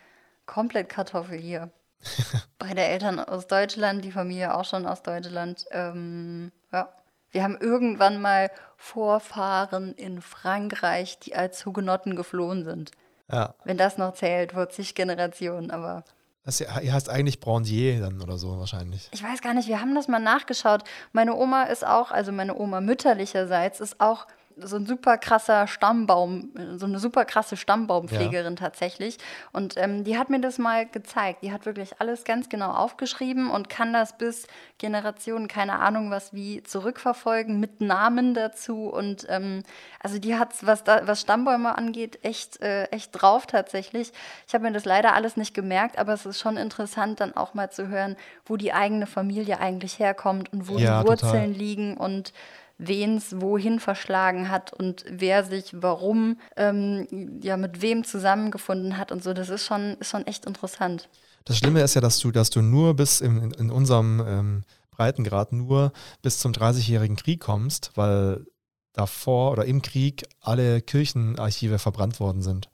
komplett 0.47 0.89
Kartoffel 0.89 1.39
hier. 1.39 1.71
Beide 2.59 2.81
Eltern 2.81 3.21
aus 3.21 3.47
Deutschland, 3.47 4.03
die 4.03 4.13
Familie 4.13 4.55
auch 4.55 4.65
schon 4.65 4.87
aus 4.87 5.03
Deutschland. 5.03 5.67
Ähm, 5.73 6.53
ja. 6.73 6.89
Wir 7.31 7.43
haben 7.43 7.59
irgendwann 7.61 8.23
mal 8.23 8.51
Vorfahren 8.79 9.95
in 9.95 10.23
Frankreich, 10.23 11.19
die 11.19 11.37
als 11.37 11.67
Hugenotten 11.67 12.17
geflohen 12.17 12.65
sind. 12.65 12.93
Ja. 13.31 13.55
Wenn 13.65 13.77
das 13.77 13.99
noch 13.99 14.15
zählt, 14.15 14.53
vor 14.53 14.71
zig 14.71 14.95
Generationen, 14.95 15.71
aber. 15.71 16.03
Das 16.51 16.69
heißt 16.69 17.09
eigentlich 17.09 17.39
Brandier 17.39 18.01
dann 18.01 18.21
oder 18.21 18.37
so 18.37 18.59
wahrscheinlich. 18.59 19.09
Ich 19.13 19.23
weiß 19.23 19.41
gar 19.41 19.55
nicht, 19.55 19.69
wir 19.69 19.81
haben 19.81 19.95
das 19.95 20.09
mal 20.09 20.19
nachgeschaut. 20.19 20.83
Meine 21.13 21.37
Oma 21.37 21.65
ist 21.65 21.87
auch, 21.87 22.11
also 22.11 22.33
meine 22.33 22.59
Oma 22.59 22.81
mütterlicherseits 22.81 23.79
ist 23.81 24.01
auch 24.01 24.27
so 24.63 24.77
ein 24.77 24.87
super 24.87 25.19
krasser 25.19 25.67
Stammbaum, 25.67 26.51
so 26.77 26.87
eine 26.87 26.99
super 26.99 27.25
krasse 27.25 27.57
Stammbaumpflegerin 27.57 28.55
ja. 28.55 28.59
tatsächlich. 28.59 29.19
Und 29.53 29.77
ähm, 29.77 30.05
die 30.05 30.19
hat 30.19 30.31
mir 30.31 30.41
das 30.41 30.59
mal 30.59 30.87
gezeigt. 30.87 31.43
Die 31.43 31.53
hat 31.53 31.67
wirklich 31.67 32.01
alles 32.01 32.25
ganz 32.25 32.49
genau 32.49 32.71
aufgeschrieben 32.71 33.51
und 33.51 33.69
kann 33.69 33.93
das 33.93 34.17
bis 34.17 34.47
Generationen, 34.79 35.49
keine 35.49 35.79
Ahnung 35.79 36.11
was, 36.11 36.33
wie 36.33 36.63
zurückverfolgen, 36.63 37.61
mit 37.61 37.81
Namen 37.81 38.35
dazu. 38.35 38.89
Und 38.89 39.27
ähm, 39.29 39.63
also 40.01 40.19
die 40.19 40.37
hat, 40.37 40.55
was, 40.67 40.85
da, 40.85 41.07
was 41.07 41.21
Stammbäume 41.21 41.77
angeht, 41.77 42.19
echt, 42.23 42.61
äh, 42.61 42.85
echt 42.85 43.11
drauf 43.13 43.47
tatsächlich. 43.47 44.13
Ich 44.47 44.55
habe 44.55 44.65
mir 44.65 44.73
das 44.73 44.85
leider 44.85 45.15
alles 45.15 45.37
nicht 45.37 45.55
gemerkt, 45.55 45.99
aber 45.99 46.13
es 46.13 46.27
ist 46.27 46.41
schon 46.41 46.57
interessant, 46.57 47.21
dann 47.21 47.37
auch 47.37 47.55
mal 47.55 47.71
zu 47.71 47.89
hören, 47.89 48.17
wo 48.47 48.57
die 48.57 48.73
eigene 48.73 49.07
Familie 49.07 49.61
eigentlich 49.61 49.99
herkommt 49.99 50.53
und 50.53 50.69
wo 50.69 50.79
ja, 50.79 51.03
die 51.03 51.09
Wurzeln 51.09 51.53
total. 51.53 51.59
liegen 51.59 51.97
und 51.97 52.33
wen 52.81 53.17
es 53.17 53.41
wohin 53.41 53.79
verschlagen 53.79 54.49
hat 54.49 54.73
und 54.73 55.05
wer 55.09 55.45
sich 55.45 55.75
warum 55.75 56.39
ähm, 56.57 57.07
ja 57.43 57.57
mit 57.57 57.83
wem 57.83 58.05
zusammengefunden 58.05 58.97
hat 58.97 59.13
und 59.13 59.23
so. 59.23 59.33
Das 59.33 59.49
ist 59.49 59.67
schon, 59.67 59.97
ist 60.01 60.11
schon 60.11 60.27
echt 60.27 60.47
interessant. 60.47 61.09
Das 61.45 61.59
Schlimme 61.59 61.83
ist 61.83 61.95
ja, 61.95 62.01
dass 62.01 62.19
du, 62.19 62.31
dass 62.31 62.51
du 62.51 62.63
nur 62.63 62.95
bis 62.95 63.21
in, 63.21 63.51
in 63.53 63.71
unserem 63.71 64.25
ähm, 64.27 64.63
Breitengrad 64.91 65.53
nur 65.53 65.93
bis 66.23 66.39
zum 66.39 66.53
30-jährigen 66.53 67.17
Krieg 67.17 67.41
kommst, 67.41 67.93
weil 67.95 68.47
davor 68.93 69.53
oder 69.53 69.65
im 69.65 69.83
Krieg 69.83 70.27
alle 70.41 70.81
Kirchenarchive 70.81 71.79
verbrannt 71.79 72.21
worden 72.21 72.43
sind. 72.43 72.69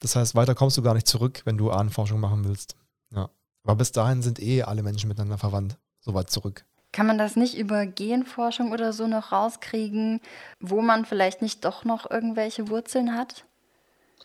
Das 0.00 0.16
heißt, 0.16 0.34
weiter 0.34 0.54
kommst 0.54 0.76
du 0.76 0.82
gar 0.82 0.94
nicht 0.94 1.06
zurück, 1.06 1.42
wenn 1.44 1.58
du 1.58 1.70
Ahnenforschung 1.70 2.20
machen 2.20 2.44
willst. 2.44 2.76
Ja. 3.14 3.30
Aber 3.64 3.76
bis 3.76 3.92
dahin 3.92 4.22
sind 4.22 4.40
eh 4.40 4.62
alle 4.62 4.82
Menschen 4.82 5.08
miteinander 5.08 5.38
verwandt, 5.38 5.78
so 6.00 6.14
weit 6.14 6.30
zurück. 6.30 6.64
Kann 6.92 7.06
man 7.06 7.18
das 7.18 7.36
nicht 7.36 7.56
über 7.56 7.86
Genforschung 7.86 8.72
oder 8.72 8.92
so 8.92 9.06
noch 9.06 9.30
rauskriegen, 9.30 10.20
wo 10.58 10.82
man 10.82 11.04
vielleicht 11.04 11.40
nicht 11.40 11.64
doch 11.64 11.84
noch 11.84 12.10
irgendwelche 12.10 12.68
Wurzeln 12.68 13.14
hat? 13.14 13.44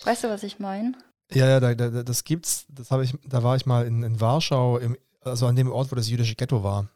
Weißt 0.03 0.23
du, 0.23 0.29
was 0.29 0.43
ich 0.43 0.59
meine? 0.59 0.93
Ja, 1.31 1.47
ja, 1.47 1.59
da, 1.59 1.75
da, 1.75 2.03
das 2.03 2.23
gibt's. 2.23 2.65
Das 2.69 2.91
habe 2.91 3.03
ich, 3.03 3.13
da 3.27 3.43
war 3.43 3.55
ich 3.55 3.65
mal 3.65 3.85
in, 3.85 4.03
in 4.03 4.19
Warschau, 4.19 4.77
im, 4.77 4.97
also 5.21 5.45
an 5.47 5.55
dem 5.55 5.71
Ort, 5.71 5.91
wo 5.91 5.95
das 5.95 6.09
jüdische 6.09 6.35
Ghetto 6.35 6.63
war. 6.63 6.87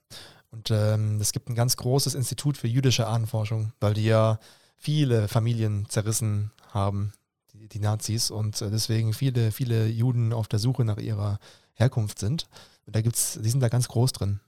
Und 0.51 0.71
ähm, 0.71 1.19
es 1.21 1.31
gibt 1.31 1.49
ein 1.49 1.55
ganz 1.55 1.77
großes 1.77 2.15
Institut 2.15 2.57
für 2.57 2.67
jüdische 2.67 3.07
Ahnenforschung, 3.07 3.73
weil 3.79 3.93
die 3.93 4.05
ja 4.05 4.39
viele 4.77 5.27
Familien 5.27 5.87
zerrissen 5.87 6.51
haben. 6.71 7.11
Die, 7.53 7.67
die 7.67 7.79
Nazis 7.79 8.31
und 8.31 8.61
äh, 8.61 8.69
deswegen 8.69 9.13
viele, 9.13 9.51
viele 9.51 9.87
Juden 9.87 10.33
auf 10.33 10.47
der 10.47 10.59
Suche 10.59 10.85
nach 10.85 10.97
ihrer 10.97 11.39
Herkunft 11.73 12.19
sind. 12.19 12.47
Und 12.85 12.95
da 12.95 13.01
gibt's, 13.01 13.39
die 13.41 13.49
sind 13.49 13.61
da 13.61 13.69
ganz 13.69 13.87
groß 13.87 14.13
drin. 14.13 14.39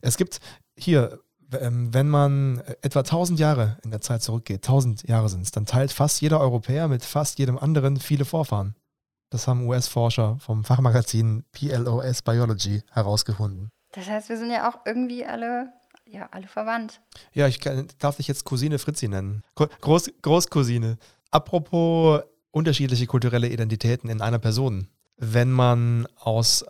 Es 0.00 0.16
gibt 0.16 0.40
hier, 0.76 1.20
ähm, 1.60 1.92
wenn 1.92 2.08
man 2.08 2.58
etwa 2.82 3.00
1000 3.00 3.38
Jahre 3.38 3.78
in 3.84 3.90
der 3.90 4.00
Zeit 4.00 4.22
zurückgeht, 4.22 4.64
1000 4.64 5.08
Jahre 5.08 5.28
sind 5.28 5.42
es, 5.42 5.50
dann 5.50 5.66
teilt 5.66 5.92
fast 5.92 6.20
jeder 6.20 6.40
Europäer 6.40 6.88
mit 6.88 7.04
fast 7.04 7.38
jedem 7.38 7.58
anderen 7.58 7.98
viele 7.98 8.24
Vorfahren. 8.24 8.74
Das 9.30 9.48
haben 9.48 9.66
US-Forscher 9.66 10.36
vom 10.40 10.62
Fachmagazin 10.62 11.44
PLOS 11.52 12.20
Biology 12.22 12.82
herausgefunden. 12.90 13.70
Das 13.92 14.06
heißt, 14.06 14.28
wir 14.28 14.36
sind 14.36 14.50
ja 14.50 14.68
auch 14.68 14.80
irgendwie 14.84 15.24
alle, 15.24 15.72
ja, 16.06 16.28
alle 16.32 16.48
verwandt. 16.48 17.00
Ja, 17.32 17.46
ich 17.46 17.60
kann, 17.60 17.88
darf 17.98 18.16
dich 18.16 18.28
jetzt 18.28 18.44
Cousine 18.44 18.78
Fritzi 18.78 19.08
nennen. 19.08 19.42
Groß, 19.54 20.10
Großcousine. 20.20 20.98
Apropos 21.30 22.20
unterschiedliche 22.50 23.06
kulturelle 23.06 23.48
Identitäten 23.48 24.10
in 24.10 24.20
einer 24.20 24.38
Person. 24.38 24.88
Wenn 25.16 25.50
man 25.50 26.06
aus, 26.16 26.64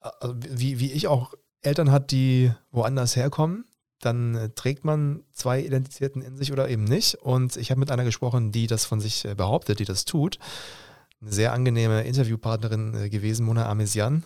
also 0.00 0.36
wie, 0.36 0.78
wie 0.78 0.92
ich 0.92 1.08
auch 1.08 1.34
Eltern 1.64 1.90
hat, 1.90 2.10
die 2.10 2.52
woanders 2.70 3.16
herkommen, 3.16 3.64
dann 4.00 4.34
äh, 4.34 4.50
trägt 4.50 4.84
man 4.84 5.22
zwei 5.32 5.60
Identitäten 5.60 6.22
in 6.22 6.36
sich 6.36 6.52
oder 6.52 6.68
eben 6.68 6.84
nicht. 6.84 7.14
Und 7.16 7.56
ich 7.56 7.70
habe 7.70 7.80
mit 7.80 7.90
einer 7.90 8.04
gesprochen, 8.04 8.52
die 8.52 8.66
das 8.66 8.84
von 8.84 9.00
sich 9.00 9.24
äh, 9.24 9.34
behauptet, 9.34 9.78
die 9.78 9.84
das 9.84 10.04
tut. 10.04 10.38
Eine 11.20 11.32
sehr 11.32 11.52
angenehme 11.52 12.02
Interviewpartnerin 12.02 12.94
äh, 12.94 13.08
gewesen, 13.08 13.46
Mona 13.46 13.68
Amesian, 13.68 14.24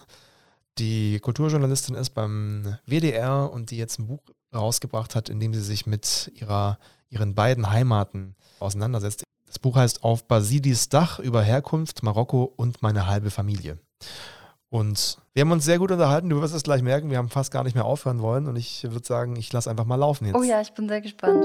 die 0.79 1.19
Kulturjournalistin 1.21 1.97
ist 1.97 2.11
beim 2.11 2.77
WDR 2.87 3.51
und 3.53 3.71
die 3.71 3.77
jetzt 3.77 3.99
ein 3.99 4.07
Buch 4.07 4.21
rausgebracht 4.55 5.15
hat, 5.15 5.29
in 5.29 5.41
dem 5.41 5.53
sie 5.53 5.63
sich 5.63 5.87
mit 5.87 6.31
ihrer, 6.35 6.79
ihren 7.11 7.35
beiden 7.35 7.71
Heimaten 7.71 8.37
auseinandersetzt. 8.61 9.25
Das 9.47 9.59
Buch 9.59 9.77
heißt 9.77 10.05
Auf 10.05 10.29
Basilis 10.29 10.89
Dach 10.89 11.19
über 11.19 11.43
Herkunft, 11.43 12.03
Marokko 12.03 12.45
und 12.45 12.83
meine 12.83 13.07
halbe 13.07 13.31
Familie. 13.31 13.79
Und 14.71 15.19
wir 15.33 15.43
haben 15.43 15.53
uns 15.53 15.65
sehr 15.65 15.79
gut 15.79 15.91
unterhalten. 15.91 16.29
Du 16.29 16.41
wirst 16.43 16.55
es 16.55 16.63
gleich 16.63 16.83
merken, 16.83 17.11
wir 17.11 17.17
haben 17.17 17.31
fast 17.31 17.51
gar 17.51 17.65
nicht 17.65 17.75
mehr 17.75 17.87
aufhören 17.87 18.21
wollen. 18.21 18.47
Und 18.47 18.57
ich 18.57 18.83
würde 18.85 19.07
sagen, 19.07 19.37
ich 19.37 19.53
lasse 19.53 19.71
einfach 19.71 19.87
mal 19.87 19.97
laufen 19.97 20.27
jetzt. 20.27 20.37
Oh 20.37 20.43
ja, 20.43 20.61
ich 20.61 20.73
bin 20.73 20.89
sehr 20.89 21.01
gespannt. 21.01 21.45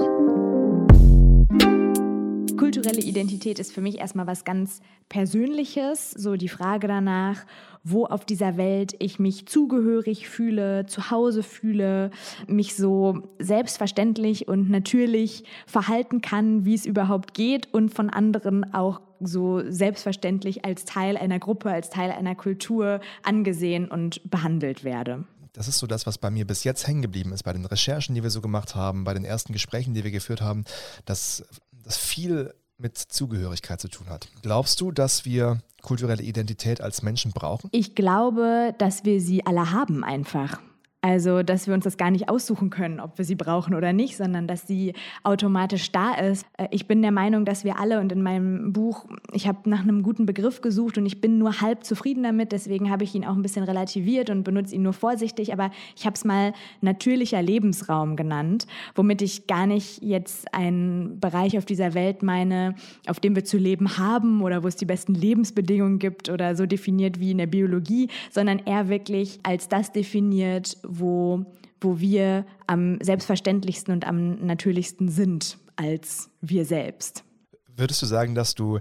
Kulturelle 2.58 3.00
Identität 3.00 3.58
ist 3.58 3.72
für 3.72 3.80
mich 3.80 3.98
erstmal 3.98 4.26
was 4.26 4.44
ganz 4.44 4.80
Persönliches. 5.08 6.10
So 6.10 6.36
die 6.36 6.48
Frage 6.48 6.86
danach, 6.86 7.46
wo 7.84 8.06
auf 8.06 8.24
dieser 8.24 8.56
Welt 8.56 8.96
ich 8.98 9.18
mich 9.18 9.46
zugehörig 9.46 10.28
fühle, 10.28 10.86
zu 10.86 11.10
Hause 11.10 11.42
fühle, 11.42 12.10
mich 12.48 12.74
so 12.74 13.22
selbstverständlich 13.38 14.48
und 14.48 14.70
natürlich 14.70 15.44
verhalten 15.66 16.22
kann, 16.22 16.64
wie 16.64 16.74
es 16.74 16.86
überhaupt 16.86 17.34
geht 17.34 17.72
und 17.72 17.94
von 17.94 18.08
anderen 18.08 18.72
auch 18.72 19.02
so 19.20 19.62
selbstverständlich 19.70 20.64
als 20.64 20.86
Teil 20.86 21.16
einer 21.16 21.38
Gruppe, 21.38 21.70
als 21.70 21.90
Teil 21.90 22.10
einer 22.10 22.34
Kultur 22.34 23.00
angesehen 23.22 23.88
und 23.88 24.28
behandelt 24.30 24.82
werde. 24.82 25.24
Das 25.52 25.68
ist 25.68 25.78
so 25.78 25.86
das, 25.86 26.06
was 26.06 26.18
bei 26.18 26.30
mir 26.30 26.46
bis 26.46 26.64
jetzt 26.64 26.86
hängen 26.86 27.02
geblieben 27.02 27.32
ist, 27.32 27.44
bei 27.44 27.52
den 27.52 27.64
Recherchen, 27.64 28.14
die 28.14 28.22
wir 28.22 28.30
so 28.30 28.40
gemacht 28.40 28.74
haben, 28.74 29.04
bei 29.04 29.14
den 29.14 29.24
ersten 29.24 29.52
Gesprächen, 29.52 29.94
die 29.94 30.02
wir 30.02 30.10
geführt 30.10 30.40
haben, 30.40 30.64
dass, 31.04 31.44
dass 31.84 31.96
viel 31.96 32.52
mit 32.84 32.98
Zugehörigkeit 32.98 33.80
zu 33.80 33.88
tun 33.88 34.10
hat. 34.10 34.28
Glaubst 34.42 34.78
du, 34.80 34.92
dass 34.92 35.24
wir 35.24 35.58
kulturelle 35.80 36.22
Identität 36.22 36.82
als 36.82 37.02
Menschen 37.02 37.32
brauchen? 37.32 37.70
Ich 37.72 37.94
glaube, 37.94 38.74
dass 38.78 39.04
wir 39.06 39.22
sie 39.22 39.46
alle 39.46 39.72
haben 39.72 40.04
einfach. 40.04 40.60
Also, 41.04 41.42
dass 41.42 41.66
wir 41.66 41.74
uns 41.74 41.84
das 41.84 41.98
gar 41.98 42.10
nicht 42.10 42.30
aussuchen 42.30 42.70
können, 42.70 42.98
ob 42.98 43.18
wir 43.18 43.26
sie 43.26 43.34
brauchen 43.34 43.74
oder 43.74 43.92
nicht, 43.92 44.16
sondern 44.16 44.46
dass 44.46 44.66
sie 44.66 44.94
automatisch 45.22 45.92
da 45.92 46.14
ist. 46.14 46.46
Äh, 46.56 46.68
ich 46.70 46.88
bin 46.88 47.02
der 47.02 47.12
Meinung, 47.12 47.44
dass 47.44 47.62
wir 47.62 47.78
alle 47.78 48.00
und 48.00 48.10
in 48.10 48.22
meinem 48.22 48.72
Buch, 48.72 49.04
ich 49.30 49.46
habe 49.46 49.68
nach 49.68 49.82
einem 49.82 50.02
guten 50.02 50.24
Begriff 50.24 50.62
gesucht 50.62 50.96
und 50.96 51.04
ich 51.04 51.20
bin 51.20 51.36
nur 51.36 51.60
halb 51.60 51.84
zufrieden 51.84 52.22
damit, 52.22 52.52
deswegen 52.52 52.90
habe 52.90 53.04
ich 53.04 53.14
ihn 53.14 53.26
auch 53.26 53.34
ein 53.34 53.42
bisschen 53.42 53.64
relativiert 53.64 54.30
und 54.30 54.44
benutze 54.44 54.74
ihn 54.74 54.82
nur 54.82 54.94
vorsichtig, 54.94 55.52
aber 55.52 55.70
ich 55.94 56.06
habe 56.06 56.14
es 56.14 56.24
mal 56.24 56.54
natürlicher 56.80 57.42
Lebensraum 57.42 58.16
genannt, 58.16 58.66
womit 58.94 59.20
ich 59.20 59.46
gar 59.46 59.66
nicht 59.66 60.02
jetzt 60.02 60.54
einen 60.54 61.20
Bereich 61.20 61.58
auf 61.58 61.66
dieser 61.66 61.92
Welt 61.92 62.22
meine, 62.22 62.76
auf 63.08 63.20
dem 63.20 63.36
wir 63.36 63.44
zu 63.44 63.58
leben 63.58 63.98
haben 63.98 64.40
oder 64.40 64.62
wo 64.62 64.68
es 64.68 64.76
die 64.76 64.86
besten 64.86 65.14
Lebensbedingungen 65.14 65.98
gibt 65.98 66.30
oder 66.30 66.56
so 66.56 66.64
definiert 66.64 67.20
wie 67.20 67.32
in 67.32 67.36
der 67.36 67.46
Biologie, 67.46 68.08
sondern 68.30 68.60
eher 68.60 68.88
wirklich 68.88 69.38
als 69.42 69.68
das 69.68 69.92
definiert, 69.92 70.78
wo, 70.98 71.44
wo 71.80 71.98
wir 72.00 72.46
am 72.66 72.98
selbstverständlichsten 73.00 73.92
und 73.92 74.06
am 74.06 74.44
natürlichsten 74.46 75.08
sind 75.08 75.58
als 75.76 76.30
wir 76.40 76.64
selbst. 76.64 77.24
Würdest 77.66 78.00
du 78.02 78.06
sagen, 78.06 78.34
dass 78.34 78.54
du 78.54 78.78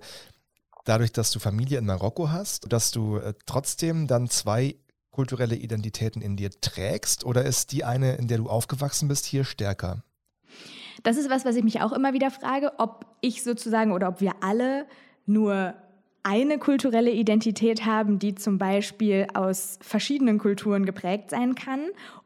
dadurch, 0.86 1.12
dass 1.12 1.32
du 1.32 1.40
Familie 1.40 1.80
in 1.80 1.86
Marokko 1.86 2.30
hast, 2.30 2.72
dass 2.72 2.92
du 2.92 3.18
äh, 3.18 3.34
trotzdem 3.46 4.08
dann 4.08 4.30
zwei 4.30 4.76
kulturelle 5.12 5.56
Identitäten 5.56 6.22
in 6.22 6.36
dir 6.36 6.50
trägst 6.50 7.26
oder 7.26 7.46
ist 7.46 7.72
die 7.72 7.84
eine, 7.84 8.16
in 8.16 8.28
der 8.28 8.40
du 8.40 8.50
aufgewachsen 8.50 9.08
bist, 9.08 9.26
hier 9.26 9.44
stärker? 9.44 10.04
Das 11.04 11.18
ist 11.18 11.30
was, 11.30 11.46
was 11.46 11.56
ich 11.56 11.64
mich 11.64 11.82
auch 11.82 11.92
immer 11.92 12.14
wieder 12.14 12.32
frage, 12.32 12.74
ob 12.78 13.06
ich 13.22 13.44
sozusagen 13.44 13.92
oder 13.92 14.10
ob 14.10 14.22
wir 14.22 14.36
alle 14.42 14.88
nur 15.26 15.76
eine 16.24 16.58
kulturelle 16.58 17.12
Identität 17.12 17.86
haben, 17.86 18.18
die 18.18 18.34
zum 18.36 18.58
Beispiel 18.58 19.28
aus 19.34 19.78
verschiedenen 19.82 20.40
Kulturen 20.40 20.86
geprägt 20.86 21.30
sein 21.30 21.56
kann 21.56 21.82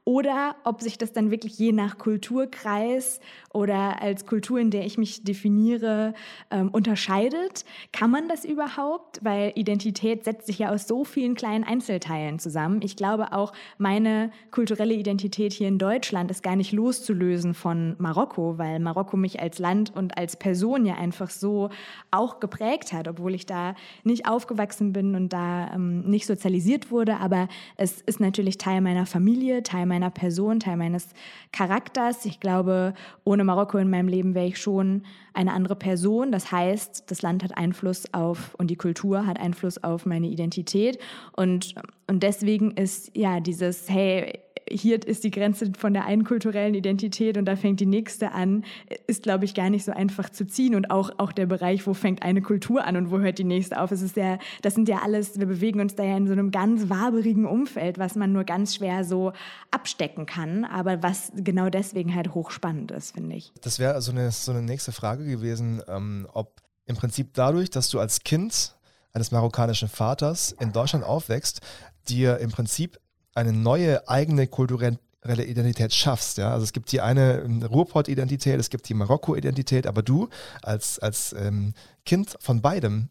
oder 0.08 0.56
ob 0.64 0.82
sich 0.82 0.98
das 0.98 1.12
dann 1.12 1.32
wirklich 1.32 1.60
je 1.60 1.74
nach 1.74 1.98
Kulturkreis 1.98 3.20
oder 3.54 4.02
als 4.02 4.26
Kultur, 4.26 4.58
in 4.58 4.72
der 4.72 4.86
ich 4.86 4.98
mich 4.98 5.26
definiere, 5.26 6.14
ähm, 6.50 6.70
unterscheidet. 6.70 7.66
Kann 7.92 8.10
man 8.10 8.30
das 8.30 8.46
überhaupt? 8.46 9.20
Weil 9.22 9.52
Identität 9.56 10.24
setzt 10.24 10.48
sich 10.48 10.60
ja 10.60 10.70
aus 10.70 10.88
so 10.88 11.04
vielen 11.04 11.36
kleinen 11.36 11.66
Einzelteilen 11.66 12.40
zusammen. 12.40 12.80
Ich 12.84 12.96
glaube 12.96 13.34
auch, 13.34 13.52
meine 13.80 14.32
kulturelle 14.50 14.94
Identität 14.94 15.52
hier 15.52 15.68
in 15.68 15.78
Deutschland 15.78 16.32
ist 16.32 16.42
gar 16.42 16.56
nicht 16.56 16.72
loszulösen 16.72 17.54
von 17.54 17.98
Marokko, 17.98 18.58
weil 18.58 18.80
Marokko 18.80 19.18
mich 19.18 19.42
als 19.42 19.60
Land 19.60 19.94
und 19.94 20.18
als 20.18 20.38
Person 20.38 20.86
ja 20.86 20.96
einfach 20.96 21.30
so 21.30 21.70
auch 22.12 22.40
geprägt 22.40 22.94
hat, 22.94 23.10
obwohl 23.10 23.36
ich 23.36 23.46
da 23.46 23.76
nicht 24.06 24.26
aufgewachsen 24.26 24.94
bin 24.94 25.16
und 25.16 25.34
da 25.34 25.74
ähm, 25.74 26.04
nicht 26.04 26.28
sozialisiert 26.28 26.92
wurde. 26.92 27.18
Aber 27.18 27.50
es 27.76 28.00
ist 28.04 28.22
natürlich 28.22 28.58
Teil 28.58 28.80
meiner 28.80 29.06
Familie, 29.06 29.64
Teil 29.64 29.86
meiner 29.86 29.97
meiner 29.98 30.12
Person, 30.12 30.60
Teil 30.60 30.78
meines 30.78 31.10
Charakters. 31.52 32.26
Ich 32.26 32.40
glaube, 32.40 32.94
ohne 33.24 33.44
Marokko 33.44 33.80
in 33.80 33.90
meinem 33.90 34.08
Leben 34.08 34.36
wäre 34.36 34.46
ich 34.46 34.60
schon 34.60 35.04
eine 35.34 35.54
andere 35.54 35.76
Person. 35.76 36.32
Das 36.32 36.52
heißt, 36.52 37.10
das 37.10 37.24
Land 37.24 37.44
hat 37.44 37.58
Einfluss 37.58 38.14
auf 38.14 38.54
und 38.56 38.70
die 38.70 38.76
Kultur 38.76 39.26
hat 39.26 39.40
Einfluss 39.40 39.84
auf 39.84 40.06
meine 40.06 40.28
Identität. 40.28 41.00
Und, 41.36 41.74
und 42.06 42.22
deswegen 42.22 42.72
ist 42.72 43.16
ja 43.18 43.40
dieses, 43.40 43.90
hey, 43.90 44.40
hier 44.70 45.06
ist 45.06 45.24
die 45.24 45.32
Grenze 45.32 45.72
von 45.78 45.94
der 45.94 46.06
einen 46.06 46.24
kulturellen 46.24 46.74
Identität 46.74 47.38
und 47.38 47.46
da 47.46 47.56
fängt 47.56 47.80
die 47.80 47.86
nächste 47.86 48.32
an, 48.32 48.64
ist, 49.08 49.24
glaube 49.24 49.46
ich, 49.46 49.54
gar 49.54 49.70
nicht 49.70 49.86
so 49.86 49.92
einfach 49.92 50.30
zu 50.30 50.46
ziehen. 50.46 50.76
Und 50.76 50.92
auch, 50.92 51.12
auch 51.18 51.32
der 51.32 51.46
Bereich, 51.46 51.86
wo 51.88 51.94
fängt 51.94 52.24
eine 52.24 52.42
Kultur 52.42 52.86
an 52.86 52.98
und 52.98 53.12
wo 53.12 53.20
hört 53.20 53.40
die 53.40 53.44
nächste 53.44 53.80
auf. 53.80 53.92
Es 53.92 54.02
ist 54.02 54.16
ja, 54.18 54.38
das 54.62 54.76
sind 54.76 54.90
ja 54.90 55.00
alles, 55.04 55.40
wir 55.40 55.46
bewegen 55.46 55.80
uns 55.80 55.96
da 55.96 56.04
ja 56.04 56.18
in 56.18 56.28
so 56.28 56.34
einem 56.34 56.52
ganz 56.52 56.90
waberigen 56.90 57.46
Umfeld, 57.46 57.98
was 57.98 58.16
man 58.16 58.32
nur 58.32 58.44
ganz 58.44 58.76
schwer 58.76 59.04
so 59.04 59.34
abstecken 59.72 60.26
kann, 60.26 60.66
aber 60.66 61.04
was 61.04 61.32
genau 61.36 61.70
deswegen 61.70 62.14
halt 62.14 62.34
hochspannend 62.34 62.92
ist, 62.92 63.14
finde 63.14 63.36
ich. 63.36 63.52
Das 63.62 63.80
wäre 63.80 63.94
also 63.94 64.12
eine, 64.12 64.32
so 64.32 64.52
eine 64.52 64.62
nächste 64.62 64.92
Frage 64.92 65.26
gewesen, 65.26 65.82
ähm, 65.88 66.28
ob 66.34 66.62
im 66.86 66.96
Prinzip 66.96 67.34
dadurch, 67.34 67.70
dass 67.70 67.90
du 67.90 68.00
als 68.00 68.24
Kind 68.24 68.76
eines 69.14 69.32
marokkanischen 69.32 69.90
Vaters 69.90 70.54
in 70.60 70.72
Deutschland 70.72 71.04
aufwächst, 71.04 71.62
dir 72.08 72.38
im 72.38 72.52
Prinzip 72.52 73.00
eine 73.38 73.54
neue 73.54 74.08
eigene 74.10 74.48
kulturelle 74.48 74.98
Identität 75.46 75.94
schaffst. 75.94 76.38
Ja? 76.38 76.52
Also 76.52 76.64
es 76.64 76.74
gibt 76.74 76.92
die 76.92 77.02
eine 77.02 77.44
Ruhrpott-Identität, 77.70 78.60
es 78.60 78.70
gibt 78.70 78.90
die 78.90 78.94
Marokko-Identität, 78.94 79.88
aber 79.88 80.02
du 80.02 80.30
als, 80.62 81.00
als 81.00 81.34
ähm, 81.34 81.74
Kind 82.06 82.36
von 82.40 82.62
beidem 82.62 83.10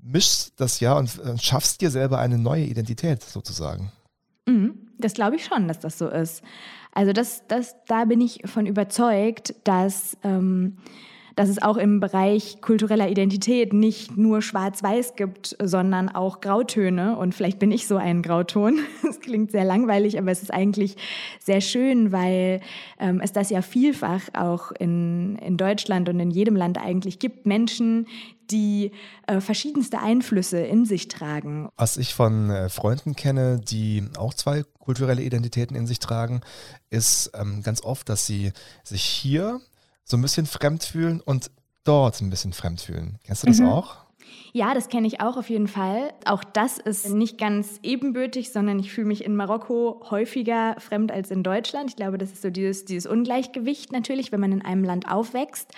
mischst 0.00 0.52
das 0.60 0.80
ja 0.80 0.96
und, 0.96 1.18
und 1.18 1.42
schaffst 1.42 1.80
dir 1.80 1.90
selber 1.90 2.18
eine 2.18 2.38
neue 2.38 2.64
Identität 2.64 3.22
sozusagen. 3.22 3.90
Mhm, 4.46 4.90
das 4.98 5.14
glaube 5.14 5.36
ich 5.36 5.44
schon, 5.44 5.66
dass 5.66 5.80
das 5.80 5.98
so 5.98 6.08
ist. 6.08 6.42
Also 6.92 7.12
das, 7.12 7.42
das, 7.48 7.74
da 7.86 8.04
bin 8.04 8.20
ich 8.20 8.42
von 8.44 8.66
überzeugt, 8.66 9.54
dass 9.64 10.16
ähm, 10.22 10.76
dass 11.36 11.48
es 11.48 11.60
auch 11.60 11.76
im 11.76 12.00
Bereich 12.00 12.60
kultureller 12.60 13.08
Identität 13.08 13.72
nicht 13.72 14.16
nur 14.16 14.42
Schwarz-Weiß 14.42 15.16
gibt, 15.16 15.56
sondern 15.62 16.08
auch 16.08 16.40
Grautöne. 16.40 17.16
Und 17.16 17.34
vielleicht 17.34 17.58
bin 17.58 17.72
ich 17.72 17.86
so 17.86 17.96
ein 17.96 18.22
Grauton. 18.22 18.78
Das 19.04 19.20
klingt 19.20 19.52
sehr 19.52 19.64
langweilig, 19.64 20.18
aber 20.18 20.30
es 20.30 20.42
ist 20.42 20.52
eigentlich 20.52 20.96
sehr 21.38 21.60
schön, 21.60 22.10
weil 22.10 22.60
ähm, 22.98 23.20
es 23.22 23.32
das 23.32 23.50
ja 23.50 23.62
vielfach 23.62 24.22
auch 24.32 24.72
in, 24.72 25.36
in 25.36 25.56
Deutschland 25.56 26.08
und 26.08 26.18
in 26.20 26.30
jedem 26.30 26.56
Land 26.56 26.78
eigentlich 26.78 27.18
gibt. 27.18 27.46
Menschen, 27.46 28.06
die 28.50 28.92
äh, 29.26 29.40
verschiedenste 29.40 30.00
Einflüsse 30.00 30.58
in 30.58 30.84
sich 30.86 31.08
tragen. 31.08 31.68
Was 31.76 31.96
ich 31.96 32.14
von 32.14 32.50
äh, 32.50 32.68
Freunden 32.68 33.14
kenne, 33.14 33.60
die 33.60 34.04
auch 34.18 34.34
zwei 34.34 34.64
kulturelle 34.78 35.22
Identitäten 35.22 35.76
in 35.76 35.86
sich 35.86 35.98
tragen, 35.98 36.40
ist 36.90 37.30
ähm, 37.34 37.62
ganz 37.62 37.82
oft, 37.82 38.08
dass 38.08 38.26
sie 38.26 38.52
sich 38.82 39.02
hier 39.02 39.60
so 40.04 40.16
ein 40.16 40.22
bisschen 40.22 40.46
fremd 40.46 40.84
fühlen 40.84 41.20
und 41.20 41.50
dort 41.84 42.20
ein 42.20 42.30
bisschen 42.30 42.52
fremd 42.52 42.80
fühlen. 42.80 43.18
Kennst 43.24 43.42
du 43.42 43.46
das 43.46 43.60
mhm. 43.60 43.68
auch? 43.68 43.96
Ja, 44.52 44.72
das 44.72 44.88
kenne 44.88 45.06
ich 45.06 45.20
auch 45.20 45.36
auf 45.36 45.50
jeden 45.50 45.66
Fall. 45.66 46.14
Auch 46.26 46.44
das 46.44 46.78
ist 46.78 47.10
nicht 47.10 47.38
ganz 47.38 47.80
ebenbürtig, 47.82 48.52
sondern 48.52 48.78
ich 48.78 48.92
fühle 48.92 49.08
mich 49.08 49.24
in 49.24 49.34
Marokko 49.34 50.00
häufiger 50.10 50.76
fremd 50.78 51.10
als 51.10 51.30
in 51.30 51.42
Deutschland. 51.42 51.90
Ich 51.90 51.96
glaube, 51.96 52.18
das 52.18 52.30
ist 52.30 52.42
so 52.42 52.50
dieses, 52.50 52.84
dieses 52.84 53.10
Ungleichgewicht 53.10 53.90
natürlich, 53.90 54.30
wenn 54.30 54.40
man 54.40 54.52
in 54.52 54.62
einem 54.62 54.84
Land 54.84 55.10
aufwächst. 55.10 55.72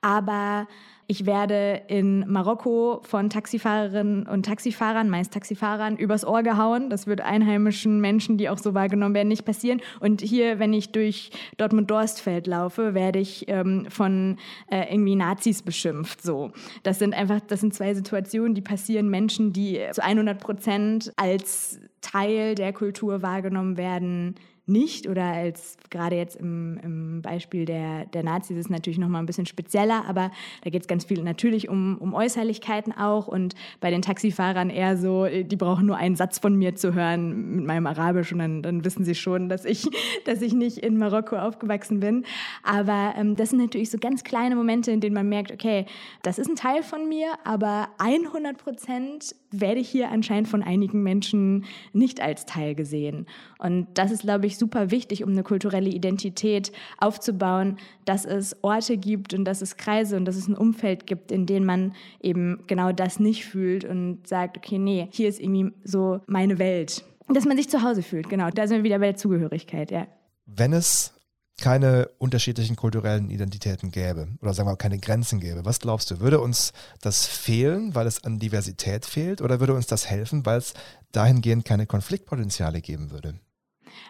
Aber 0.00 0.66
ich 1.08 1.24
werde 1.24 1.82
in 1.86 2.28
Marokko 2.28 3.00
von 3.04 3.30
Taxifahrerinnen 3.30 4.26
und 4.26 4.44
Taxifahrern, 4.44 5.08
meist 5.08 5.32
Taxifahrern, 5.32 5.96
übers 5.96 6.26
Ohr 6.26 6.42
gehauen. 6.42 6.90
Das 6.90 7.06
wird 7.06 7.20
einheimischen 7.20 8.00
Menschen, 8.00 8.38
die 8.38 8.48
auch 8.48 8.58
so 8.58 8.74
wahrgenommen 8.74 9.14
werden, 9.14 9.28
nicht 9.28 9.44
passieren. 9.44 9.80
Und 10.00 10.20
hier, 10.20 10.58
wenn 10.58 10.72
ich 10.72 10.90
durch 10.90 11.30
Dortmund-Dorstfeld 11.58 12.46
laufe, 12.46 12.94
werde 12.94 13.20
ich 13.20 13.48
ähm, 13.48 13.86
von 13.88 14.38
äh, 14.68 14.92
irgendwie 14.92 15.14
Nazis 15.14 15.62
beschimpft. 15.62 16.22
So, 16.22 16.50
das 16.82 16.98
sind 16.98 17.14
einfach, 17.14 17.40
das 17.40 17.60
sind 17.60 17.72
zwei 17.72 17.94
Situationen, 17.94 18.54
die 18.54 18.62
passieren 18.62 19.08
Menschen, 19.08 19.52
die 19.52 19.80
zu 19.92 20.02
100 20.02 20.40
Prozent 20.40 21.12
als 21.16 21.80
Teil 22.00 22.56
der 22.56 22.72
Kultur 22.72 23.22
wahrgenommen 23.22 23.76
werden 23.76 24.34
nicht 24.66 25.08
oder 25.08 25.24
als 25.24 25.76
gerade 25.90 26.16
jetzt 26.16 26.36
im, 26.36 26.78
im 26.82 27.22
Beispiel 27.22 27.64
der, 27.64 28.06
der 28.06 28.24
Nazis 28.24 28.56
ist 28.56 28.66
es 28.66 28.70
natürlich 28.70 28.98
nochmal 28.98 29.22
ein 29.22 29.26
bisschen 29.26 29.46
spezieller, 29.46 30.04
aber 30.06 30.32
da 30.62 30.70
geht 30.70 30.82
es 30.82 30.88
ganz 30.88 31.04
viel 31.04 31.22
natürlich 31.22 31.68
um, 31.68 31.98
um 31.98 32.14
Äußerlichkeiten 32.14 32.92
auch 32.92 33.28
und 33.28 33.54
bei 33.80 33.90
den 33.90 34.02
Taxifahrern 34.02 34.70
eher 34.70 34.96
so, 34.96 35.26
die 35.26 35.56
brauchen 35.56 35.86
nur 35.86 35.96
einen 35.96 36.16
Satz 36.16 36.38
von 36.38 36.56
mir 36.56 36.74
zu 36.74 36.94
hören 36.94 37.56
mit 37.56 37.66
meinem 37.66 37.86
Arabisch 37.86 38.32
und 38.32 38.40
dann, 38.40 38.62
dann 38.62 38.84
wissen 38.84 39.04
sie 39.04 39.14
schon, 39.14 39.48
dass 39.48 39.64
ich, 39.64 39.86
dass 40.24 40.42
ich 40.42 40.52
nicht 40.52 40.78
in 40.78 40.98
Marokko 40.98 41.36
aufgewachsen 41.36 42.00
bin. 42.00 42.24
Aber 42.62 43.14
ähm, 43.16 43.36
das 43.36 43.50
sind 43.50 43.60
natürlich 43.60 43.90
so 43.90 43.98
ganz 43.98 44.24
kleine 44.24 44.56
Momente, 44.56 44.90
in 44.90 45.00
denen 45.00 45.14
man 45.14 45.28
merkt, 45.28 45.52
okay, 45.52 45.86
das 46.22 46.38
ist 46.38 46.48
ein 46.48 46.56
Teil 46.56 46.82
von 46.82 47.08
mir, 47.08 47.28
aber 47.44 47.88
100 47.98 48.58
Prozent 48.58 49.34
werde 49.50 49.80
ich 49.80 49.88
hier 49.88 50.10
anscheinend 50.10 50.48
von 50.48 50.62
einigen 50.62 51.02
Menschen 51.02 51.64
nicht 51.92 52.20
als 52.20 52.46
Teil 52.46 52.74
gesehen. 52.74 53.26
Und 53.58 53.86
das 53.94 54.10
ist, 54.10 54.22
glaube 54.22 54.46
ich, 54.46 54.58
super 54.58 54.90
wichtig, 54.90 55.24
um 55.24 55.30
eine 55.30 55.42
kulturelle 55.42 55.90
Identität 55.90 56.72
aufzubauen, 56.98 57.78
dass 58.04 58.24
es 58.24 58.56
Orte 58.62 58.96
gibt 58.96 59.34
und 59.34 59.44
dass 59.44 59.62
es 59.62 59.76
Kreise 59.76 60.16
und 60.16 60.24
dass 60.24 60.36
es 60.36 60.48
ein 60.48 60.56
Umfeld 60.56 61.06
gibt, 61.06 61.32
in 61.32 61.46
denen 61.46 61.66
man 61.66 61.94
eben 62.20 62.62
genau 62.66 62.92
das 62.92 63.20
nicht 63.20 63.44
fühlt 63.44 63.84
und 63.84 64.26
sagt, 64.26 64.56
okay, 64.58 64.78
nee, 64.78 65.08
hier 65.10 65.28
ist 65.28 65.40
irgendwie 65.40 65.72
so 65.84 66.20
meine 66.26 66.58
Welt. 66.58 67.04
Dass 67.28 67.44
man 67.44 67.56
sich 67.56 67.68
zu 67.68 67.82
Hause 67.82 68.02
fühlt, 68.02 68.28
genau. 68.28 68.50
Da 68.50 68.68
sind 68.68 68.78
wir 68.78 68.84
wieder 68.84 68.98
bei 68.98 69.06
der 69.06 69.16
Zugehörigkeit, 69.16 69.90
ja. 69.90 70.06
Wenn 70.46 70.72
es 70.72 71.15
keine 71.58 72.10
unterschiedlichen 72.18 72.76
kulturellen 72.76 73.30
Identitäten 73.30 73.90
gäbe 73.90 74.28
oder 74.42 74.52
sagen 74.52 74.68
wir 74.68 74.72
mal 74.72 74.76
keine 74.76 74.98
Grenzen 74.98 75.40
gäbe, 75.40 75.64
was 75.64 75.80
glaubst 75.80 76.10
du, 76.10 76.20
würde 76.20 76.40
uns 76.40 76.72
das 77.00 77.26
fehlen, 77.26 77.94
weil 77.94 78.06
es 78.06 78.24
an 78.24 78.38
Diversität 78.38 79.06
fehlt 79.06 79.40
oder 79.40 79.60
würde 79.60 79.74
uns 79.74 79.86
das 79.86 80.06
helfen, 80.06 80.44
weil 80.44 80.58
es 80.58 80.74
dahingehend 81.12 81.64
keine 81.64 81.86
Konfliktpotenziale 81.86 82.80
geben 82.80 83.10
würde? 83.10 83.40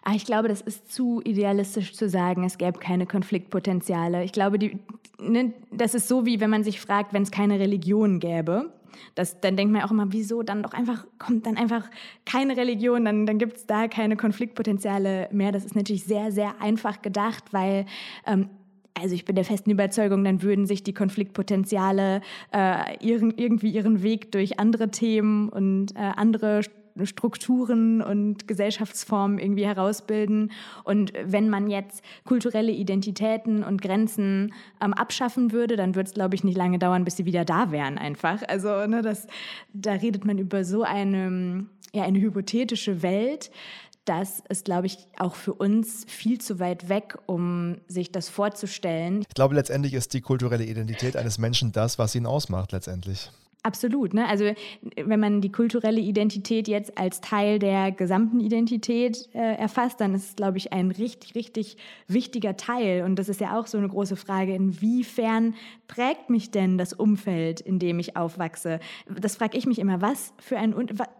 Ah, 0.02 0.14
ich 0.14 0.24
glaube, 0.24 0.48
das 0.48 0.60
ist 0.60 0.92
zu 0.92 1.20
idealistisch 1.22 1.94
zu 1.94 2.08
sagen, 2.08 2.44
es 2.44 2.58
gäbe 2.58 2.78
keine 2.78 3.06
Konfliktpotenziale. 3.06 4.24
Ich 4.24 4.32
glaube, 4.32 4.58
die, 4.58 4.78
ne, 5.20 5.52
das 5.70 5.94
ist 5.94 6.08
so, 6.08 6.26
wie 6.26 6.40
wenn 6.40 6.50
man 6.50 6.64
sich 6.64 6.80
fragt, 6.80 7.12
wenn 7.12 7.22
es 7.22 7.30
keine 7.30 7.58
Religion 7.58 8.20
gäbe. 8.20 8.72
Das, 9.14 9.40
dann 9.40 9.56
denkt 9.56 9.72
man 9.72 9.82
auch 9.82 9.90
immer, 9.90 10.12
wieso 10.12 10.42
dann 10.42 10.62
doch 10.62 10.72
einfach, 10.72 11.06
kommt 11.18 11.46
dann 11.46 11.56
einfach 11.56 11.88
keine 12.24 12.56
Religion, 12.56 13.04
dann, 13.04 13.26
dann 13.26 13.38
gibt 13.38 13.56
es 13.56 13.66
da 13.66 13.88
keine 13.88 14.16
Konfliktpotenziale 14.16 15.28
mehr. 15.32 15.52
Das 15.52 15.64
ist 15.64 15.76
natürlich 15.76 16.04
sehr, 16.04 16.32
sehr 16.32 16.60
einfach 16.60 17.02
gedacht, 17.02 17.44
weil 17.52 17.86
ähm, 18.26 18.50
also 19.00 19.14
ich 19.14 19.24
bin 19.24 19.34
der 19.34 19.44
festen 19.44 19.70
Überzeugung, 19.70 20.24
dann 20.24 20.42
würden 20.42 20.66
sich 20.66 20.82
die 20.82 20.94
Konfliktpotenziale 20.94 22.22
äh, 22.52 22.96
ihren, 23.04 23.36
irgendwie 23.36 23.70
ihren 23.70 24.02
Weg 24.02 24.32
durch 24.32 24.58
andere 24.58 24.90
Themen 24.90 25.48
und 25.50 25.94
äh, 25.94 25.98
andere 25.98 26.62
Strukturen 27.04 28.00
und 28.00 28.48
Gesellschaftsformen 28.48 29.38
irgendwie 29.38 29.66
herausbilden. 29.66 30.52
Und 30.84 31.12
wenn 31.24 31.50
man 31.50 31.68
jetzt 31.68 32.02
kulturelle 32.24 32.72
Identitäten 32.72 33.62
und 33.62 33.82
Grenzen 33.82 34.54
ähm, 34.82 34.94
abschaffen 34.94 35.52
würde, 35.52 35.76
dann 35.76 35.94
würde 35.94 36.08
es, 36.08 36.14
glaube 36.14 36.34
ich, 36.34 36.44
nicht 36.44 36.56
lange 36.56 36.78
dauern, 36.78 37.04
bis 37.04 37.16
sie 37.16 37.26
wieder 37.26 37.44
da 37.44 37.70
wären 37.70 37.98
einfach. 37.98 38.42
Also 38.48 38.86
ne, 38.86 39.02
das, 39.02 39.26
da 39.72 39.92
redet 39.92 40.24
man 40.24 40.38
über 40.38 40.64
so 40.64 40.82
eine, 40.82 41.66
ja, 41.92 42.04
eine 42.04 42.20
hypothetische 42.20 43.02
Welt, 43.02 43.50
das 44.06 44.40
ist, 44.48 44.64
glaube 44.64 44.86
ich, 44.86 44.98
auch 45.18 45.34
für 45.34 45.52
uns 45.52 46.04
viel 46.06 46.40
zu 46.40 46.60
weit 46.60 46.88
weg, 46.88 47.18
um 47.26 47.78
sich 47.88 48.12
das 48.12 48.28
vorzustellen. 48.28 49.22
Ich 49.28 49.34
glaube, 49.34 49.56
letztendlich 49.56 49.94
ist 49.94 50.14
die 50.14 50.20
kulturelle 50.20 50.64
Identität 50.64 51.16
eines 51.16 51.38
Menschen 51.38 51.72
das, 51.72 51.98
was 51.98 52.14
ihn 52.14 52.24
ausmacht, 52.24 52.72
letztendlich. 52.72 53.30
Absolut. 53.66 54.14
Ne? 54.14 54.28
Also 54.28 54.52
wenn 54.94 55.18
man 55.18 55.40
die 55.40 55.50
kulturelle 55.50 56.00
Identität 56.00 56.68
jetzt 56.68 56.96
als 56.96 57.20
Teil 57.20 57.58
der 57.58 57.90
gesamten 57.90 58.38
Identität 58.38 59.28
äh, 59.34 59.56
erfasst, 59.56 60.00
dann 60.00 60.14
ist 60.14 60.28
es, 60.28 60.36
glaube 60.36 60.58
ich, 60.58 60.72
ein 60.72 60.92
richtig, 60.92 61.34
richtig 61.34 61.76
wichtiger 62.06 62.56
Teil. 62.56 63.02
Und 63.02 63.16
das 63.16 63.28
ist 63.28 63.40
ja 63.40 63.58
auch 63.58 63.66
so 63.66 63.76
eine 63.76 63.88
große 63.88 64.14
Frage, 64.14 64.54
inwiefern 64.54 65.54
prägt 65.88 66.30
mich 66.30 66.52
denn 66.52 66.78
das 66.78 66.92
Umfeld, 66.92 67.60
in 67.60 67.80
dem 67.80 67.98
ich 67.98 68.16
aufwachse? 68.16 68.78
Das 69.20 69.34
frage 69.34 69.58
ich 69.58 69.66
mich 69.66 69.80
immer. 69.80 70.00
Was 70.00 70.32
für 70.38 70.58
ein, 70.58 70.72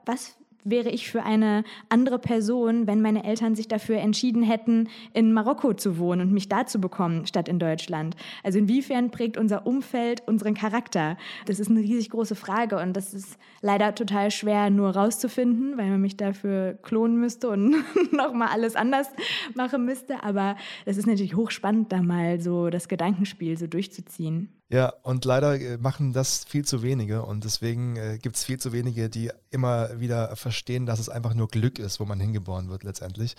was 0.05 0.39
wäre 0.69 0.91
ich 0.91 1.11
für 1.11 1.23
eine 1.23 1.65
andere 1.89 2.19
Person, 2.19 2.87
wenn 2.87 3.01
meine 3.01 3.25
Eltern 3.25 3.55
sich 3.55 3.69
dafür 3.69 3.99
entschieden 3.99 4.43
hätten, 4.43 4.89
in 5.15 5.33
Marokko 5.33 5.73
zu 5.75 5.99
wohnen 5.99 6.21
und 6.23 6.33
mich 6.33 6.49
da 6.49 6.67
zu 6.67 6.81
bekommen, 6.81 7.27
statt 7.27 7.49
in 7.49 7.59
Deutschland? 7.59 8.17
Also 8.43 8.59
inwiefern 8.59 9.11
prägt 9.11 9.37
unser 9.37 9.67
Umfeld 9.67 10.23
unseren 10.27 10.55
Charakter? 10.55 11.17
Das 11.47 11.61
ist 11.61 11.71
eine 11.71 11.81
riesig 11.81 12.11
große 12.11 12.35
Frage 12.35 12.79
und 12.79 12.95
das 12.97 13.15
ist 13.15 13.39
leider 13.63 13.95
total 13.95 14.31
schwer 14.31 14.71
nur 14.71 14.91
rauszufinden, 14.91 15.79
weil 15.79 15.89
man 15.89 16.01
mich 16.01 16.17
dafür 16.17 16.75
klonen 16.83 17.19
müsste 17.19 17.49
und 17.49 17.77
nochmal 18.13 18.49
alles 18.49 18.77
anders 18.77 19.09
machen 19.55 19.85
müsste. 19.85 20.23
Aber 20.23 20.57
es 20.85 20.97
ist 20.97 21.07
natürlich 21.07 21.37
hochspannend, 21.37 21.93
da 21.93 22.03
mal 22.03 22.41
so 22.41 22.71
das 22.71 22.89
Gedankenspiel 22.89 23.57
so 23.57 23.67
durchzuziehen. 23.67 24.56
Ja, 24.69 24.93
und 25.03 25.25
leider 25.25 25.61
äh, 25.61 25.79
machen 25.79 26.13
das 26.13 26.45
viel 26.45 26.65
zu 26.65 26.83
wenige 26.83 27.23
und 27.23 27.45
deswegen 27.45 27.97
äh, 27.97 28.19
gibt 28.21 28.37
es 28.37 28.45
viel 28.45 28.59
zu 28.59 28.73
wenige, 28.73 29.09
die 29.09 29.31
immer 29.51 30.01
wieder 30.01 30.35
verstehen, 30.35 30.87
dass 30.87 30.99
es 30.99 31.09
einfach 31.09 31.35
nur 31.35 31.49
Glück 31.49 31.79
ist, 31.79 32.01
wo 32.01 32.05
man 32.05 32.19
hingeboren 32.19 32.69
wird 32.69 32.83
letztendlich. 32.83 33.37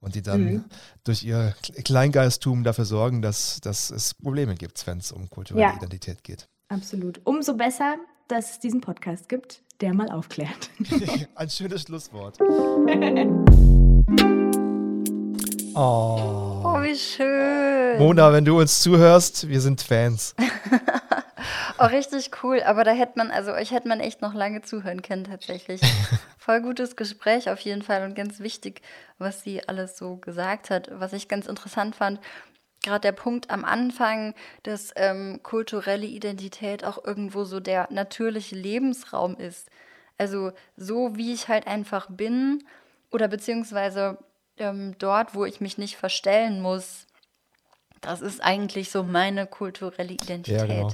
Und 0.00 0.14
die 0.14 0.22
dann 0.22 0.44
mhm. 0.44 0.64
durch 1.02 1.24
ihr 1.24 1.54
Kleingeisttum 1.84 2.62
dafür 2.62 2.84
sorgen, 2.84 3.20
dass, 3.20 3.60
dass 3.60 3.90
es 3.90 4.14
Probleme 4.14 4.54
gibt, 4.54 4.86
wenn 4.86 4.98
es 4.98 5.10
um 5.10 5.28
kulturelle 5.28 5.66
ja, 5.66 5.76
Identität 5.76 6.22
geht. 6.22 6.48
Absolut. 6.68 7.20
Umso 7.24 7.54
besser, 7.54 7.96
dass 8.28 8.52
es 8.52 8.60
diesen 8.60 8.80
Podcast 8.80 9.28
gibt, 9.28 9.62
der 9.80 9.94
mal 9.94 10.08
aufklärt. 10.10 10.70
Ein 11.34 11.50
schönes 11.50 11.82
Schlusswort. 11.82 12.38
Oh. 15.80 16.47
Oh, 16.64 16.82
wie 16.82 16.96
schön. 16.96 17.98
Mona, 17.98 18.32
wenn 18.32 18.44
du 18.44 18.58
uns 18.58 18.80
zuhörst, 18.80 19.48
wir 19.48 19.60
sind 19.60 19.80
Fans. 19.80 20.34
oh, 21.78 21.84
richtig 21.84 22.30
cool. 22.42 22.62
Aber 22.62 22.84
da 22.84 22.92
hätte 22.92 23.12
man, 23.16 23.30
also 23.30 23.52
euch 23.52 23.70
hätte 23.70 23.88
man 23.88 24.00
echt 24.00 24.22
noch 24.22 24.34
lange 24.34 24.62
zuhören 24.62 25.02
können, 25.02 25.24
tatsächlich. 25.24 25.80
Voll 26.38 26.62
gutes 26.62 26.96
Gespräch 26.96 27.50
auf 27.50 27.60
jeden 27.60 27.82
Fall 27.82 28.04
und 28.04 28.14
ganz 28.14 28.40
wichtig, 28.40 28.80
was 29.18 29.42
sie 29.42 29.68
alles 29.68 29.98
so 29.98 30.16
gesagt 30.16 30.70
hat. 30.70 30.90
Was 30.92 31.12
ich 31.12 31.28
ganz 31.28 31.46
interessant 31.46 31.94
fand, 31.96 32.20
gerade 32.82 33.00
der 33.00 33.12
Punkt 33.12 33.50
am 33.50 33.64
Anfang, 33.64 34.34
dass 34.62 34.92
ähm, 34.96 35.40
kulturelle 35.42 36.06
Identität 36.06 36.84
auch 36.84 37.04
irgendwo 37.04 37.44
so 37.44 37.60
der 37.60 37.88
natürliche 37.90 38.56
Lebensraum 38.56 39.36
ist. 39.36 39.68
Also 40.16 40.52
so 40.76 41.16
wie 41.16 41.32
ich 41.32 41.48
halt 41.48 41.66
einfach 41.66 42.08
bin 42.10 42.64
oder 43.10 43.28
beziehungsweise 43.28 44.18
ähm, 44.60 44.96
dort, 44.98 45.34
wo 45.34 45.44
ich 45.44 45.60
mich 45.60 45.78
nicht 45.78 45.96
verstellen 45.96 46.60
muss. 46.60 47.06
Das 48.00 48.20
ist 48.20 48.42
eigentlich 48.42 48.90
so 48.90 49.02
meine 49.02 49.46
kulturelle 49.46 50.12
Identität. 50.12 50.58
Ja, 50.58 50.66
genau. 50.66 50.92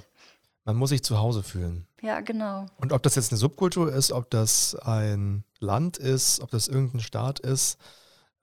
Man 0.64 0.76
muss 0.76 0.90
sich 0.90 1.04
zu 1.04 1.18
Hause 1.18 1.42
fühlen. 1.42 1.86
Ja, 2.00 2.20
genau. 2.20 2.66
Und 2.78 2.92
ob 2.92 3.02
das 3.02 3.16
jetzt 3.16 3.32
eine 3.32 3.38
Subkultur 3.38 3.92
ist, 3.92 4.12
ob 4.12 4.30
das 4.30 4.74
ein 4.74 5.44
Land 5.58 5.98
ist, 5.98 6.40
ob 6.40 6.50
das 6.50 6.68
irgendein 6.68 7.00
Staat 7.00 7.40
ist, 7.40 7.78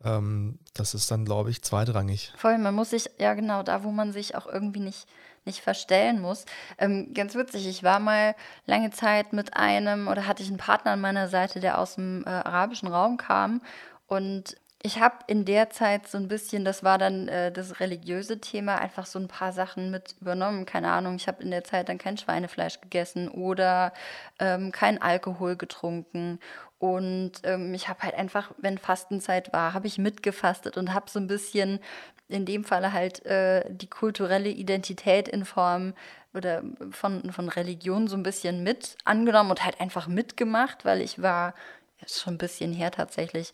ähm, 0.03 0.59
das 0.73 0.93
ist 0.93 1.09
dann, 1.09 1.25
glaube 1.25 1.49
ich, 1.49 1.61
zweitrangig. 1.63 2.33
Voll, 2.37 2.57
man 2.57 2.75
muss 2.75 2.91
sich, 2.91 3.09
ja 3.19 3.33
genau, 3.33 3.63
da, 3.63 3.83
wo 3.83 3.91
man 3.91 4.13
sich 4.13 4.35
auch 4.35 4.47
irgendwie 4.47 4.79
nicht, 4.79 5.07
nicht 5.45 5.61
verstellen 5.61 6.21
muss. 6.21 6.45
Ähm, 6.77 7.13
ganz 7.13 7.35
witzig, 7.35 7.67
ich 7.67 7.83
war 7.83 7.99
mal 7.99 8.35
lange 8.65 8.91
Zeit 8.91 9.33
mit 9.33 9.55
einem, 9.55 10.07
oder 10.07 10.27
hatte 10.27 10.43
ich 10.43 10.49
einen 10.49 10.57
Partner 10.57 10.91
an 10.91 11.01
meiner 11.01 11.27
Seite, 11.27 11.59
der 11.59 11.79
aus 11.79 11.95
dem 11.95 12.23
äh, 12.25 12.29
arabischen 12.29 12.87
Raum 12.87 13.17
kam. 13.17 13.61
Und 14.07 14.57
Ich 14.83 14.99
habe 14.99 15.15
in 15.27 15.45
der 15.45 15.69
Zeit 15.69 16.07
so 16.07 16.17
ein 16.17 16.27
bisschen, 16.27 16.65
das 16.65 16.83
war 16.83 16.97
dann 16.97 17.27
äh, 17.27 17.51
das 17.51 17.79
religiöse 17.79 18.39
Thema, 18.41 18.77
einfach 18.79 19.05
so 19.05 19.19
ein 19.19 19.27
paar 19.27 19.53
Sachen 19.53 19.91
mit 19.91 20.15
übernommen. 20.19 20.65
Keine 20.65 20.91
Ahnung, 20.91 21.15
ich 21.17 21.27
habe 21.27 21.43
in 21.43 21.51
der 21.51 21.63
Zeit 21.63 21.87
dann 21.87 21.99
kein 21.99 22.17
Schweinefleisch 22.17 22.81
gegessen 22.81 23.27
oder 23.29 23.93
ähm, 24.39 24.71
kein 24.71 24.99
Alkohol 24.99 25.55
getrunken. 25.55 26.39
Und 26.79 27.33
ähm, 27.43 27.75
ich 27.75 27.89
habe 27.89 28.01
halt 28.01 28.15
einfach, 28.15 28.53
wenn 28.57 28.79
Fastenzeit 28.79 29.53
war, 29.53 29.73
habe 29.75 29.85
ich 29.85 29.99
mitgefastet 29.99 30.77
und 30.77 30.95
habe 30.95 31.11
so 31.11 31.19
ein 31.19 31.27
bisschen 31.27 31.79
in 32.27 32.45
dem 32.45 32.63
Falle 32.63 32.91
halt 32.91 33.23
äh, 33.27 33.63
die 33.69 33.87
kulturelle 33.89 34.49
Identität 34.49 35.27
in 35.27 35.45
Form 35.45 35.93
oder 36.33 36.63
von, 36.89 37.31
von 37.31 37.49
Religion 37.49 38.07
so 38.07 38.15
ein 38.15 38.23
bisschen 38.23 38.63
mit 38.63 38.95
angenommen 39.03 39.51
und 39.51 39.63
halt 39.63 39.79
einfach 39.79 40.07
mitgemacht, 40.07 40.85
weil 40.85 41.01
ich 41.01 41.21
war 41.21 41.53
ist 42.05 42.21
schon 42.21 42.35
ein 42.35 42.39
bisschen 42.39 42.73
her 42.73 42.91
tatsächlich. 42.91 43.53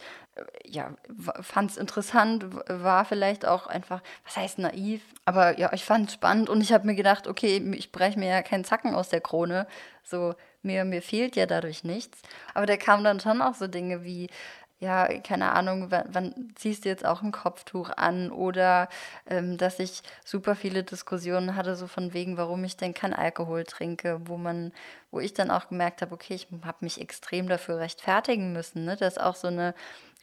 Ja, 0.66 0.94
fand 1.42 1.72
es 1.72 1.78
interessant, 1.78 2.46
war 2.68 3.06
vielleicht 3.06 3.46
auch 3.46 3.68
einfach, 3.68 4.02
was 4.26 4.38
heißt 4.38 4.60
naiv, 4.60 5.02
aber 5.26 5.58
ja, 5.58 5.72
ich 5.74 5.86
fand 5.86 6.10
es 6.10 6.14
spannend 6.14 6.50
und 6.50 6.62
ich 6.62 6.74
habe 6.74 6.86
mir 6.86 6.96
gedacht, 6.96 7.28
okay, 7.28 7.58
ich 7.76 7.92
breche 7.92 8.20
mir 8.20 8.30
ja 8.30 8.42
keinen 8.42 8.64
Zacken 8.64 8.94
aus 8.94 9.10
der 9.10 9.22
Krone, 9.22 9.68
so 10.04 10.36
mir, 10.62 10.86
mir 10.86 11.02
fehlt 11.02 11.36
ja 11.36 11.46
dadurch 11.46 11.84
nichts. 11.84 12.22
Aber 12.54 12.66
da 12.66 12.78
kamen 12.78 13.04
dann 13.04 13.20
schon 13.20 13.42
auch 13.42 13.56
so 13.56 13.68
Dinge 13.68 14.04
wie, 14.04 14.30
ja, 14.80 15.08
keine 15.22 15.54
Ahnung, 15.54 15.90
wann, 15.90 16.04
wann, 16.10 16.54
ziehst 16.56 16.86
du 16.86 16.90
jetzt 16.90 17.06
auch 17.06 17.24
ein 17.24 17.32
Kopftuch 17.32 17.90
an 17.90 18.32
oder 18.32 18.90
ähm, 19.28 19.58
dass 19.58 19.80
ich 19.80 20.04
super 20.24 20.56
viele 20.56 20.84
Diskussionen 20.84 21.56
hatte, 21.56 21.76
so 21.76 21.88
von 21.88 22.14
wegen, 22.14 22.38
warum 22.38 22.64
ich 22.64 22.78
denn 22.78 22.94
kein 22.94 23.14
Alkohol 23.14 23.64
trinke, 23.64 24.20
wo 24.26 24.38
man, 24.38 24.72
wo 25.10 25.20
ich 25.20 25.34
dann 25.34 25.50
auch 25.50 25.70
gemerkt 25.70 26.04
habe, 26.04 26.14
okay, 26.14 26.36
ich 26.36 26.48
habe 26.64 26.78
mich 26.82 27.02
extrem 27.02 27.48
dafür 27.50 27.80
rechtfertigen 27.80 28.54
müssen, 28.54 28.86
ne? 28.86 28.96
dass 28.98 29.18
auch 29.18 29.36
so 29.36 29.48
eine 29.48 29.74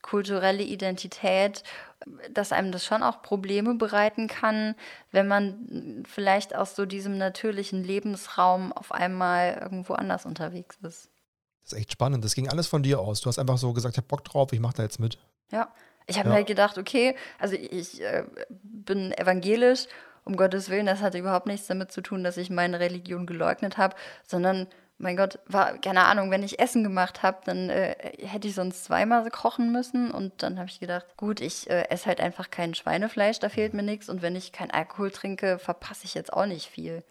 kulturelle 0.04 0.62
Identität, 0.62 1.64
dass 2.30 2.52
einem 2.52 2.72
das 2.72 2.84
schon 2.84 3.02
auch 3.02 3.22
Probleme 3.22 3.74
bereiten 3.74 4.28
kann, 4.28 4.74
wenn 5.10 5.26
man 5.26 6.04
vielleicht 6.06 6.54
aus 6.54 6.76
so 6.76 6.84
diesem 6.84 7.16
natürlichen 7.16 7.82
Lebensraum 7.82 8.72
auf 8.72 8.92
einmal 8.92 9.58
irgendwo 9.62 9.94
anders 9.94 10.26
unterwegs 10.26 10.76
ist. 10.82 11.08
Das 11.62 11.72
ist 11.72 11.78
echt 11.78 11.92
spannend. 11.92 12.22
Das 12.22 12.34
ging 12.34 12.50
alles 12.50 12.66
von 12.66 12.82
dir 12.82 13.00
aus. 13.00 13.22
Du 13.22 13.28
hast 13.28 13.38
einfach 13.38 13.56
so 13.56 13.72
gesagt, 13.72 13.94
ich 13.94 13.98
hab 13.98 14.08
Bock 14.08 14.22
drauf, 14.24 14.52
ich 14.52 14.60
mache 14.60 14.74
da 14.76 14.82
jetzt 14.82 15.00
mit. 15.00 15.16
Ja, 15.50 15.72
ich 16.06 16.18
habe 16.18 16.28
ja. 16.28 16.32
mir 16.32 16.36
halt 16.36 16.46
gedacht, 16.46 16.76
okay, 16.76 17.16
also 17.38 17.56
ich 17.56 18.02
äh, 18.02 18.24
bin 18.50 19.10
evangelisch, 19.12 19.86
um 20.26 20.36
Gottes 20.36 20.68
Willen, 20.68 20.84
das 20.84 21.00
hatte 21.00 21.16
überhaupt 21.16 21.46
nichts 21.46 21.66
damit 21.66 21.92
zu 21.92 22.02
tun, 22.02 22.24
dass 22.24 22.36
ich 22.36 22.50
meine 22.50 22.78
Religion 22.78 23.26
geleugnet 23.26 23.78
habe, 23.78 23.96
sondern 24.26 24.66
mein 24.98 25.16
Gott, 25.16 25.38
war, 25.46 25.78
keine 25.78 26.04
Ahnung, 26.04 26.30
wenn 26.30 26.42
ich 26.42 26.58
Essen 26.58 26.84
gemacht 26.84 27.22
habe, 27.22 27.38
dann 27.44 27.68
äh, 27.68 27.94
hätte 28.18 28.48
ich 28.48 28.54
sonst 28.54 28.84
zweimal 28.84 29.28
kochen 29.30 29.72
müssen. 29.72 30.10
Und 30.10 30.42
dann 30.42 30.58
habe 30.58 30.68
ich 30.68 30.80
gedacht, 30.80 31.06
gut, 31.16 31.40
ich 31.40 31.68
äh, 31.68 31.88
esse 31.90 32.06
halt 32.06 32.20
einfach 32.20 32.50
kein 32.50 32.74
Schweinefleisch, 32.74 33.38
da 33.40 33.48
fehlt 33.48 33.74
mir 33.74 33.82
nichts. 33.82 34.08
Und 34.08 34.22
wenn 34.22 34.36
ich 34.36 34.52
kein 34.52 34.70
Alkohol 34.70 35.10
trinke, 35.10 35.58
verpasse 35.58 36.04
ich 36.04 36.14
jetzt 36.14 36.32
auch 36.32 36.46
nicht 36.46 36.66
viel. 36.66 37.02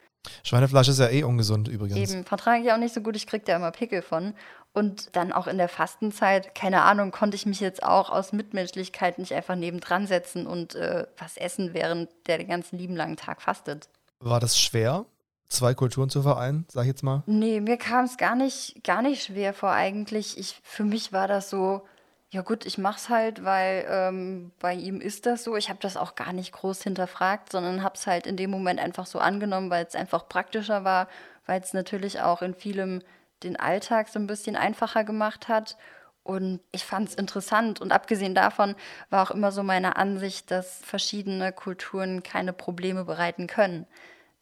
Schweinefleisch 0.44 0.88
ist 0.88 1.00
ja 1.00 1.10
eh 1.10 1.24
ungesund 1.24 1.68
übrigens. 1.68 1.98
Eben, 1.98 2.24
vertrage 2.24 2.64
ich 2.64 2.72
auch 2.72 2.78
nicht 2.78 2.94
so 2.94 3.02
gut, 3.02 3.16
ich 3.18 3.28
kriege 3.28 3.44
da 3.46 3.56
immer 3.56 3.72
Pickel 3.72 4.02
von. 4.02 4.34
Und 4.72 5.16
dann 5.16 5.32
auch 5.32 5.46
in 5.48 5.58
der 5.58 5.70
Fastenzeit, 5.70 6.56
keine 6.56 6.82
Ahnung, 6.82 7.12
konnte 7.12 7.36
ich 7.36 7.46
mich 7.46 7.60
jetzt 7.60 7.84
auch 7.84 8.10
aus 8.10 8.32
Mitmenschlichkeit 8.32 9.20
nicht 9.20 9.34
einfach 9.34 9.56
nebendran 9.56 10.08
setzen 10.08 10.48
und 10.48 10.74
äh, 10.76 11.06
was 11.18 11.38
essen, 11.38 11.74
während 11.74 12.10
der 12.28 12.40
den 12.40 12.48
ganzen 12.48 12.80
lieben 12.80 12.96
langen 12.96 13.18
Tag 13.18 13.42
fastet. 13.42 13.90
War 14.20 14.40
das 14.40 14.58
schwer, 14.58 15.06
zwei 15.54 15.74
Kulturen 15.74 16.10
zu 16.10 16.22
vereinen, 16.22 16.66
sag 16.70 16.84
ich 16.84 16.90
jetzt 16.90 17.04
mal? 17.04 17.24
Nee, 17.26 17.62
mir 17.62 17.78
kam 17.78 18.06
es 18.06 18.18
gar 18.18 18.36
nicht, 18.36 18.84
gar 18.84 19.02
nicht 19.02 19.24
schwer 19.24 19.54
vor 19.54 19.72
eigentlich. 19.72 20.38
Ich, 20.38 20.60
für 20.64 20.84
mich 20.84 21.14
war 21.14 21.28
das 21.28 21.50
so, 21.50 21.82
ja 22.30 22.42
gut, 22.42 22.66
ich 22.66 22.78
mach's 22.78 23.10
halt, 23.10 23.44
weil 23.44 23.86
ähm, 23.88 24.52
bei 24.60 24.74
ihm 24.74 25.00
ist 25.00 25.26
das 25.26 25.44
so. 25.44 25.56
Ich 25.56 25.70
habe 25.70 25.80
das 25.82 25.98
auch 25.98 26.16
gar 26.16 26.34
nicht 26.34 26.52
groß 26.52 26.82
hinterfragt, 26.82 27.52
sondern 27.52 27.84
habe 27.84 27.96
es 27.96 28.08
halt 28.08 28.26
in 28.26 28.38
dem 28.38 28.50
Moment 28.50 28.80
einfach 28.80 29.06
so 29.06 29.20
angenommen, 29.20 29.70
weil 29.70 29.86
es 29.86 29.96
einfach 29.96 30.28
praktischer 30.28 30.84
war, 30.84 31.08
weil 31.46 31.62
es 31.62 31.74
natürlich 31.74 32.22
auch 32.22 32.42
in 32.42 32.56
vielem 32.56 33.02
den 33.44 33.56
Alltag 33.56 34.08
so 34.10 34.20
ein 34.20 34.28
bisschen 34.28 34.56
einfacher 34.56 35.04
gemacht 35.04 35.48
hat. 35.48 35.78
Und 36.24 36.62
ich 36.72 36.86
fand 36.86 37.10
es 37.10 37.16
interessant. 37.16 37.82
Und 37.82 37.92
abgesehen 37.92 38.34
davon 38.34 38.76
war 39.10 39.28
auch 39.28 39.32
immer 39.32 39.52
so 39.52 39.62
meine 39.62 39.98
Ansicht, 39.98 40.50
dass 40.52 40.80
verschiedene 40.84 41.52
Kulturen 41.52 42.24
keine 42.24 42.54
Probleme 42.54 43.04
bereiten 43.04 43.46
können. 43.46 43.86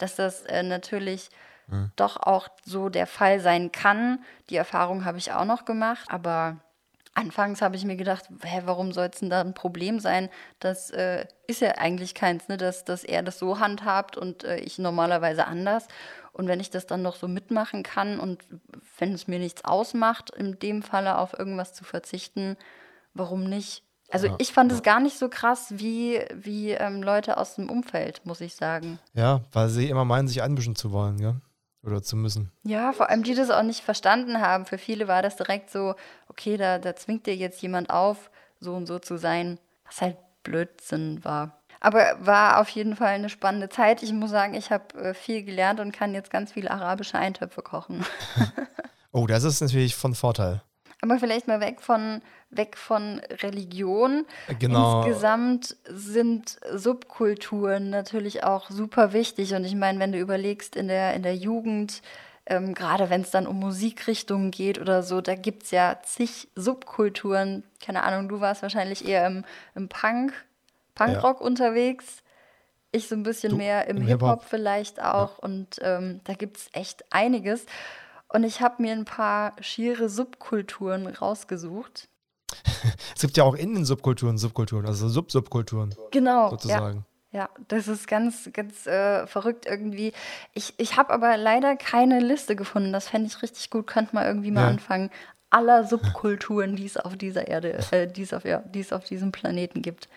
Dass 0.01 0.15
das 0.15 0.41
äh, 0.43 0.63
natürlich 0.63 1.29
mhm. 1.67 1.91
doch 1.95 2.17
auch 2.17 2.49
so 2.63 2.89
der 2.89 3.07
Fall 3.07 3.39
sein 3.39 3.71
kann. 3.71 4.23
Die 4.49 4.55
Erfahrung 4.55 5.05
habe 5.05 5.17
ich 5.17 5.31
auch 5.31 5.45
noch 5.45 5.65
gemacht. 5.65 6.05
Aber 6.09 6.57
Anfangs 7.13 7.61
habe 7.61 7.75
ich 7.75 7.83
mir 7.83 7.97
gedacht, 7.97 8.29
hä, 8.41 8.61
warum 8.63 8.93
soll 8.93 9.09
es 9.11 9.19
denn 9.19 9.29
da 9.29 9.41
ein 9.41 9.53
Problem 9.53 9.99
sein? 9.99 10.29
Das 10.59 10.91
äh, 10.91 11.25
ist 11.45 11.59
ja 11.59 11.71
eigentlich 11.71 12.13
keins, 12.15 12.47
ne? 12.47 12.55
dass, 12.55 12.85
dass 12.85 13.03
er 13.03 13.21
das 13.21 13.37
so 13.37 13.59
handhabt 13.59 14.15
und 14.15 14.45
äh, 14.45 14.59
ich 14.59 14.79
normalerweise 14.79 15.45
anders. 15.45 15.87
Und 16.31 16.47
wenn 16.47 16.61
ich 16.61 16.69
das 16.69 16.87
dann 16.87 17.01
noch 17.01 17.17
so 17.17 17.27
mitmachen 17.27 17.83
kann 17.83 18.17
und 18.21 18.45
wenn 18.97 19.13
es 19.13 19.27
mir 19.27 19.39
nichts 19.39 19.65
ausmacht, 19.65 20.29
in 20.29 20.57
dem 20.59 20.83
Falle 20.83 21.17
auf 21.17 21.37
irgendwas 21.37 21.73
zu 21.73 21.83
verzichten, 21.83 22.55
warum 23.13 23.43
nicht? 23.43 23.83
Also 24.11 24.27
ja, 24.27 24.35
ich 24.39 24.53
fand 24.53 24.71
es 24.71 24.83
gar 24.83 24.99
nicht 24.99 25.17
so 25.17 25.29
krass 25.29 25.67
wie, 25.77 26.21
wie 26.33 26.71
ähm, 26.71 27.01
Leute 27.01 27.37
aus 27.37 27.55
dem 27.55 27.69
Umfeld, 27.69 28.21
muss 28.25 28.41
ich 28.41 28.55
sagen. 28.55 28.99
Ja, 29.13 29.41
weil 29.51 29.69
sie 29.69 29.89
immer 29.89 30.05
meinen, 30.05 30.27
sich 30.27 30.41
einmischen 30.41 30.75
zu 30.75 30.91
wollen, 30.91 31.19
ja 31.19 31.35
oder 31.83 32.01
zu 32.01 32.15
müssen. 32.15 32.51
Ja, 32.63 32.93
vor 32.93 33.09
allem 33.09 33.23
die 33.23 33.33
das 33.33 33.49
auch 33.49 33.63
nicht 33.63 33.81
verstanden 33.81 34.39
haben. 34.39 34.65
Für 34.65 34.77
viele 34.77 35.07
war 35.07 35.21
das 35.21 35.35
direkt 35.35 35.71
so, 35.71 35.95
okay, 36.27 36.57
da, 36.57 36.79
da 36.79 36.95
zwingt 36.95 37.25
dir 37.25 37.35
jetzt 37.35 37.61
jemand 37.61 37.89
auf, 37.89 38.29
so 38.59 38.75
und 38.75 38.85
so 38.85 38.99
zu 38.99 39.17
sein, 39.17 39.59
was 39.85 40.01
halt 40.01 40.17
Blödsinn 40.43 41.23
war. 41.23 41.57
Aber 41.79 42.15
war 42.19 42.59
auf 42.59 42.69
jeden 42.69 42.95
Fall 42.95 43.07
eine 43.07 43.29
spannende 43.29 43.69
Zeit. 43.69 44.03
Ich 44.03 44.13
muss 44.13 44.29
sagen, 44.29 44.53
ich 44.53 44.71
habe 44.71 44.93
äh, 45.01 45.13
viel 45.15 45.43
gelernt 45.43 45.79
und 45.79 45.91
kann 45.91 46.13
jetzt 46.13 46.29
ganz 46.29 46.51
viele 46.51 46.69
arabische 46.69 47.17
Eintöpfe 47.17 47.63
kochen. 47.63 48.05
oh, 49.11 49.25
das 49.25 49.43
ist 49.43 49.61
natürlich 49.61 49.95
von 49.95 50.13
Vorteil. 50.13 50.61
Aber 51.01 51.17
vielleicht 51.17 51.47
mal 51.47 51.59
weg 51.59 51.81
von, 51.81 52.21
weg 52.51 52.77
von 52.77 53.19
Religion. 53.41 54.25
Genau. 54.59 55.03
Insgesamt 55.03 55.75
sind 55.85 56.59
Subkulturen 56.73 57.89
natürlich 57.89 58.43
auch 58.43 58.69
super 58.69 59.11
wichtig. 59.11 59.55
Und 59.55 59.65
ich 59.65 59.75
meine, 59.75 59.99
wenn 59.99 60.11
du 60.11 60.19
überlegst, 60.19 60.75
in 60.75 60.87
der, 60.87 61.15
in 61.15 61.23
der 61.23 61.35
Jugend, 61.35 62.03
ähm, 62.45 62.75
gerade 62.75 63.09
wenn 63.09 63.21
es 63.21 63.31
dann 63.31 63.47
um 63.47 63.59
Musikrichtungen 63.59 64.51
geht 64.51 64.79
oder 64.79 65.01
so, 65.01 65.21
da 65.21 65.33
gibt 65.33 65.63
es 65.63 65.71
ja 65.71 65.97
zig 66.03 66.49
Subkulturen. 66.55 67.63
Keine 67.83 68.03
Ahnung, 68.03 68.29
du 68.29 68.39
warst 68.39 68.61
wahrscheinlich 68.61 69.07
eher 69.07 69.25
im, 69.25 69.43
im 69.73 69.89
Punk, 69.89 70.33
Punkrock 70.93 71.39
ja. 71.39 71.45
unterwegs. 71.45 72.21
Ich 72.91 73.07
so 73.07 73.15
ein 73.15 73.23
bisschen 73.23 73.51
du, 73.51 73.57
mehr 73.57 73.87
im, 73.87 73.97
im 73.97 74.07
Hip-Hop 74.07 74.41
Hip 74.41 74.49
vielleicht 74.49 75.01
auch. 75.01 75.39
Ja. 75.39 75.43
Und 75.43 75.79
ähm, 75.81 76.19
da 76.25 76.33
gibt 76.33 76.57
es 76.57 76.69
echt 76.73 77.05
einiges. 77.09 77.65
Und 78.33 78.43
ich 78.43 78.61
habe 78.61 78.81
mir 78.81 78.93
ein 78.93 79.05
paar 79.05 79.53
schiere 79.61 80.09
Subkulturen 80.09 81.07
rausgesucht. 81.07 82.07
es 83.15 83.21
gibt 83.21 83.37
ja 83.37 83.43
auch 83.43 83.55
in 83.55 83.73
den 83.73 83.85
Subkulturen 83.85 84.37
Subkulturen, 84.37 84.85
also 84.85 85.09
Sub-Subkulturen. 85.09 85.93
Genau. 86.11 86.49
Sozusagen. 86.49 87.05
Ja, 87.31 87.39
ja 87.41 87.49
das 87.67 87.87
ist 87.87 88.07
ganz, 88.07 88.49
ganz 88.53 88.87
äh, 88.87 89.27
verrückt 89.27 89.65
irgendwie. 89.65 90.13
Ich, 90.53 90.73
ich 90.77 90.97
habe 90.97 91.13
aber 91.13 91.35
leider 91.35 91.75
keine 91.75 92.19
Liste 92.19 92.55
gefunden. 92.55 92.93
Das 92.93 93.09
fände 93.09 93.27
ich 93.27 93.41
richtig 93.41 93.69
gut. 93.69 93.87
Könnte 93.87 94.15
mal 94.15 94.25
irgendwie 94.25 94.51
mal 94.51 94.61
ja. 94.61 94.67
anfangen. 94.67 95.09
Aller 95.49 95.85
Subkulturen, 95.85 96.77
die 96.77 96.85
es 96.85 96.95
auf 96.95 97.17
dieser 97.17 97.49
Erde, 97.49 97.79
äh, 97.91 98.07
die 98.07 98.21
es 98.21 98.33
auf, 98.33 98.45
ja, 98.45 98.59
die 98.59 98.79
es 98.79 98.93
auf 98.93 99.03
diesem 99.03 99.33
Planeten 99.33 99.81
gibt. 99.81 100.07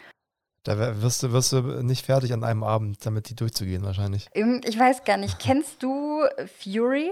Da 0.62 1.02
wirst 1.02 1.22
du, 1.22 1.32
wirst 1.32 1.52
du 1.52 1.60
nicht 1.82 2.06
fertig 2.06 2.32
an 2.32 2.44
einem 2.44 2.62
Abend, 2.62 3.04
damit 3.04 3.28
die 3.28 3.34
durchzugehen, 3.34 3.84
wahrscheinlich. 3.84 4.30
Ich 4.32 4.78
weiß 4.78 5.04
gar 5.04 5.18
nicht. 5.18 5.38
Kennst 5.38 5.82
du 5.82 6.22
Fury? 6.62 7.10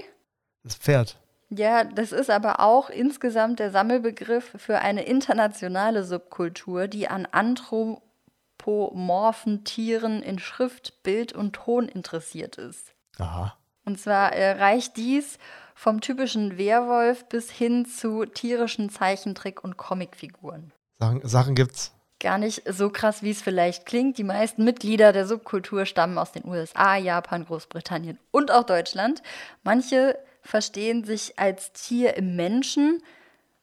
Das 0.64 0.74
Pferd. 0.76 1.18
Ja, 1.50 1.84
das 1.84 2.12
ist 2.12 2.30
aber 2.30 2.60
auch 2.60 2.88
insgesamt 2.88 3.58
der 3.58 3.70
Sammelbegriff 3.70 4.54
für 4.56 4.78
eine 4.78 5.02
internationale 5.02 6.02
Subkultur, 6.04 6.88
die 6.88 7.08
an 7.08 7.28
anthropomorphen 7.30 9.64
Tieren 9.64 10.22
in 10.22 10.38
Schrift, 10.38 11.02
Bild 11.02 11.34
und 11.34 11.52
Ton 11.52 11.88
interessiert 11.88 12.56
ist. 12.56 12.94
Aha. 13.18 13.54
Und 13.84 14.00
zwar 14.00 14.32
äh, 14.32 14.52
reicht 14.52 14.96
dies 14.96 15.36
vom 15.74 16.00
typischen 16.00 16.56
Werwolf 16.56 17.28
bis 17.28 17.50
hin 17.50 17.84
zu 17.84 18.24
tierischen 18.24 18.88
Zeichentrick- 18.88 19.62
und 19.62 19.76
Comicfiguren. 19.76 20.72
Sachen, 20.98 21.20
Sachen 21.26 21.54
gibt's. 21.54 21.92
Gar 22.20 22.38
nicht 22.38 22.62
so 22.72 22.88
krass, 22.88 23.22
wie 23.22 23.32
es 23.32 23.42
vielleicht 23.42 23.84
klingt. 23.84 24.16
Die 24.16 24.24
meisten 24.24 24.64
Mitglieder 24.64 25.12
der 25.12 25.26
Subkultur 25.26 25.84
stammen 25.86 26.16
aus 26.18 26.32
den 26.32 26.46
USA, 26.46 26.96
Japan, 26.96 27.44
Großbritannien 27.44 28.18
und 28.30 28.52
auch 28.52 28.62
Deutschland. 28.62 29.22
Manche 29.64 30.16
verstehen 30.42 31.04
sich 31.04 31.38
als 31.38 31.72
Tier 31.72 32.16
im 32.16 32.36
Menschen, 32.36 33.02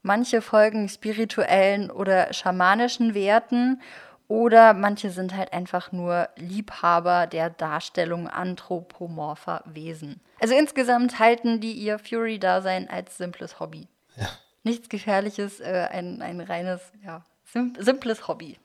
manche 0.02 0.42
folgen 0.42 0.90
spirituellen 0.90 1.92
oder 1.92 2.34
schamanischen 2.34 3.14
Werten 3.14 3.82
oder 4.28 4.74
manche 4.74 5.10
sind 5.10 5.36
halt 5.36 5.54
einfach 5.54 5.92
nur 5.92 6.30
Liebhaber 6.36 7.28
der 7.28 7.50
Darstellung 7.50 8.28
anthropomorpher 8.28 9.64
Wesen. 9.66 10.22
Also 10.40 10.56
insgesamt 10.56 11.20
halten 11.20 11.60
die 11.60 11.74
ihr 11.74 12.00
Fury-Dasein 12.00 12.90
als 12.90 13.18
simples 13.18 13.60
Hobby. 13.60 13.88
Ja. 14.16 14.30
Nichts 14.64 14.88
Gefährliches, 14.88 15.60
äh, 15.60 15.88
ein, 15.92 16.22
ein 16.22 16.42
reines 16.42 16.82
ja, 17.04 17.24
Sim 17.46 17.74
simples 17.80 18.28
Hobby. 18.28 18.58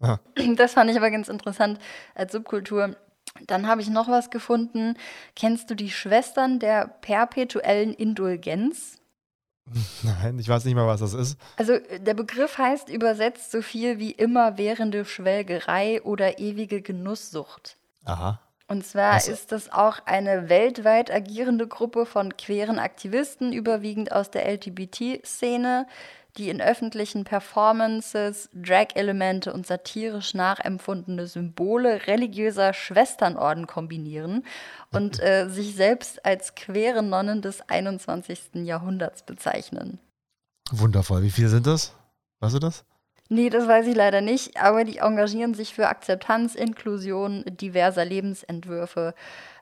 Ah. 0.00 0.18
Das 0.56 0.74
fand 0.74 0.90
ich 0.90 0.96
aber 0.96 1.10
ganz 1.10 1.28
interessant 1.28 1.80
als 2.14 2.32
Subkultur. 2.32 2.94
Dann 3.46 3.66
habe 3.66 3.80
ich 3.80 3.88
noch 3.90 4.08
was 4.08 4.30
gefunden. 4.30 4.94
Kennst 5.36 5.70
du 5.70 5.74
die 5.74 5.90
Schwestern 5.90 6.58
der 6.58 6.88
perpetuellen 6.88 7.94
Indulgenz? 7.94 8.96
Nein, 10.02 10.38
ich 10.38 10.48
weiß 10.48 10.64
nicht 10.64 10.74
mal, 10.74 10.86
was 10.86 11.00
das 11.00 11.14
ist. 11.14 11.38
Also 11.56 11.74
äh, 11.74 12.00
der 12.00 12.14
Begriff 12.14 12.56
heißt 12.58 12.88
übersetzt 12.88 13.50
so 13.50 13.60
viel 13.62 13.98
wie 13.98 14.12
immerwährende 14.12 15.04
Schwelgerei 15.04 16.02
oder 16.02 16.38
ewige 16.38 16.80
Genusssucht. 16.80 17.76
Aha. 18.04 18.40
Und 18.70 18.84
zwar 18.86 19.16
Was- 19.16 19.28
ist 19.28 19.52
das 19.52 19.72
auch 19.72 20.00
eine 20.04 20.48
weltweit 20.48 21.10
agierende 21.10 21.66
Gruppe 21.66 22.04
von 22.06 22.36
queeren 22.36 22.78
Aktivisten, 22.78 23.52
überwiegend 23.52 24.12
aus 24.12 24.30
der 24.30 24.46
LGBT-Szene, 24.50 25.86
die 26.36 26.50
in 26.50 26.60
öffentlichen 26.60 27.24
Performances 27.24 28.48
Drag-Elemente 28.54 29.52
und 29.52 29.66
satirisch 29.66 30.34
nachempfundene 30.34 31.26
Symbole 31.26 32.06
religiöser 32.06 32.72
Schwesternorden 32.72 33.66
kombinieren 33.66 34.44
und 34.92 35.20
äh, 35.20 35.48
sich 35.48 35.74
selbst 35.74 36.24
als 36.24 36.54
queere 36.54 37.02
Nonnen 37.02 37.42
des 37.42 37.68
21. 37.68 38.64
Jahrhunderts 38.64 39.22
bezeichnen. 39.22 39.98
Wundervoll. 40.70 41.22
Wie 41.22 41.30
viele 41.30 41.48
sind 41.48 41.66
das? 41.66 41.94
Weißt 42.40 42.54
du 42.54 42.58
das? 42.58 42.84
Nee, 43.30 43.50
das 43.50 43.68
weiß 43.68 43.86
ich 43.86 43.94
leider 43.94 44.22
nicht, 44.22 44.56
aber 44.56 44.84
die 44.84 44.98
engagieren 44.98 45.52
sich 45.52 45.74
für 45.74 45.88
Akzeptanz, 45.88 46.54
Inklusion 46.54 47.44
diverser 47.46 48.06
Lebensentwürfe, 48.06 49.14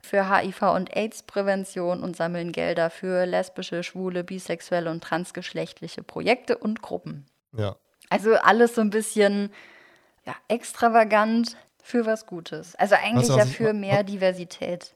für 0.06 0.30
HIV- 0.30 0.74
und 0.74 0.96
AIDS-Prävention 0.96 2.02
und 2.02 2.16
sammeln 2.16 2.52
Gelder 2.52 2.88
für 2.90 3.26
lesbische, 3.26 3.82
schwule, 3.82 4.24
bisexuelle 4.24 4.90
und 4.90 5.02
transgeschlechtliche 5.02 6.02
Projekte 6.02 6.56
und 6.56 6.80
Gruppen. 6.82 7.26
Ja. 7.56 7.76
Also 8.08 8.34
alles 8.36 8.74
so 8.74 8.80
ein 8.80 8.90
bisschen 8.90 9.50
ja, 10.24 10.34
extravagant 10.48 11.56
für 11.82 12.06
was 12.06 12.26
Gutes. 12.26 12.74
Also 12.76 12.94
eigentlich 12.96 13.28
was 13.28 13.36
ja 13.36 13.44
ich- 13.44 13.56
für 13.56 13.72
mehr 13.72 14.02
Diversität. 14.04 14.94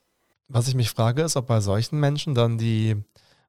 Was 0.48 0.66
ich 0.66 0.74
mich 0.74 0.90
frage, 0.90 1.22
ist, 1.22 1.36
ob 1.36 1.46
bei 1.46 1.60
solchen 1.60 2.00
Menschen 2.00 2.34
dann 2.34 2.58
die 2.58 2.96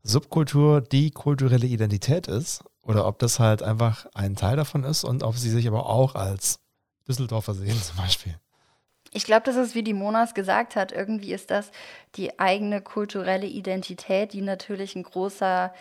Subkultur 0.03 0.82
die 0.82 1.12
kulturelle 1.12 1.66
Identität 1.68 2.28
ist 2.28 2.64
oder 2.84 3.05
ob 3.07 3.20
das 3.20 3.39
halt 3.39 3.64
einfach 3.64 4.05
ein 4.14 4.36
Teil 4.36 4.55
davon 4.57 4.84
ist 4.84 5.03
und 5.03 5.24
ob 5.24 5.36
sie 5.36 5.49
sich 5.49 5.68
aber 5.68 5.88
auch 5.88 6.16
als 6.16 6.59
Düsseldorfer 7.07 7.53
sehen 7.53 7.80
zum 7.84 7.97
Beispiel. 7.97 8.36
Ich 9.14 9.26
glaube, 9.26 9.43
das 9.43 9.57
ist, 9.57 9.76
wie 9.76 9.84
die 9.84 9.93
Monas 9.93 10.34
gesagt 10.34 10.76
hat, 10.76 10.91
irgendwie 10.91 11.34
ist 11.34 11.51
das 11.51 11.72
die 12.16 12.39
eigene 12.39 12.82
kulturelle 12.82 13.47
Identität, 13.47 14.34
die 14.34 14.41
natürlich 14.41 14.95
ein 14.95 15.03
großer, 15.03 15.74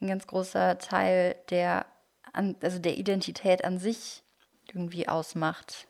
ein 0.00 0.06
ganz 0.06 0.26
großer 0.26 0.78
Teil 0.78 1.36
der, 1.50 1.86
also 2.32 2.78
der 2.78 2.98
Identität 2.98 3.64
an 3.64 3.78
sich 3.78 4.22
irgendwie 4.72 5.08
ausmacht. 5.08 5.88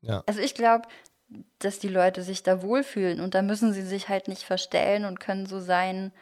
Ja. 0.00 0.22
Also 0.26 0.40
ich 0.40 0.54
glaube, 0.54 0.86
dass 1.58 1.80
die 1.80 1.88
Leute 1.88 2.22
sich 2.22 2.44
da 2.44 2.62
wohlfühlen 2.62 3.20
und 3.20 3.34
da 3.34 3.42
müssen 3.42 3.72
sie 3.72 3.82
sich 3.82 4.08
halt 4.08 4.28
nicht 4.28 4.42
verstellen 4.42 5.04
und 5.04 5.18
können 5.18 5.46
so 5.46 5.58
sein, 5.58 6.12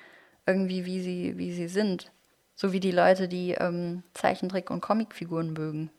irgendwie 0.46 0.86
wie 0.86 1.00
sie, 1.02 1.36
wie 1.36 1.52
sie 1.52 1.68
sind. 1.68 2.10
So 2.54 2.72
wie 2.72 2.80
die 2.80 2.90
Leute, 2.90 3.28
die 3.28 3.52
ähm, 3.52 4.02
Zeichentrick- 4.14 4.70
und 4.70 4.80
Comicfiguren 4.80 5.52
mögen. 5.52 5.90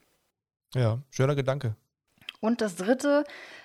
Ja, 0.74 1.02
schöner 1.12 1.36
Gedanke. 1.36 1.76
Und 2.44 2.60
das 2.60 2.76
dritte, 2.76 3.24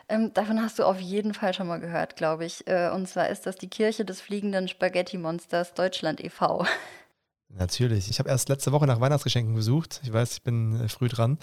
ähm, 0.09 0.33
davon 0.35 0.63
hast 0.63 0.79
du 0.79 0.85
auf 0.85 1.01
jeden 1.01 1.35
Fall 1.35 1.53
schon 1.53 1.67
mal 1.67 1.81
gehört, 1.81 2.15
glaube 2.15 2.45
ich. 2.45 2.65
Äh, 2.69 2.91
und 2.91 3.09
zwar 3.09 3.29
ist 3.29 3.45
das 3.45 3.57
die 3.57 3.67
Kirche 3.67 4.05
des 4.05 4.21
fliegenden 4.21 4.69
Spaghetti-Monsters 4.69 5.75
Deutschland 5.75 6.23
e.V. 6.23 6.65
Natürlich. 7.49 8.09
Ich 8.09 8.21
habe 8.21 8.29
erst 8.29 8.49
letzte 8.49 8.71
Woche 8.71 8.87
nach 8.87 9.01
Weihnachtsgeschenken 9.01 9.57
gesucht. 9.57 10.01
Ich 10.05 10.13
weiß, 10.13 10.35
ich 10.35 10.43
bin 10.45 10.81
äh, 10.81 10.89
früh 10.89 11.09
dran. 11.09 11.39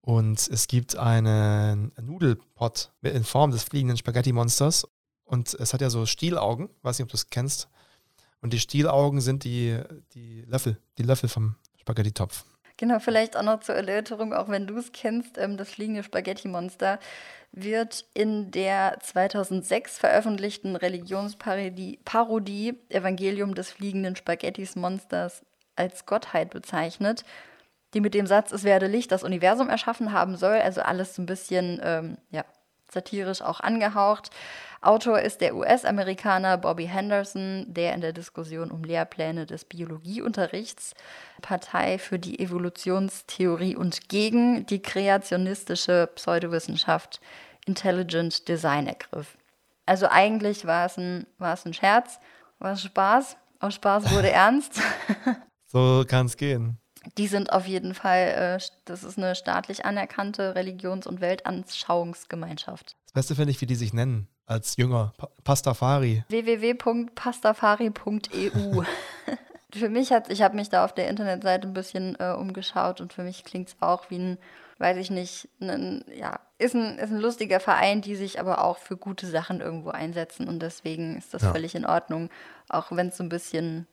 Und 0.00 0.48
es 0.48 0.66
gibt 0.66 0.96
einen 0.96 1.92
Nudelpot 2.02 2.90
in 3.02 3.22
Form 3.22 3.52
des 3.52 3.62
fliegenden 3.62 3.96
Spaghetti-Monsters. 3.96 4.88
Und 5.22 5.54
es 5.54 5.72
hat 5.72 5.82
ja 5.82 5.90
so 5.90 6.06
Stielaugen. 6.06 6.70
Weiß 6.82 6.98
nicht, 6.98 7.04
ob 7.04 7.10
du 7.10 7.16
es 7.16 7.30
kennst. 7.30 7.68
Und 8.40 8.52
die 8.52 8.58
Stielaugen 8.58 9.20
sind 9.20 9.44
die, 9.44 9.78
die 10.14 10.42
Löffel, 10.48 10.76
die 10.98 11.04
Löffel 11.04 11.28
vom 11.28 11.54
Spaghetti-Topf. 11.76 12.46
Genau, 12.80 12.98
vielleicht 12.98 13.36
auch 13.36 13.42
noch 13.42 13.60
zur 13.60 13.74
Erläuterung, 13.74 14.32
auch 14.32 14.48
wenn 14.48 14.66
du 14.66 14.78
es 14.78 14.92
kennst, 14.92 15.36
ähm, 15.36 15.58
das 15.58 15.68
fliegende 15.68 16.02
Spaghetti-Monster 16.02 16.98
wird 17.52 18.06
in 18.14 18.50
der 18.52 18.96
2006 19.02 19.98
veröffentlichten 19.98 20.76
Religionsparodie 20.76 21.98
Parodie 22.06 22.78
Evangelium 22.88 23.54
des 23.54 23.70
fliegenden 23.70 24.16
Spaghettis-Monsters 24.16 25.44
als 25.76 26.06
Gottheit 26.06 26.48
bezeichnet, 26.48 27.24
die 27.92 28.00
mit 28.00 28.14
dem 28.14 28.26
Satz, 28.26 28.50
es 28.50 28.64
werde 28.64 28.86
Licht 28.86 29.12
das 29.12 29.24
Universum 29.24 29.68
erschaffen 29.68 30.14
haben 30.14 30.38
soll, 30.38 30.56
also 30.56 30.80
alles 30.80 31.14
so 31.14 31.20
ein 31.20 31.26
bisschen 31.26 31.82
ähm, 31.84 32.16
ja, 32.30 32.46
satirisch 32.92 33.42
auch 33.42 33.60
angehaucht. 33.60 34.30
Autor 34.82 35.20
ist 35.20 35.42
der 35.42 35.54
US-Amerikaner 35.54 36.56
Bobby 36.56 36.86
Henderson, 36.86 37.66
der 37.68 37.94
in 37.94 38.00
der 38.00 38.14
Diskussion 38.14 38.70
um 38.70 38.82
Lehrpläne 38.82 39.44
des 39.44 39.66
Biologieunterrichts 39.66 40.94
Partei 41.42 41.98
für 41.98 42.18
die 42.18 42.38
Evolutionstheorie 42.40 43.76
und 43.76 44.08
gegen 44.08 44.64
die 44.66 44.80
kreationistische 44.80 46.08
Pseudowissenschaft 46.14 47.20
Intelligent 47.66 48.48
Design 48.48 48.86
ergriff. 48.86 49.36
Also 49.84 50.06
eigentlich 50.08 50.64
war 50.66 50.86
es 50.86 50.96
ein, 50.96 51.26
war 51.38 51.52
es 51.52 51.66
ein 51.66 51.74
Scherz, 51.74 52.18
war 52.58 52.72
es 52.72 52.82
Spaß, 52.82 53.36
aus 53.58 53.74
Spaß 53.74 54.12
wurde 54.12 54.30
ernst. 54.32 54.80
So 55.66 56.04
kann 56.08 56.26
es 56.26 56.36
gehen. 56.36 56.79
Die 57.16 57.26
sind 57.28 57.52
auf 57.52 57.66
jeden 57.66 57.94
Fall, 57.94 58.58
äh, 58.60 58.64
das 58.84 59.04
ist 59.04 59.16
eine 59.18 59.34
staatlich 59.34 59.84
anerkannte 59.86 60.54
Religions- 60.54 61.06
und 61.06 61.20
Weltanschauungsgemeinschaft. 61.20 62.96
Das 63.06 63.12
Beste 63.12 63.34
finde 63.34 63.50
ich, 63.52 63.60
wie 63.60 63.66
die 63.66 63.74
sich 63.74 63.92
nennen. 63.92 64.28
Als 64.46 64.76
Jünger. 64.76 65.12
Pa 65.16 65.28
Pastafari. 65.44 66.24
www.pastafari.eu. 66.28 68.82
für 69.72 69.88
mich 69.88 70.10
hat, 70.12 70.30
ich 70.30 70.42
habe 70.42 70.56
mich 70.56 70.68
da 70.68 70.84
auf 70.84 70.92
der 70.94 71.08
Internetseite 71.08 71.68
ein 71.68 71.72
bisschen 71.74 72.16
äh, 72.18 72.32
umgeschaut 72.32 73.00
und 73.00 73.12
für 73.12 73.22
mich 73.22 73.44
klingt 73.44 73.68
es 73.68 73.76
auch 73.80 74.10
wie 74.10 74.18
ein, 74.18 74.38
weiß 74.78 74.96
ich 74.96 75.10
nicht, 75.10 75.48
ein, 75.60 76.04
ja, 76.14 76.40
ist 76.58 76.74
ein, 76.74 76.98
ist 76.98 77.10
ein 77.10 77.20
lustiger 77.20 77.60
Verein, 77.60 78.00
die 78.02 78.16
sich 78.16 78.40
aber 78.40 78.64
auch 78.64 78.78
für 78.78 78.96
gute 78.96 79.26
Sachen 79.28 79.60
irgendwo 79.60 79.90
einsetzen 79.90 80.48
und 80.48 80.60
deswegen 80.60 81.16
ist 81.16 81.32
das 81.34 81.42
Ja. 81.42 81.52
völlig 81.52 81.74
in 81.76 81.86
Ordnung, 81.86 82.30
auch 82.68 82.90
wenn 82.90 83.08
es 83.08 83.16
so 83.16 83.22
ein 83.22 83.28
bisschen 83.28 83.86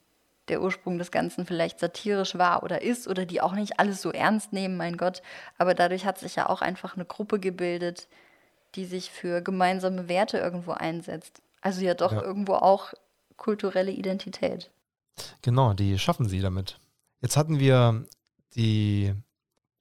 der 0.50 0.62
Ursprung 0.62 0.98
des 0.98 1.12
Ganzen 1.12 1.45
vielleicht 1.45 1.80
satirisch 1.80 2.38
war 2.38 2.64
oder 2.64 2.82
ist 2.82 3.08
oder 3.08 3.26
die 3.26 3.41
auch 3.41 3.54
nicht 3.54 3.80
alles 3.80 4.02
so 4.02 4.12
ernst 4.12 4.54
nehmen, 4.54 4.78
mein 4.78 4.98
Gott. 4.98 5.22
Aber 5.58 5.74
dadurch 5.74 6.06
hat 6.06 6.18
sich 6.20 6.36
ja 6.36 6.50
auch 6.50 6.62
einfach 6.62 6.95
eine 6.95 7.06
Gruppe 7.06 7.39
gebildet, 7.39 8.08
die 8.76 8.86
sich 8.86 9.12
für 9.12 9.41
gemeinsame 9.41 10.08
Werte 10.08 10.38
irgendwo 10.38 10.72
einsetzt. 10.72 11.41
Also 11.62 11.82
ja 11.82 11.93
doch 11.93 12.12
Ja. 12.14 12.22
irgendwo 12.22 12.54
auch 12.54 12.93
kulturelle 13.36 13.91
Identität. 13.91 14.72
Genau, 15.41 15.74
die 15.74 15.98
schaffen 16.00 16.28
sie 16.28 16.41
damit. 16.41 16.80
Jetzt 17.22 17.38
hatten 17.38 17.60
wir 17.60 18.06
die 18.56 19.14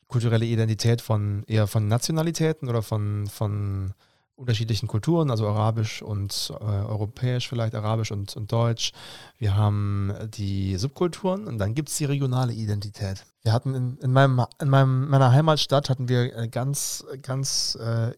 kulturelle 0.09 0.45
Identität 0.47 1.01
von 1.01 1.45
eher 1.47 1.67
von 1.67 1.89
Nationalitäten 1.89 2.69
oder 2.69 2.83
von, 2.83 3.27
von 3.27 3.93
unterschiedlichen 4.37 4.87
Kulturen, 4.87 5.31
also 5.31 5.49
arabisch 5.49 6.03
und 6.03 6.53
äh, 6.61 6.65
europäisch 6.65 7.49
vielleicht, 7.49 7.75
arabisch 7.75 8.13
und, 8.13 8.37
und 8.37 8.53
deutsch. 8.53 8.93
Wir 9.39 9.57
haben 9.57 10.13
die 10.37 10.77
Subkulturen 10.77 11.47
und 11.47 11.57
dann 11.59 11.75
gibt 11.75 11.89
es 11.89 11.97
die 11.97 12.05
regionale 12.05 12.53
Identität. 12.53 13.25
Wir 13.43 13.53
hatten 13.53 13.75
in, 13.75 13.97
in, 13.99 14.13
meinem, 14.13 14.47
in 14.61 14.69
meinem, 14.69 15.09
meiner 15.09 15.33
Heimatstadt 15.33 15.91
hatten 15.91 16.09
wir 16.09 16.37
äh, 16.37 16.47
ganz, 16.49 17.05
ganz 17.23 17.75
äh, 17.77 18.13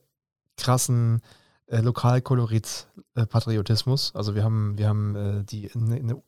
krassen 0.57 1.23
äh, 1.67 1.81
Lokalkolorit-Patriotismus. 1.81 4.15
also 4.15 4.35
wir 4.35 4.43
haben, 4.43 4.77
wir 4.77 4.89
haben 4.89 5.15
äh, 5.15 5.45
die 5.45 5.71
eine, 5.75 6.21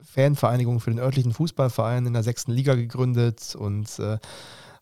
Fanvereinigung 0.00 0.80
für 0.80 0.90
den 0.90 1.00
örtlichen 1.00 1.32
Fußballverein 1.32 2.06
in 2.06 2.12
der 2.12 2.22
sechsten 2.22 2.52
Liga 2.52 2.74
gegründet 2.74 3.56
und 3.56 3.98
äh, 3.98 4.18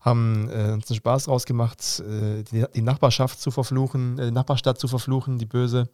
haben 0.06 0.48
äh, 0.48 0.72
uns 0.72 0.88
einen 0.88 0.96
Spaß 0.96 1.24
draus 1.24 1.44
gemacht, 1.44 2.00
äh, 2.00 2.44
die, 2.44 2.64
die 2.74 2.82
Nachbarschaft 2.82 3.40
zu 3.40 3.50
verfluchen, 3.50 4.18
äh, 4.18 4.26
die 4.26 4.30
Nachbarstadt 4.30 4.78
zu 4.78 4.86
verfluchen, 4.86 5.38
die 5.38 5.46
böse. 5.46 5.88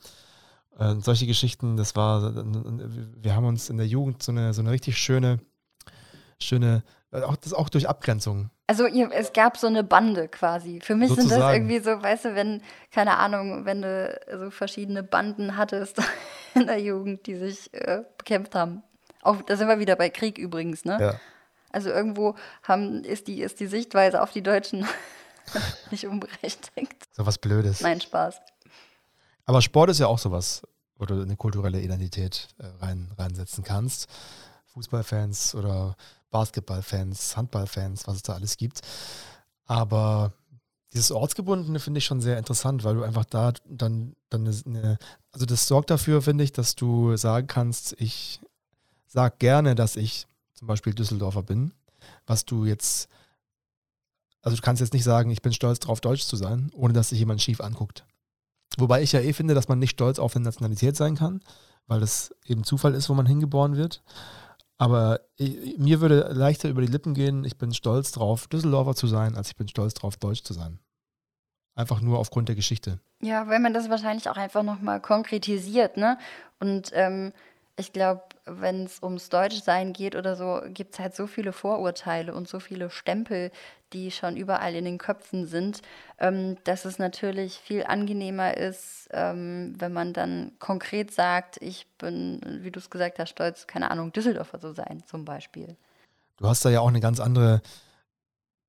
Äh, 0.79 0.97
solche 1.01 1.27
Geschichten, 1.27 1.77
das 1.77 1.97
war, 1.97 2.35
wir 2.35 3.35
haben 3.35 3.47
uns 3.47 3.71
in 3.71 3.79
der 3.79 3.87
Jugend 3.87 4.23
so 4.23 4.31
eine, 4.31 4.53
so 4.53 4.61
eine 4.61 4.71
richtig 4.71 4.99
schöne, 4.99 5.41
schöne, 6.39 6.83
äh, 7.11 7.23
auch, 7.23 7.37
das 7.37 7.55
auch 7.55 7.71
durch 7.71 7.89
Abgrenzung. 7.89 8.51
Also 8.67 8.87
ihr, 8.87 9.11
es 9.13 9.33
gab 9.33 9.57
so 9.57 9.67
eine 9.67 9.83
Bande 9.83 10.29
quasi. 10.29 10.81
Für 10.83 10.95
mich 10.95 11.09
sind 11.09 11.19
das 11.19 11.29
Sozusagen. 11.31 11.57
irgendwie 11.57 11.79
so, 11.81 12.03
weißt 12.03 12.27
du, 12.27 12.35
wenn, 12.35 12.63
keine 12.91 13.17
Ahnung, 13.17 13.65
wenn 13.65 13.83
du 13.83 14.21
so 14.39 14.51
verschiedene 14.51 15.03
Banden 15.03 15.57
hattest 15.57 16.01
in 16.55 16.67
der 16.67 16.79
Jugend, 16.79 17.27
die 17.27 17.37
sich 17.37 17.73
äh, 17.73 18.03
bekämpft 18.19 18.55
haben. 18.55 18.83
Auch, 19.23 19.41
da 19.43 19.57
sind 19.57 19.69
wir 19.69 19.79
wieder 19.79 19.97
bei 19.97 20.11
Krieg 20.11 20.37
übrigens, 20.37 20.85
ne? 20.85 20.99
Ja. 21.01 21.15
Also 21.73 21.91
irgendwo 21.91 22.37
haben, 22.63 23.05
ist, 23.05 23.27
die, 23.27 23.41
ist 23.41 23.61
die 23.61 23.67
Sichtweise 23.67 24.23
auf 24.23 24.33
die 24.33 24.43
Deutschen 24.43 24.87
nicht 25.91 26.07
unberechtigt. 26.07 27.09
So 27.13 27.27
was 27.27 27.39
Blödes. 27.39 27.81
Nein, 27.81 28.01
Spaß. 28.01 28.41
Aber 29.45 29.63
Sport 29.63 29.91
ist 29.91 29.99
ja 29.99 30.07
auch 30.07 30.19
sowas, 30.19 30.63
wo 30.97 31.05
du 31.05 31.21
eine 31.21 31.37
kulturelle 31.37 31.81
Identität 31.81 32.49
äh, 32.59 32.67
rein, 32.85 33.11
reinsetzen 33.19 33.65
kannst. 33.65 34.09
Fußballfans 34.67 35.55
oder 35.55 35.97
Basketballfans, 36.31 37.37
Handballfans, 37.37 38.07
was 38.07 38.17
es 38.17 38.23
da 38.23 38.35
alles 38.35 38.57
gibt. 38.57 38.81
Aber 39.67 40.33
dieses 40.93 41.11
Ortsgebundene 41.13 41.81
finde 41.81 41.99
ich 41.99 42.05
schon 42.05 42.21
sehr 42.21 42.39
interessant, 42.39 42.85
weil 42.85 42.95
du 42.95 43.03
einfach 43.03 43.25
da 43.25 43.53
dann, 43.67 44.15
dann 44.31 44.47
eine, 44.47 44.99
also 45.33 45.47
das 45.47 45.67
sorgt 45.67 45.91
dafür, 45.91 46.23
finde 46.23 46.45
ich, 46.45 46.53
dass 46.53 46.75
du 46.75 47.17
sagen 47.17 47.47
kannst, 47.47 47.95
ich 47.99 48.41
sag 49.07 49.39
gerne, 49.39 49.75
dass 49.75 49.97
ich 49.97 50.27
zum 50.63 50.69
Beispiel 50.69 50.95
Düsseldorfer 50.95 51.43
bin, 51.43 51.73
was 52.25 52.45
du 52.45 52.65
jetzt, 52.65 53.09
also 54.43 54.57
du 54.57 54.63
kannst 54.63 54.79
jetzt 54.79 54.93
nicht 54.93 55.03
sagen, 55.03 55.29
ich 55.33 55.43
bin 55.43 55.53
stolz 55.53 55.81
darauf, 55.81 56.01
Deutsch 56.01 56.23
zu 56.23 56.37
sein, 56.37 56.71
ohne 56.73 56.93
dass 56.93 57.09
sich 57.09 57.19
jemand 57.19 57.43
schief 57.43 57.61
anguckt. 57.61 58.05
Wobei 58.79 59.03
ich 59.03 59.11
ja 59.11 59.19
eh 59.19 59.33
finde, 59.33 59.55
dass 59.55 59.67
man 59.67 59.81
nicht 59.81 59.91
stolz 59.91 60.21
auf 60.21 60.37
eine 60.37 60.45
Nationalität 60.45 60.95
sein 60.95 61.17
kann, 61.17 61.41
weil 61.89 61.99
das 61.99 62.33
eben 62.47 62.63
Zufall 62.63 62.95
ist, 62.95 63.09
wo 63.09 63.15
man 63.15 63.27
hingeboren 63.27 63.75
wird. 63.75 64.05
Aber 64.79 65.23
ich, 65.35 65.79
mir 65.79 66.01
würde 66.01 66.33
leichter 66.33 66.69
über 66.69 66.81
die 66.81 66.93
Lippen 66.93 67.15
gehen, 67.15 67.45
ich 67.45 67.59
bin 67.59 67.75
stolz 67.75 68.13
drauf, 68.13 68.47
Düsseldorfer 68.47 68.95
zu 68.95 69.09
sein, 69.09 69.35
als 69.35 69.49
ich 69.49 69.57
bin 69.57 69.67
stolz 69.67 69.95
drauf, 69.95 70.17
Deutsch 70.17 70.45
zu 70.45 70.53
sein. 70.53 70.79
Einfach 71.75 72.01
nur 72.01 72.21
aufgrund 72.21 72.49
der 72.49 72.55
Geschichte. 72.55 73.01
Ja, 73.21 73.49
weil 73.49 73.59
man 73.59 73.75
das 73.75 73.91
wahrscheinlich 73.91 74.29
auch 74.29 74.37
einfach 74.37 74.63
nochmal 74.63 75.01
konkretisiert, 75.01 75.97
ne? 75.97 76.19
Und 76.61 76.93
ähm, 76.93 77.33
ich 77.83 77.93
glaube, 77.93 78.23
wenn 78.45 78.85
es 78.85 79.03
ums 79.03 79.29
Deutschsein 79.29 79.93
geht 79.93 80.15
oder 80.15 80.37
so, 80.37 80.61
gibt 80.69 80.95
es 80.95 81.01
halt 81.01 81.17
so 81.17 81.27
viele 81.27 81.53
Vorurteile 81.53 82.33
und 82.33 82.47
so 82.49 82.61
viele 82.61 82.91
Stempel, 82.91 83.51
die 83.93 84.13
schon 84.13 84.37
überall 84.37 84.77
in 84.77 84.85
den 84.85 84.99
Köpfen 84.99 85.49
sind, 85.49 85.83
ähm, 86.19 86.57
dass 86.63 86.85
es 86.85 87.01
natürlich 87.01 87.55
viel 87.59 87.83
angenehmer 87.83 88.57
ist, 88.57 89.09
ähm, 89.11 89.75
wenn 89.79 89.93
man 89.93 90.13
dann 90.13 90.53
konkret 90.61 91.13
sagt, 91.13 91.61
ich 91.61 91.89
bin, 91.99 92.41
wie 92.63 92.71
du 92.71 92.79
es 92.79 92.89
gesagt 92.89 93.19
hast, 93.19 93.31
stolz, 93.31 93.67
keine 93.67 93.91
Ahnung, 93.91 94.13
Düsseldorfer 94.13 94.61
zu 94.61 94.73
sein, 94.73 95.03
zum 95.07 95.25
Beispiel. 95.25 95.77
Du 96.37 96.47
hast 96.47 96.65
da 96.65 96.71
ja 96.71 96.81
auch 96.81 96.89
eine 96.89 97.01
ganz 97.01 97.19
andere 97.19 97.63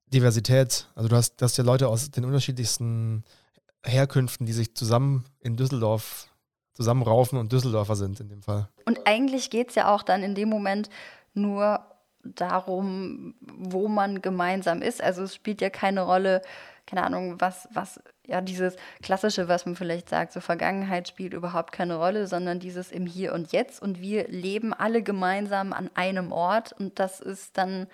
Diversität. 0.07 0.87
Also 0.95 1.07
du 1.07 1.15
hast, 1.15 1.39
du 1.39 1.45
hast 1.45 1.55
ja 1.57 1.63
Leute 1.63 1.87
aus 1.87 2.09
den 2.09 2.25
unterschiedlichsten 2.25 3.23
Herkünften, 3.85 4.47
die 4.47 4.53
sich 4.53 4.73
zusammen 4.73 5.25
in 5.39 5.55
Düsseldorf 5.55 6.32
zusammenraufen 6.73 7.37
und 7.37 7.51
Düsseldorfer 7.51 7.95
sind 7.95 8.19
in 8.19 8.29
dem 8.29 8.41
Fall. 8.41 8.67
Und 8.85 9.01
eigentlich 9.05 9.49
geht 9.49 9.69
es 9.69 9.75
ja 9.75 9.93
auch 9.93 10.03
dann 10.03 10.23
in 10.23 10.35
dem 10.35 10.49
Moment 10.49 10.89
nur 11.33 11.79
darum, 12.23 13.35
wo 13.41 13.87
man 13.87 14.21
gemeinsam 14.21 14.81
ist. 14.81 15.03
Also 15.03 15.23
es 15.23 15.35
spielt 15.35 15.61
ja 15.61 15.69
keine 15.69 16.01
Rolle, 16.01 16.41
keine 16.85 17.03
Ahnung, 17.03 17.39
was, 17.39 17.67
was, 17.73 17.99
ja, 18.25 18.41
dieses 18.41 18.75
Klassische, 19.01 19.47
was 19.47 19.65
man 19.65 19.75
vielleicht 19.75 20.09
sagt, 20.09 20.31
so 20.31 20.39
Vergangenheit 20.39 21.07
spielt 21.07 21.33
überhaupt 21.33 21.71
keine 21.71 21.97
Rolle, 21.97 22.27
sondern 22.27 22.59
dieses 22.59 22.91
im 22.91 23.05
Hier 23.05 23.33
und 23.33 23.51
Jetzt. 23.51 23.81
Und 23.81 23.99
wir 23.99 24.27
leben 24.29 24.73
alle 24.73 25.03
gemeinsam 25.03 25.73
an 25.73 25.89
einem 25.95 26.31
Ort. 26.31 26.73
Und 26.73 26.99
das 26.99 27.19
ist 27.19 27.57
dann 27.57 27.87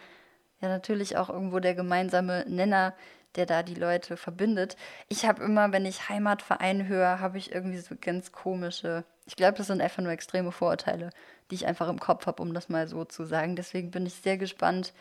ja 0.61 0.67
natürlich 0.67 1.17
auch 1.17 1.29
irgendwo 1.29 1.59
der 1.59 1.73
gemeinsame 1.73 2.45
Nenner, 2.47 2.93
der 3.35 3.45
da 3.45 3.63
die 3.63 3.75
Leute 3.75 4.17
verbindet. 4.17 4.75
Ich 5.07 5.25
habe 5.25 5.43
immer, 5.43 5.71
wenn 5.71 5.85
ich 5.85 6.09
Heimatverein 6.09 6.87
höre, 6.87 7.19
habe 7.19 7.37
ich 7.37 7.51
irgendwie 7.51 7.77
so 7.77 7.95
ganz 7.99 8.31
komische, 8.31 9.03
ich 9.25 9.35
glaube, 9.35 9.57
das 9.57 9.67
sind 9.67 9.81
einfach 9.81 10.01
nur 10.01 10.11
extreme 10.11 10.51
Vorurteile, 10.51 11.11
die 11.49 11.55
ich 11.55 11.67
einfach 11.67 11.89
im 11.89 11.99
Kopf 11.99 12.25
habe, 12.25 12.41
um 12.41 12.53
das 12.53 12.69
mal 12.69 12.87
so 12.87 13.05
zu 13.05 13.25
sagen. 13.25 13.55
Deswegen 13.55 13.91
bin 13.91 14.05
ich 14.05 14.15
sehr 14.15 14.37
gespannt, 14.37 14.93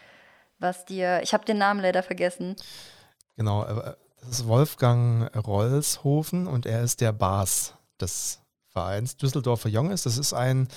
was 0.59 0.85
dir, 0.85 1.21
ich 1.23 1.33
habe 1.33 1.45
den 1.45 1.59
Namen 1.59 1.81
leider 1.81 2.03
vergessen. 2.03 2.57
Genau, 3.37 3.65
äh, 3.65 3.95
das 4.21 4.31
ist 4.31 4.49
Wolfgang 4.49 5.31
Rollshofen 5.47 6.47
und 6.47 6.67
er 6.67 6.83
ist 6.83 7.01
der 7.01 7.13
Bas 7.13 7.75
des 8.01 8.41
Vereins 8.69 9.17
Düsseldorfer 9.17 9.69
Junges. 9.69 10.03
Das 10.03 10.19
ist 10.19 10.33
ein 10.33 10.69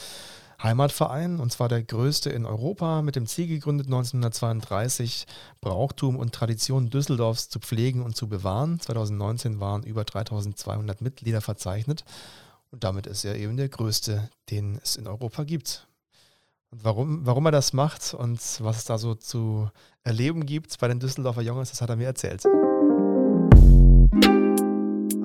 Heimatverein, 0.63 1.39
und 1.39 1.51
zwar 1.51 1.69
der 1.69 1.83
größte 1.83 2.29
in 2.29 2.45
Europa, 2.45 3.01
mit 3.01 3.15
dem 3.15 3.25
Ziel 3.25 3.47
gegründet 3.47 3.87
1932, 3.87 5.25
Brauchtum 5.59 6.15
und 6.15 6.33
Tradition 6.33 6.89
Düsseldorfs 6.89 7.49
zu 7.49 7.59
pflegen 7.59 8.03
und 8.03 8.15
zu 8.15 8.27
bewahren. 8.27 8.79
2019 8.79 9.59
waren 9.59 9.83
über 9.83 10.03
3200 10.03 11.01
Mitglieder 11.01 11.41
verzeichnet 11.41 12.05
und 12.71 12.83
damit 12.83 13.07
ist 13.07 13.25
er 13.25 13.35
eben 13.35 13.57
der 13.57 13.69
größte, 13.69 14.29
den 14.49 14.79
es 14.83 14.95
in 14.95 15.07
Europa 15.07 15.43
gibt. 15.43 15.87
Und 16.69 16.83
warum, 16.83 17.25
warum 17.25 17.45
er 17.45 17.51
das 17.51 17.73
macht 17.73 18.13
und 18.13 18.39
was 18.61 18.77
es 18.77 18.85
da 18.85 18.97
so 18.97 19.15
zu 19.15 19.69
erleben 20.03 20.45
gibt 20.45 20.79
bei 20.79 20.87
den 20.87 20.99
Düsseldorfer 20.99 21.41
Jungs, 21.41 21.69
das 21.69 21.81
hat 21.81 21.89
er 21.89 21.97
mir 21.97 22.07
erzählt. 22.07 22.43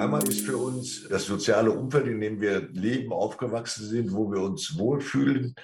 Heimat 0.07 0.29
ist 0.29 0.47
für 0.47 0.57
uns 0.57 1.09
das 1.09 1.27
soziale 1.27 1.73
Umfeld, 1.73 2.07
in 2.07 2.21
dem 2.21 2.41
wir 2.41 2.69
leben, 2.69 3.13
aufgewachsen 3.13 3.89
sind, 3.89 4.13
wo 4.13 4.31
wir 4.31 4.41
uns 4.41 4.79
wohlfühlen. 4.79 5.57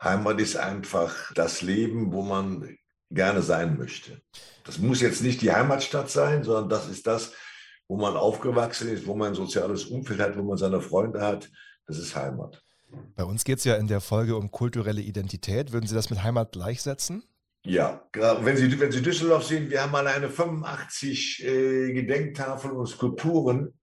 Heimat 0.00 0.40
ist 0.40 0.56
einfach 0.56 1.32
das 1.34 1.62
Leben, 1.62 2.12
wo 2.12 2.22
man 2.22 2.76
gerne 3.10 3.42
sein 3.42 3.76
möchte. 3.76 4.22
Das 4.62 4.78
muss 4.78 5.00
jetzt 5.00 5.20
nicht 5.20 5.42
die 5.42 5.50
Heimatstadt 5.50 6.10
sein, 6.10 6.44
sondern 6.44 6.68
das 6.68 6.88
ist 6.88 7.08
das, 7.08 7.32
wo 7.88 7.96
man 7.96 8.16
aufgewachsen 8.16 8.88
ist, 8.88 9.04
wo 9.04 9.16
man 9.16 9.30
ein 9.30 9.34
soziales 9.34 9.86
Umfeld 9.86 10.20
hat, 10.20 10.38
wo 10.38 10.44
man 10.44 10.58
seine 10.58 10.80
Freunde 10.80 11.20
hat. 11.20 11.50
Das 11.88 11.98
ist 11.98 12.14
Heimat. 12.14 12.62
Bei 13.16 13.24
uns 13.24 13.42
geht 13.42 13.58
es 13.58 13.64
ja 13.64 13.74
in 13.74 13.88
der 13.88 14.00
Folge 14.00 14.36
um 14.36 14.52
kulturelle 14.52 15.00
Identität. 15.00 15.72
Würden 15.72 15.88
Sie 15.88 15.94
das 15.96 16.08
mit 16.08 16.22
Heimat 16.22 16.52
gleichsetzen? 16.52 17.24
Ja, 17.64 18.08
wenn 18.12 18.56
Sie, 18.56 18.78
wenn 18.78 18.92
Sie 18.92 19.02
Düsseldorf 19.02 19.44
sehen, 19.44 19.68
wir 19.70 19.82
haben 19.82 19.90
mal 19.90 20.06
eine 20.06 20.30
85 20.30 21.44
äh, 21.44 21.92
Gedenktafeln 21.92 22.76
und 22.76 22.86
Skulpturen 22.86 23.74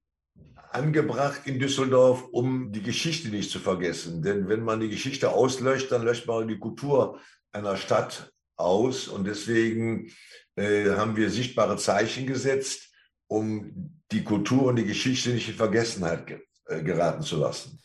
angebracht 0.75 1.41
in 1.45 1.59
Düsseldorf, 1.59 2.25
um 2.31 2.71
die 2.71 2.83
Geschichte 2.83 3.29
nicht 3.29 3.49
zu 3.49 3.59
vergessen. 3.59 4.21
Denn 4.21 4.47
wenn 4.49 4.63
man 4.63 4.79
die 4.79 4.89
Geschichte 4.89 5.31
auslöscht, 5.31 5.91
dann 5.91 6.03
löscht 6.03 6.27
man 6.27 6.47
die 6.47 6.59
Kultur 6.59 7.19
einer 7.51 7.77
Stadt 7.77 8.31
aus. 8.57 9.07
Und 9.07 9.25
deswegen 9.25 10.11
äh, 10.55 10.91
haben 10.91 11.15
wir 11.15 11.29
sichtbare 11.29 11.77
Zeichen 11.77 12.27
gesetzt, 12.27 12.93
um 13.27 14.01
die 14.11 14.23
Kultur 14.23 14.65
und 14.65 14.75
die 14.75 14.85
Geschichte 14.85 15.29
nicht 15.31 15.49
in 15.49 15.55
Vergessenheit 15.55 16.27
ge 16.27 16.39
äh, 16.67 16.83
geraten 16.83 17.23
zu 17.23 17.37
lassen. 17.37 17.79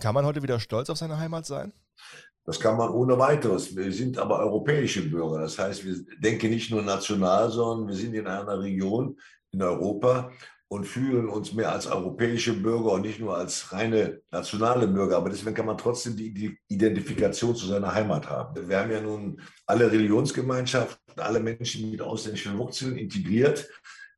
Kann 0.00 0.14
man 0.14 0.24
heute 0.24 0.42
wieder 0.42 0.60
stolz 0.60 0.90
auf 0.90 0.98
seine 0.98 1.18
Heimat 1.18 1.46
sein? 1.46 1.72
Das 2.44 2.60
kann 2.60 2.76
man 2.76 2.90
ohne 2.90 3.18
weiteres. 3.18 3.74
Wir 3.74 3.90
sind 3.90 4.18
aber 4.18 4.38
europäische 4.40 5.08
Bürger. 5.08 5.40
Das 5.40 5.58
heißt, 5.58 5.84
wir 5.84 6.04
denken 6.18 6.50
nicht 6.50 6.70
nur 6.70 6.82
national, 6.82 7.50
sondern 7.50 7.88
wir 7.88 7.94
sind 7.94 8.14
in 8.14 8.26
einer 8.26 8.60
Region 8.60 9.18
in 9.52 9.62
Europa 9.62 10.30
und 10.68 10.84
fühlen 10.84 11.28
uns 11.28 11.52
mehr 11.52 11.72
als 11.72 11.86
europäische 11.86 12.52
Bürger 12.54 12.92
und 12.92 13.02
nicht 13.02 13.20
nur 13.20 13.36
als 13.36 13.72
reine 13.72 14.20
nationale 14.30 14.88
Bürger. 14.88 15.16
Aber 15.16 15.30
deswegen 15.30 15.54
kann 15.54 15.66
man 15.66 15.78
trotzdem 15.78 16.16
die 16.16 16.58
Identifikation 16.68 17.54
zu 17.54 17.66
seiner 17.66 17.94
Heimat 17.94 18.28
haben. 18.28 18.68
Wir 18.68 18.78
haben 18.78 18.90
ja 18.90 19.00
nun 19.00 19.40
alle 19.66 19.90
Religionsgemeinschaften, 19.90 21.18
alle 21.20 21.40
Menschen 21.40 21.90
mit 21.90 22.02
ausländischen 22.02 22.58
Wurzeln 22.58 22.96
integriert 22.96 23.68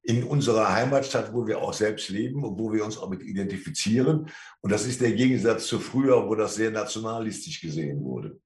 in 0.02 0.22
unserer 0.22 0.72
Heimatstadt, 0.72 1.32
wo 1.32 1.46
wir 1.46 1.60
auch 1.60 1.72
selbst 1.72 2.10
leben 2.10 2.44
und 2.44 2.58
wo 2.58 2.72
wir 2.72 2.84
uns 2.84 2.96
auch 2.96 3.10
mit 3.10 3.22
identifizieren. 3.22 4.30
Und 4.60 4.70
das 4.70 4.86
ist 4.86 5.00
der 5.00 5.12
Gegensatz 5.12 5.66
zu 5.66 5.80
früher, 5.80 6.28
wo 6.28 6.36
das 6.36 6.54
sehr 6.54 6.70
nationalistisch 6.70 7.60
gesehen 7.60 8.02
wurde. 8.04 8.38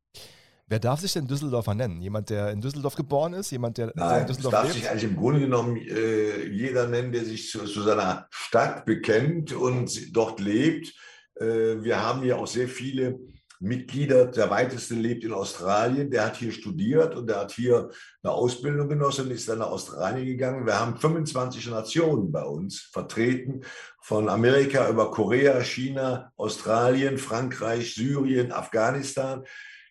Wer 0.71 0.79
darf 0.79 1.01
sich 1.01 1.13
denn 1.13 1.27
Düsseldorfer 1.27 1.75
nennen? 1.75 2.01
Jemand, 2.01 2.31
der 2.31 2.53
in 2.53 2.61
Düsseldorf 2.61 2.95
geboren 2.95 3.33
ist? 3.33 3.51
Jemand, 3.51 3.77
der, 3.77 3.91
Nein, 3.97 4.21
in 4.21 4.27
Düsseldorf 4.29 4.53
darf 4.53 4.63
lebt? 4.63 4.75
sich 4.77 4.89
eigentlich 4.89 5.11
im 5.11 5.17
Grunde 5.17 5.41
genommen 5.41 5.77
äh, 5.77 6.47
jeder 6.47 6.87
nennen, 6.87 7.11
der 7.11 7.25
sich 7.25 7.51
zu, 7.51 7.65
zu, 7.65 7.83
seiner 7.83 8.29
Stadt 8.31 8.87
bekennt 8.87 9.53
und 9.53 10.17
dort 10.17 10.39
lebt. 10.39 10.95
Äh, 11.35 11.83
wir 11.83 12.01
haben 12.01 12.25
ja 12.25 12.37
auch 12.37 12.47
sehr 12.47 12.69
viele 12.69 13.19
Mitglieder. 13.59 14.27
Der 14.27 14.49
weiteste 14.49 14.95
lebt 14.95 15.25
in 15.25 15.33
Australien. 15.33 16.09
Der 16.09 16.27
hat 16.27 16.37
hier 16.37 16.53
studiert 16.53 17.17
und 17.17 17.27
der 17.27 17.41
hat 17.41 17.51
hier 17.51 17.91
eine 18.23 18.33
Ausbildung 18.33 18.89
genossen 18.89 19.27
und 19.27 19.33
ist 19.33 19.49
dann 19.49 19.59
nach 19.59 19.73
Australien 19.73 20.25
gegangen. 20.25 20.67
Wir 20.67 20.79
haben 20.79 20.97
25 20.97 21.69
Nationen 21.69 22.31
bei 22.31 22.45
uns 22.45 22.79
vertreten, 22.93 23.63
von 24.01 24.29
Amerika 24.29 24.89
über 24.89 25.11
Korea, 25.11 25.65
China, 25.65 26.33
Australien, 26.37 27.19
Frankreich, 27.19 27.97
Syrien, 27.97 28.53
Afghanistan. 28.53 29.43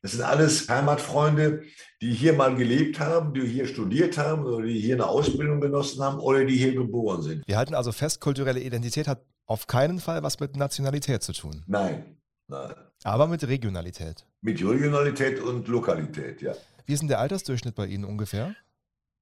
Das 0.01 0.13
sind 0.13 0.21
alles 0.21 0.69
Heimatfreunde, 0.69 1.63
die 2.01 2.13
hier 2.13 2.33
mal 2.33 2.55
gelebt 2.55 2.99
haben, 2.99 3.33
die 3.33 3.45
hier 3.45 3.67
studiert 3.67 4.17
haben 4.17 4.45
oder 4.45 4.65
die 4.65 4.79
hier 4.79 4.95
eine 4.95 5.07
Ausbildung 5.07 5.59
genossen 5.59 6.01
haben 6.01 6.19
oder 6.19 6.45
die 6.45 6.55
hier 6.55 6.73
geboren 6.73 7.21
sind. 7.21 7.43
Wir 7.45 7.57
halten 7.57 7.75
also 7.75 7.91
fest, 7.91 8.21
kulturelle 8.21 8.61
Identität 8.61 9.07
hat 9.07 9.21
auf 9.45 9.67
keinen 9.67 9.99
Fall 9.99 10.23
was 10.23 10.39
mit 10.39 10.55
Nationalität 10.55 11.23
zu 11.23 11.33
tun. 11.33 11.63
Nein, 11.67 12.17
nein. 12.47 12.73
Aber 13.03 13.27
mit 13.27 13.45
Regionalität. 13.45 14.25
Mit 14.41 14.63
Regionalität 14.63 15.41
und 15.41 15.67
Lokalität, 15.67 16.41
ja. 16.41 16.53
Wie 16.85 16.93
ist 16.93 17.01
denn 17.01 17.09
der 17.09 17.19
Altersdurchschnitt 17.19 17.75
bei 17.75 17.85
Ihnen 17.85 18.05
ungefähr? 18.05 18.55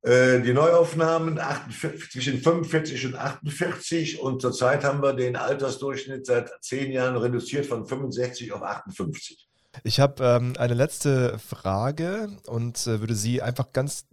Äh, 0.03 0.41
die 0.41 0.53
Neuaufnahmen 0.53 1.39
48, 1.39 2.11
zwischen 2.11 2.39
45 2.39 3.07
und 3.07 3.15
48 3.15 4.19
und 4.19 4.41
zurzeit 4.41 4.83
haben 4.83 5.01
wir 5.01 5.13
den 5.13 5.35
Altersdurchschnitt 5.35 6.25
seit 6.25 6.51
zehn 6.61 6.91
Jahren 6.91 7.17
reduziert 7.17 7.65
von 7.65 7.85
65 7.85 8.53
auf 8.53 8.61
58. 8.61 9.46
Ich 9.83 9.99
habe 9.99 10.23
ähm, 10.23 10.53
eine 10.57 10.73
letzte 10.73 11.39
Frage 11.39 12.29
und 12.47 12.87
äh, 12.87 12.99
würde 12.99 13.15
Sie 13.15 13.41
einfach 13.41 13.71
ganz 13.73 14.05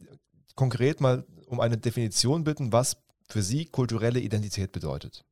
konkret 0.54 1.00
mal 1.00 1.24
um 1.46 1.60
eine 1.60 1.78
Definition 1.78 2.44
bitten, 2.44 2.72
was 2.72 2.96
für 3.28 3.42
Sie 3.42 3.66
kulturelle 3.66 4.20
Identität 4.20 4.72
bedeutet. 4.72 5.24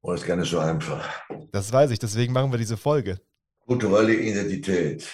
Oh, 0.00 0.12
das 0.12 0.20
ist 0.20 0.26
gar 0.26 0.36
nicht 0.36 0.50
so 0.50 0.58
einfach. 0.58 1.08
Das 1.52 1.72
weiß 1.72 1.90
ich, 1.90 1.98
deswegen 1.98 2.32
machen 2.32 2.52
wir 2.52 2.58
diese 2.58 2.76
Folge. 2.76 3.20
Kulturelle 3.66 4.14
Identität 4.14 5.08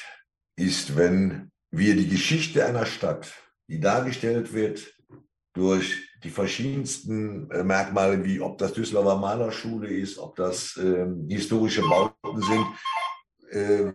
ist, 0.57 0.97
wenn 0.97 1.51
wir 1.71 1.97
die 1.97 2.09
Geschichte 2.09 2.65
einer 2.65 2.87
Stadt, 2.87 3.33
die 3.69 3.81
dargestellt 3.81 4.53
wird 4.53 4.95
durch 5.55 6.09
die 6.23 6.31
verschiedensten 6.31 7.51
äh, 7.51 7.65
Merkmale, 7.65 8.25
wie 8.25 8.41
ob 8.41 8.59
das 8.59 8.73
Düsseldorfer 8.73 9.19
Malerschule 9.19 9.89
ist, 9.89 10.19
ob 10.19 10.37
das 10.37 10.77
äh, 10.77 11.07
historische 11.29 11.83
Bauten 11.83 12.43
sind, 12.43 12.67
äh, 13.51 13.92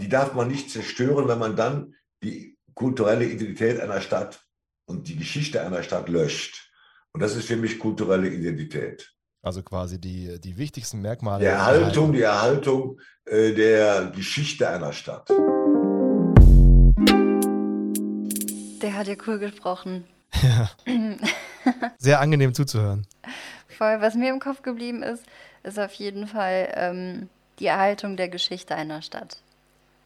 die 0.00 0.08
darf 0.08 0.34
man 0.34 0.48
nicht 0.48 0.70
zerstören, 0.70 1.28
wenn 1.28 1.38
man 1.38 1.56
dann 1.56 1.94
die 2.22 2.56
kulturelle 2.74 3.24
Identität 3.24 3.80
einer 3.80 4.00
Stadt 4.00 4.44
und 4.86 5.08
die 5.08 5.16
Geschichte 5.16 5.62
einer 5.62 5.82
Stadt 5.82 6.08
löscht. 6.08 6.70
Und 7.12 7.20
das 7.20 7.36
ist 7.36 7.46
für 7.46 7.56
mich 7.56 7.78
kulturelle 7.78 8.28
Identität. 8.28 9.14
Also 9.42 9.62
quasi 9.62 10.00
die, 10.00 10.40
die 10.40 10.56
wichtigsten 10.56 11.00
Merkmale. 11.00 11.40
Die 11.40 11.46
Erhaltung, 11.46 12.12
die 12.12 12.22
Erhaltung 12.22 13.00
äh, 13.24 13.52
der 13.52 14.12
Geschichte 14.14 14.68
einer 14.68 14.92
Stadt. 14.92 15.28
Der 18.80 18.96
hat 18.96 19.08
ja 19.08 19.14
cool 19.26 19.38
gesprochen. 19.38 20.04
Ja. 20.42 20.70
Sehr 21.98 22.20
angenehm 22.20 22.54
zuzuhören. 22.54 23.06
Voll. 23.68 24.00
Was 24.00 24.14
mir 24.14 24.30
im 24.30 24.40
Kopf 24.40 24.62
geblieben 24.62 25.02
ist, 25.02 25.24
ist 25.62 25.78
auf 25.78 25.92
jeden 25.94 26.26
Fall 26.26 26.72
ähm, 26.74 27.28
die 27.62 27.68
Erhaltung 27.68 28.16
der 28.16 28.28
Geschichte 28.28 28.74
einer 28.74 29.00
Stadt. 29.00 29.38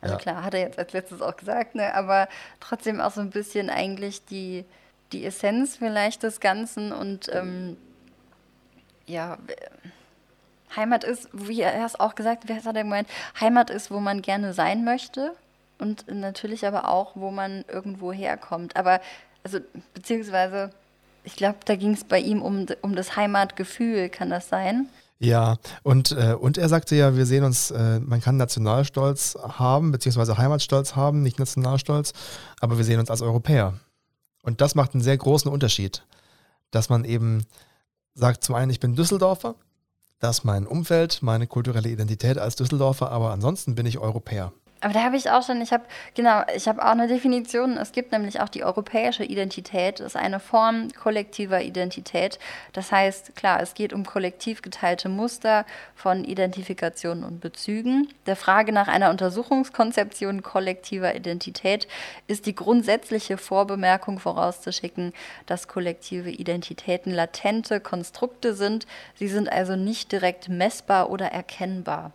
Also 0.02 0.14
Ja. 0.14 0.20
klar, 0.20 0.44
hat 0.44 0.54
er 0.54 0.60
jetzt 0.60 0.78
als 0.78 0.92
letztes 0.92 1.22
auch 1.22 1.36
gesagt, 1.36 1.74
ne? 1.74 1.94
aber 1.94 2.28
trotzdem 2.60 3.00
auch 3.00 3.10
so 3.10 3.22
ein 3.22 3.30
bisschen 3.30 3.70
eigentlich 3.70 4.24
die, 4.26 4.64
die 5.12 5.24
Essenz 5.24 5.76
vielleicht 5.76 6.22
des 6.22 6.38
Ganzen 6.40 6.92
und 6.92 7.28
ähm, 7.32 7.76
ja, 9.06 9.38
Heimat 10.74 11.04
ist, 11.04 11.28
wie 11.32 11.62
er 11.62 11.86
es 11.86 11.98
auch 11.98 12.14
gesagt 12.14 12.44
hat, 12.48 12.64
hat 12.64 12.76
er 12.76 12.82
gemeint, 12.82 13.08
Heimat 13.40 13.70
ist, 13.70 13.90
wo 13.90 14.00
man 14.00 14.20
gerne 14.20 14.52
sein 14.52 14.84
möchte 14.84 15.34
und 15.78 16.06
natürlich 16.08 16.66
aber 16.66 16.88
auch, 16.88 17.12
wo 17.14 17.30
man 17.30 17.64
irgendwo 17.68 18.12
herkommt. 18.12 18.76
Aber, 18.76 19.00
also, 19.44 19.60
beziehungsweise, 19.94 20.70
ich 21.24 21.36
glaube, 21.36 21.58
da 21.64 21.76
ging 21.76 21.92
es 21.92 22.04
bei 22.04 22.18
ihm 22.18 22.42
um, 22.42 22.66
um 22.82 22.96
das 22.96 23.16
Heimatgefühl, 23.16 24.08
kann 24.08 24.28
das 24.28 24.48
sein? 24.48 24.88
Ja, 25.18 25.56
und, 25.82 26.12
äh, 26.12 26.36
und 26.38 26.58
er 26.58 26.68
sagte 26.68 26.94
ja, 26.94 27.16
wir 27.16 27.24
sehen 27.24 27.44
uns, 27.44 27.70
äh, 27.70 28.00
man 28.00 28.20
kann 28.20 28.36
Nationalstolz 28.36 29.36
haben, 29.40 29.90
beziehungsweise 29.90 30.36
Heimatstolz 30.36 30.94
haben, 30.94 31.22
nicht 31.22 31.38
Nationalstolz, 31.38 32.12
aber 32.60 32.76
wir 32.76 32.84
sehen 32.84 33.00
uns 33.00 33.10
als 33.10 33.22
Europäer. 33.22 33.74
Und 34.42 34.60
das 34.60 34.74
macht 34.74 34.94
einen 34.94 35.02
sehr 35.02 35.16
großen 35.16 35.50
Unterschied, 35.50 36.04
dass 36.70 36.90
man 36.90 37.04
eben 37.04 37.44
sagt, 38.14 38.44
zum 38.44 38.54
einen, 38.54 38.70
ich 38.70 38.80
bin 38.80 38.94
Düsseldorfer, 38.94 39.54
das 40.18 40.38
ist 40.38 40.44
mein 40.44 40.66
Umfeld, 40.66 41.22
meine 41.22 41.46
kulturelle 41.46 41.88
Identität 41.88 42.38
als 42.38 42.56
Düsseldorfer, 42.56 43.10
aber 43.10 43.32
ansonsten 43.32 43.74
bin 43.74 43.86
ich 43.86 43.98
Europäer. 43.98 44.52
Aber 44.86 44.94
da 44.94 45.02
habe 45.02 45.16
ich 45.16 45.28
auch 45.32 45.42
schon, 45.42 45.60
ich 45.60 45.72
habe, 45.72 45.82
genau, 46.14 46.42
ich 46.54 46.68
habe 46.68 46.80
auch 46.80 46.92
eine 46.92 47.08
Definition. 47.08 47.76
Es 47.76 47.90
gibt 47.90 48.12
nämlich 48.12 48.38
auch 48.38 48.48
die 48.48 48.62
europäische 48.62 49.24
Identität, 49.24 49.98
das 49.98 50.06
ist 50.06 50.16
eine 50.16 50.38
Form 50.38 50.90
kollektiver 50.92 51.60
Identität. 51.60 52.38
Das 52.72 52.92
heißt, 52.92 53.34
klar, 53.34 53.60
es 53.60 53.74
geht 53.74 53.92
um 53.92 54.06
kollektiv 54.06 54.62
geteilte 54.62 55.08
Muster 55.08 55.66
von 55.96 56.22
Identifikationen 56.22 57.24
und 57.24 57.40
Bezügen. 57.40 58.14
Der 58.26 58.36
Frage 58.36 58.70
nach 58.70 58.86
einer 58.86 59.10
Untersuchungskonzeption 59.10 60.44
kollektiver 60.44 61.16
Identität 61.16 61.88
ist 62.28 62.46
die 62.46 62.54
grundsätzliche 62.54 63.38
Vorbemerkung 63.38 64.20
vorauszuschicken, 64.20 65.12
dass 65.46 65.66
kollektive 65.66 66.30
Identitäten 66.30 67.12
latente 67.12 67.80
Konstrukte 67.80 68.54
sind. 68.54 68.86
Sie 69.16 69.26
sind 69.26 69.50
also 69.50 69.74
nicht 69.74 70.12
direkt 70.12 70.48
messbar 70.48 71.10
oder 71.10 71.32
erkennbar. 71.32 72.12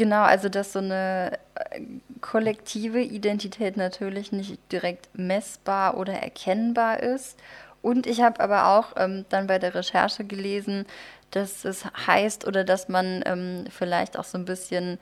Genau, 0.00 0.22
also 0.22 0.48
dass 0.48 0.72
so 0.72 0.78
eine 0.78 1.38
äh, 1.56 1.82
kollektive 2.22 3.02
Identität 3.02 3.76
natürlich 3.76 4.32
nicht 4.32 4.58
direkt 4.72 5.10
messbar 5.12 5.98
oder 5.98 6.14
erkennbar 6.14 7.00
ist. 7.00 7.38
Und 7.82 8.06
ich 8.06 8.22
habe 8.22 8.40
aber 8.40 8.68
auch 8.68 8.94
ähm, 8.96 9.26
dann 9.28 9.46
bei 9.46 9.58
der 9.58 9.74
Recherche 9.74 10.24
gelesen, 10.24 10.86
dass 11.32 11.66
es 11.66 11.84
heißt 11.84 12.46
oder 12.46 12.64
dass 12.64 12.88
man 12.88 13.22
ähm, 13.26 13.66
vielleicht 13.68 14.18
auch 14.18 14.24
so 14.24 14.38
ein 14.38 14.46
bisschen 14.46 14.98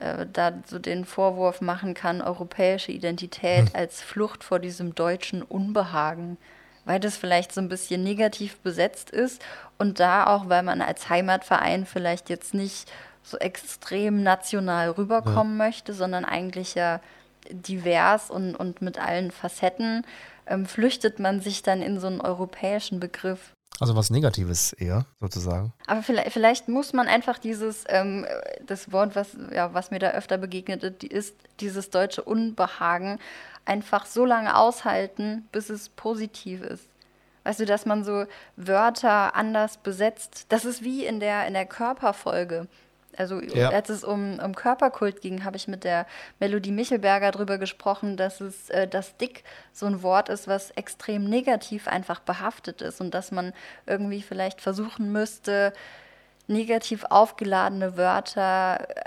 äh, 0.00 0.26
da 0.30 0.52
so 0.66 0.78
den 0.78 1.06
Vorwurf 1.06 1.62
machen 1.62 1.94
kann, 1.94 2.20
europäische 2.20 2.92
Identität 2.92 3.74
als 3.74 4.02
Flucht 4.02 4.44
vor 4.44 4.58
diesem 4.58 4.94
deutschen 4.94 5.40
Unbehagen, 5.42 6.36
weil 6.84 7.00
das 7.00 7.16
vielleicht 7.16 7.54
so 7.54 7.62
ein 7.62 7.70
bisschen 7.70 8.02
negativ 8.02 8.58
besetzt 8.58 9.12
ist 9.12 9.42
und 9.78 9.98
da 9.98 10.26
auch, 10.26 10.50
weil 10.50 10.62
man 10.62 10.82
als 10.82 11.08
Heimatverein 11.08 11.86
vielleicht 11.86 12.28
jetzt 12.28 12.52
nicht 12.52 12.90
so 13.22 13.38
extrem 13.38 14.22
national 14.22 14.90
rüberkommen 14.90 15.56
möchte, 15.56 15.94
sondern 15.94 16.24
eigentlich 16.24 16.74
ja 16.74 17.00
divers 17.50 18.30
und, 18.30 18.54
und 18.54 18.82
mit 18.82 18.98
allen 18.98 19.30
Facetten, 19.30 20.04
ähm, 20.46 20.66
flüchtet 20.66 21.18
man 21.18 21.40
sich 21.40 21.62
dann 21.62 21.82
in 21.82 22.00
so 22.00 22.06
einen 22.06 22.20
europäischen 22.20 23.00
Begriff. 23.00 23.52
Also 23.80 23.96
was 23.96 24.10
Negatives 24.10 24.72
eher, 24.74 25.06
sozusagen. 25.20 25.72
Aber 25.86 26.02
vielleicht, 26.02 26.32
vielleicht 26.32 26.68
muss 26.68 26.92
man 26.92 27.08
einfach 27.08 27.38
dieses, 27.38 27.84
ähm, 27.88 28.26
das 28.64 28.92
Wort, 28.92 29.16
was, 29.16 29.36
ja, 29.52 29.74
was 29.74 29.90
mir 29.90 29.98
da 29.98 30.10
öfter 30.10 30.38
begegnet 30.38 31.02
ist, 31.02 31.34
dieses 31.60 31.90
deutsche 31.90 32.22
Unbehagen, 32.22 33.18
einfach 33.64 34.06
so 34.06 34.24
lange 34.24 34.56
aushalten, 34.56 35.48
bis 35.52 35.70
es 35.70 35.88
positiv 35.88 36.62
ist. 36.62 36.88
Weißt 37.44 37.60
du, 37.60 37.64
dass 37.64 37.86
man 37.86 38.04
so 38.04 38.26
Wörter 38.56 39.34
anders 39.34 39.78
besetzt. 39.78 40.46
Das 40.50 40.64
ist 40.64 40.84
wie 40.84 41.04
in 41.04 41.18
der, 41.18 41.46
in 41.46 41.54
der 41.54 41.66
Körperfolge. 41.66 42.68
Also 43.16 43.40
Ja. 43.40 43.70
als 43.70 43.88
es 43.88 44.04
um, 44.04 44.38
um 44.38 44.54
Körperkult 44.54 45.20
ging, 45.20 45.44
habe 45.44 45.56
ich 45.56 45.68
mit 45.68 45.84
der 45.84 46.06
Melodie 46.40 46.72
Michelberger 46.72 47.30
darüber 47.30 47.58
gesprochen, 47.58 48.16
dass 48.16 48.40
es 48.40 48.70
äh, 48.70 48.88
das 48.88 49.16
Dick 49.16 49.44
so 49.72 49.86
ein 49.86 50.02
Wort 50.02 50.28
ist, 50.28 50.48
was 50.48 50.70
extrem 50.72 51.24
negativ 51.24 51.88
einfach 51.88 52.20
behaftet 52.20 52.80
ist 52.82 53.00
und 53.00 53.12
dass 53.12 53.30
man 53.30 53.52
irgendwie 53.86 54.22
vielleicht 54.22 54.60
versuchen 54.60 55.12
müsste, 55.12 55.72
negativ 56.46 57.04
aufgeladene 57.08 57.96
Wörter 57.96 58.80
äh, 58.88 59.02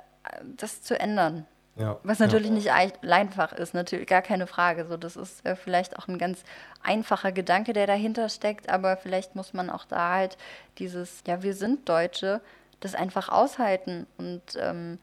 das 0.57 0.81
zu 0.81 0.99
ändern. 0.99 1.45
Ja. 1.77 1.97
Was 2.03 2.19
natürlich 2.19 2.51
nicht 2.51 2.71
ei- 2.71 2.93
einfach 3.11 3.51
ist, 3.51 3.73
natürlich 3.73 4.07
gar 4.07 4.21
keine 4.21 4.47
Frage. 4.47 4.85
So, 4.85 4.95
das 4.95 5.17
ist 5.17 5.45
äh, 5.45 5.57
vielleicht 5.57 5.99
auch 5.99 6.07
ein 6.07 6.17
ganz 6.17 6.43
einfacher 6.81 7.33
Gedanke, 7.33 7.73
der 7.73 7.85
dahinter 7.85 8.29
steckt, 8.29 8.69
aber 8.69 8.95
vielleicht 8.95 9.35
muss 9.35 9.53
man 9.53 9.69
auch 9.69 9.83
da 9.83 10.13
halt 10.13 10.37
dieses, 10.77 11.21
ja, 11.27 11.43
wir 11.43 11.53
sind 11.53 11.89
Deutsche, 11.89 12.39
das 12.79 12.95
einfach 12.95 13.29
aushalten 13.29 14.07
und 14.17 14.41
ähm, 14.59 14.99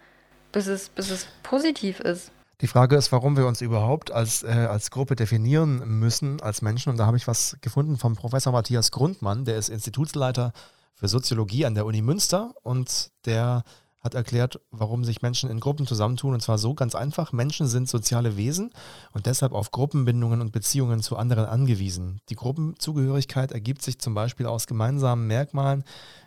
bis, 0.53 0.67
es, 0.67 0.89
bis 0.89 1.11
es 1.11 1.27
positiv 1.43 2.01
ist. 2.01 2.31
Die 2.61 2.69
Frage 2.69 2.95
ist, 2.97 3.11
warum 3.11 3.37
wir 3.37 3.47
uns 3.47 3.61
überhaupt 3.61 4.13
als, 4.13 4.45
äh, 4.45 4.47
als 4.47 4.93
Gruppe 4.93 5.17
definieren 5.17 5.99
müssen, 5.99 6.41
als 6.41 6.63
Menschen. 6.63 6.91
Und 6.91 6.97
da 6.97 7.07
habe 7.07 7.17
ich 7.17 7.27
was 7.27 7.57
gefunden 7.61 7.97
vom 7.97 8.15
Professor 8.15 8.53
Matthias 8.53 8.93
Grundmann, 8.93 9.45
der 9.45 9.57
ist 9.57 9.69
Institutsleiter 9.69 10.53
für 10.95 11.09
Soziologie 11.09 11.67
an 11.67 11.75
der 11.75 11.87
Uni 11.87 12.03
Münster 12.03 12.55
und 12.63 13.11
der 13.25 13.65
hat 14.03 14.15
erklärt, 14.15 14.61
warum 14.71 15.05
sich 15.05 15.23
Menschen 15.23 15.49
in 15.49 15.61
Gruppen 15.61 15.87
zusammentun. 15.87 16.35
Und 16.35 16.41
zwar 16.41 16.59
so 16.59 16.75
ganz 16.75 16.95
einfach. 16.95 17.33
Menschen 17.33 17.69
sind 17.69 17.89
soziale 17.89 18.37
Wesen 18.37 18.73
und 19.13 19.27
deshalb 19.27 19.53
auf 19.53 19.71
Gruppenbindungen 19.71 20.41
und 20.41 20.53
Beziehungen 20.53 21.03
zu 21.03 21.17
anderen 21.17 21.47
angewiesen. 21.47 22.21
Die 22.29 22.35
Gruppenzugehörigkeit 22.35 23.53
ergibt 23.53 23.83
sich 23.83 24.01
zum 24.01 24.15
Beispiel 24.15 24.47
aus 24.47 24.67
gemeinsamen 24.67 25.27
Merkmalen, 25.27 25.85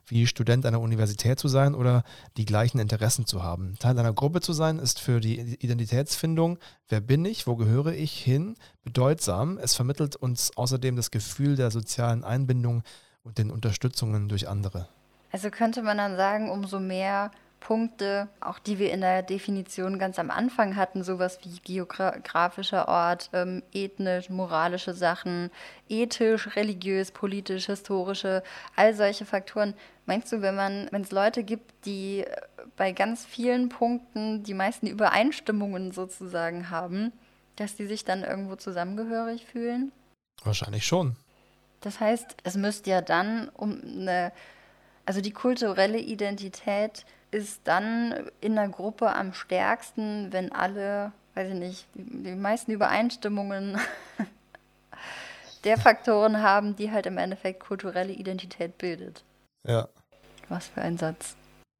wie 0.08 0.26
Student 0.26 0.66
einer 0.66 0.80
Universität 0.80 1.40
zu 1.40 1.48
sein 1.48 1.76
oder 1.76 2.04
die 2.38 2.46
gleichen 2.46 2.80
Interessen 2.80 3.26
zu 3.26 3.44
haben. 3.44 3.76
Teil 3.80 3.98
einer 4.00 4.14
Gruppe 4.14 4.40
zu 4.40 4.54
sein 4.54 4.80
ist 4.80 5.00
für 5.00 5.20
die 5.20 5.56
Identitätsfindung, 5.56 6.60
wer 6.88 7.02
bin 7.02 7.26
ich, 7.26 7.48
wo 7.48 7.56
gehöre 7.56 7.94
ich 7.94 8.14
hin, 8.14 8.56
bedeutsam. 8.84 9.58
Es 9.58 9.76
vermittelt 9.76 10.16
uns 10.16 10.56
außerdem 10.56 10.96
das 10.96 11.12
Gefühl 11.12 11.56
der 11.56 11.72
sozialen 11.72 12.24
Einbindung 12.24 12.84
und 13.24 13.38
den 13.38 13.52
Unterstützungen 13.52 14.30
durch 14.30 14.48
andere. 14.48 14.88
Also 15.32 15.50
könnte 15.50 15.82
man 15.82 15.98
dann 15.98 16.16
sagen, 16.16 16.50
umso 16.50 16.80
mehr 16.80 17.32
Punkte, 17.66 18.30
auch 18.42 18.60
die 18.60 18.78
wir 18.78 18.94
in 18.94 19.02
der 19.02 19.24
Definition 19.24 19.98
ganz 19.98 20.20
am 20.20 20.30
Anfang 20.30 20.76
hatten, 20.76 21.04
sowas 21.04 21.40
wie 21.42 21.58
geografischer 21.64 22.88
Ort, 22.88 23.32
ähm, 23.34 23.64
ethnisch, 23.74 24.30
moralische 24.30 24.94
Sachen, 24.94 25.50
ethisch, 25.90 26.56
religiös, 26.56 27.10
politisch, 27.10 27.66
historische, 27.66 28.44
all 28.76 28.94
solche 28.94 29.26
Faktoren. 29.26 29.74
Meinst 30.06 30.32
du, 30.32 30.44
wenn 30.44 30.56
man, 30.56 30.90
wenn 30.92 31.02
es 31.02 31.10
Leute 31.10 31.44
gibt, 31.44 31.74
die 31.86 32.20
äh, 32.20 32.36
bei 32.78 32.92
ganz 32.92 33.26
vielen 33.26 33.70
Punkten 33.70 34.44
die 34.44 34.54
meisten 34.54 34.86
Übereinstimmungen 34.86 35.92
sozusagen 35.92 36.70
haben, 36.70 37.14
dass 37.56 37.76
die 37.76 37.88
sich 37.88 38.06
dann 38.06 38.24
irgendwo 38.24 38.58
zusammengehörig 38.58 39.44
fühlen? 39.44 39.92
Wahrscheinlich 40.44 40.86
schon. 40.86 41.16
Das 41.82 42.00
heißt, 42.00 42.38
es 42.44 42.58
müsste 42.58 42.92
ja 42.92 43.02
dann 43.02 43.50
um 43.50 43.82
eine, 43.82 44.32
also 45.08 45.20
die 45.20 45.32
kulturelle 45.32 45.98
Identität 45.98 47.08
ist 47.36 47.60
dann 47.66 48.30
in 48.40 48.56
der 48.56 48.70
Gruppe 48.70 49.14
am 49.14 49.34
stärksten, 49.34 50.32
wenn 50.32 50.54
alle, 50.54 51.12
weiß 51.34 51.50
ich 51.50 51.60
nicht, 51.60 51.88
die, 51.94 52.24
die 52.24 52.36
meisten 52.36 52.72
Übereinstimmungen 52.72 53.78
der 55.66 55.78
Faktoren 55.78 56.42
haben, 56.42 56.78
die 56.78 56.92
halt 56.92 57.06
im 57.08 57.18
Endeffekt 57.18 57.60
kulturelle 57.60 58.14
Identität 58.14 58.78
bildet. 58.78 59.26
Ja, 59.68 59.90
Was 60.48 60.68
für 60.68 60.82
ein 60.82 60.98
Satz. 60.98 61.36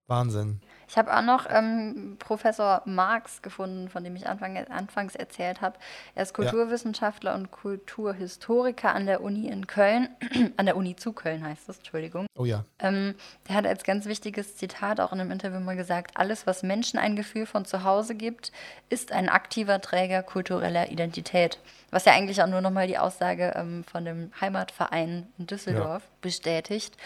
Wahnsinn. 0.08 0.60
Ich 0.88 0.98
habe 0.98 1.16
auch 1.16 1.22
noch 1.22 1.48
ähm, 1.50 2.18
Professor 2.20 2.82
Marx 2.86 3.42
gefunden, 3.42 3.90
von 3.90 4.04
dem 4.04 4.16
ich 4.16 4.28
Anfang, 4.28 4.58
anfangs 4.70 5.16
erzählt 5.16 5.62
habe. 5.62 5.78
Er 6.16 6.24
ist 6.24 6.34
Kulturwissenschaftler 6.34 7.32
ja. 7.32 7.38
und 7.38 7.52
Kulturhistoriker 7.52 8.94
an 8.94 9.06
der 9.06 9.22
Uni 9.22 9.48
in 9.48 9.68
Köln, 9.68 10.10
an 10.58 10.66
der 10.66 10.78
Uni 10.78 10.96
zu 10.96 11.14
Köln 11.14 11.44
heißt 11.44 11.68
das, 11.68 11.78
Entschuldigung. 11.78 12.28
Oh 12.36 12.46
ja. 12.46 12.66
Ähm, 12.80 13.16
der 13.48 13.56
hat 13.56 13.66
als 13.66 13.84
ganz 13.84 14.06
wichtiges 14.06 14.58
Zitat 14.58 15.00
auch 15.00 15.12
in 15.14 15.20
einem 15.20 15.32
Interview 15.32 15.60
mal 15.60 15.76
gesagt, 15.76 16.18
alles, 16.18 16.48
was 16.48 16.64
Menschen 16.64 17.00
ein 17.00 17.16
Gefühl 17.16 17.46
von 17.46 17.66
zu 17.66 17.84
Hause 17.84 18.16
gibt, 18.16 18.52
ist 18.90 19.12
ein 19.12 19.30
aktiver 19.30 19.82
Träger 19.82 20.24
kultureller 20.24 20.92
Identität. 20.92 21.60
Was 21.92 22.06
ja 22.06 22.14
eigentlich 22.14 22.42
auch 22.42 22.48
nur 22.48 22.62
nochmal 22.62 22.88
die 22.88 22.98
Aussage 22.98 23.54
ähm, 23.56 23.84
von 23.84 24.06
dem 24.06 24.32
Heimatverein 24.42 25.28
in 25.38 25.48
Düsseldorf 25.48 26.04
ja. 26.04 26.10
bestätigt. 26.22 26.98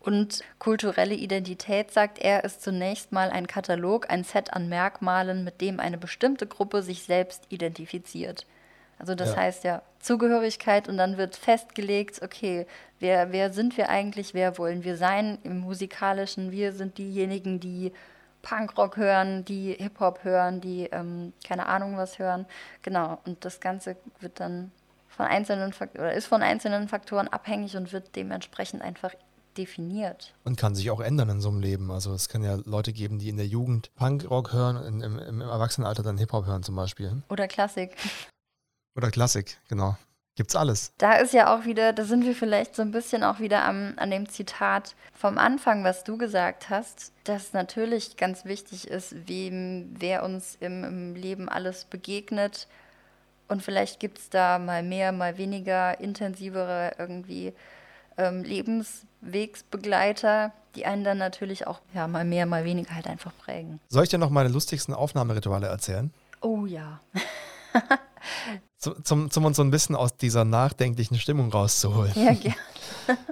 Und 0.00 0.42
kulturelle 0.58 1.14
Identität, 1.14 1.92
sagt 1.92 2.18
er, 2.18 2.42
ist 2.44 2.62
zunächst 2.62 3.12
mal 3.12 3.30
ein 3.30 3.46
Katalog, 3.46 4.10
ein 4.10 4.24
Set 4.24 4.52
an 4.54 4.68
Merkmalen, 4.68 5.44
mit 5.44 5.60
dem 5.60 5.78
eine 5.78 5.98
bestimmte 5.98 6.46
Gruppe 6.46 6.82
sich 6.82 7.02
selbst 7.02 7.44
identifiziert. 7.50 8.46
Also 8.98 9.14
das 9.14 9.30
ja. 9.30 9.36
heißt 9.36 9.64
ja 9.64 9.82
Zugehörigkeit 9.98 10.88
und 10.88 10.96
dann 10.96 11.18
wird 11.18 11.36
festgelegt, 11.36 12.22
okay, 12.22 12.66
wer, 12.98 13.32
wer 13.32 13.52
sind 13.52 13.76
wir 13.76 13.90
eigentlich, 13.90 14.34
wer 14.34 14.56
wollen 14.58 14.84
wir 14.84 14.96
sein 14.96 15.38
im 15.42 15.60
musikalischen, 15.60 16.50
wir 16.50 16.72
sind 16.72 16.98
diejenigen, 16.98 17.60
die 17.60 17.92
Punkrock 18.42 18.96
hören, 18.96 19.44
die 19.44 19.74
Hip-Hop 19.78 20.24
hören, 20.24 20.60
die 20.62 20.84
ähm, 20.92 21.34
keine 21.46 21.66
Ahnung 21.66 21.96
was 21.98 22.18
hören. 22.18 22.46
Genau, 22.82 23.18
und 23.26 23.44
das 23.44 23.60
Ganze 23.60 23.96
wird 24.20 24.40
dann 24.40 24.70
von 25.08 25.26
einzelnen 25.26 25.72
Faktoren 25.72 26.04
oder 26.06 26.14
ist 26.14 26.26
von 26.26 26.42
einzelnen 26.42 26.88
Faktoren 26.88 27.28
abhängig 27.28 27.76
und 27.76 27.92
wird 27.92 28.16
dementsprechend 28.16 28.80
einfach 28.80 29.12
definiert. 29.56 30.34
Und 30.44 30.56
kann 30.56 30.74
sich 30.74 30.90
auch 30.90 31.00
ändern 31.00 31.28
in 31.28 31.40
so 31.40 31.48
einem 31.48 31.60
Leben. 31.60 31.90
Also 31.90 32.12
es 32.12 32.28
kann 32.28 32.42
ja 32.42 32.58
Leute 32.64 32.92
geben, 32.92 33.18
die 33.18 33.28
in 33.28 33.36
der 33.36 33.46
Jugend 33.46 33.94
Punkrock 33.94 34.52
hören, 34.52 34.76
in, 34.84 35.00
im, 35.00 35.18
im 35.18 35.40
Erwachsenenalter 35.40 36.02
dann 36.02 36.18
Hip-Hop 36.18 36.46
hören 36.46 36.62
zum 36.62 36.76
Beispiel. 36.76 37.22
Oder 37.28 37.48
Klassik. 37.48 37.96
Oder 38.96 39.10
Klassik, 39.10 39.58
genau. 39.68 39.96
Gibt's 40.36 40.56
alles. 40.56 40.92
Da 40.96 41.16
ist 41.16 41.34
ja 41.34 41.54
auch 41.54 41.64
wieder, 41.64 41.92
da 41.92 42.04
sind 42.04 42.24
wir 42.24 42.34
vielleicht 42.34 42.74
so 42.74 42.82
ein 42.82 42.92
bisschen 42.92 43.24
auch 43.24 43.40
wieder 43.40 43.64
am, 43.64 43.94
an 43.96 44.10
dem 44.10 44.28
Zitat 44.28 44.94
vom 45.12 45.36
Anfang, 45.36 45.84
was 45.84 46.04
du 46.04 46.16
gesagt 46.16 46.70
hast, 46.70 47.12
dass 47.24 47.52
natürlich 47.52 48.16
ganz 48.16 48.44
wichtig 48.44 48.88
ist, 48.88 49.14
wem, 49.28 49.94
wer 49.98 50.22
uns 50.22 50.56
im, 50.60 50.84
im 50.84 51.14
Leben 51.14 51.48
alles 51.48 51.84
begegnet. 51.84 52.68
Und 53.48 53.62
vielleicht 53.62 54.00
gibt 54.00 54.18
es 54.18 54.30
da 54.30 54.58
mal 54.58 54.82
mehr, 54.82 55.12
mal 55.12 55.36
weniger 55.36 56.00
intensivere 56.00 56.92
irgendwie 56.98 57.52
ähm, 58.16 58.42
Lebenswegsbegleiter, 58.42 60.52
die 60.74 60.86
einen 60.86 61.04
dann 61.04 61.18
natürlich 61.18 61.66
auch 61.66 61.80
ja, 61.94 62.08
mal 62.08 62.24
mehr, 62.24 62.46
mal 62.46 62.64
weniger 62.64 62.94
halt 62.94 63.06
einfach 63.06 63.32
prägen. 63.38 63.80
Soll 63.88 64.04
ich 64.04 64.08
dir 64.08 64.18
noch 64.18 64.30
meine 64.30 64.48
lustigsten 64.48 64.94
Aufnahmerituale 64.94 65.66
erzählen? 65.66 66.10
Oh 66.40 66.64
ja. 66.66 67.00
zum, 68.76 69.30
zum, 69.30 69.44
uns 69.44 69.56
so 69.56 69.62
ein 69.62 69.70
bisschen 69.70 69.96
aus 69.96 70.16
dieser 70.16 70.44
nachdenklichen 70.44 71.18
Stimmung 71.18 71.50
rauszuholen. 71.50 72.12
Ja, 72.14 72.34
gerne. 72.34 72.56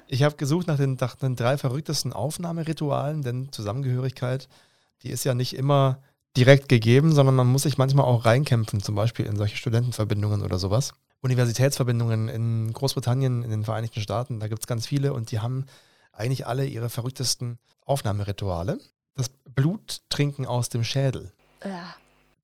Ich 0.08 0.22
habe 0.22 0.36
gesucht 0.36 0.66
nach 0.66 0.78
den, 0.78 0.96
nach 1.00 1.16
den 1.16 1.36
drei 1.36 1.58
verrücktesten 1.58 2.12
Aufnahmeritualen, 2.12 3.22
denn 3.22 3.52
Zusammengehörigkeit, 3.52 4.48
die 5.02 5.10
ist 5.10 5.24
ja 5.24 5.34
nicht 5.34 5.54
immer 5.54 5.98
direkt 6.36 6.68
gegeben, 6.68 7.12
sondern 7.12 7.34
man 7.34 7.46
muss 7.46 7.62
sich 7.62 7.78
manchmal 7.78 8.06
auch 8.06 8.24
reinkämpfen, 8.24 8.82
zum 8.82 8.94
Beispiel 8.94 9.26
in 9.26 9.36
solche 9.36 9.56
Studentenverbindungen 9.56 10.42
oder 10.42 10.58
sowas. 10.58 10.94
Universitätsverbindungen 11.20 12.28
in 12.28 12.72
Großbritannien, 12.72 13.42
in 13.42 13.50
den 13.50 13.64
Vereinigten 13.64 14.00
Staaten, 14.00 14.40
da 14.40 14.48
gibt 14.48 14.62
es 14.62 14.66
ganz 14.66 14.86
viele 14.86 15.12
und 15.12 15.30
die 15.30 15.40
haben 15.40 15.66
eigentlich 16.12 16.46
alle 16.46 16.66
ihre 16.66 16.90
verrücktesten 16.90 17.58
Aufnahmerituale. 17.84 18.78
Das 19.16 19.30
Bluttrinken 19.54 20.46
aus 20.46 20.68
dem 20.68 20.84
Schädel. 20.84 21.32
Ja. 21.64 21.94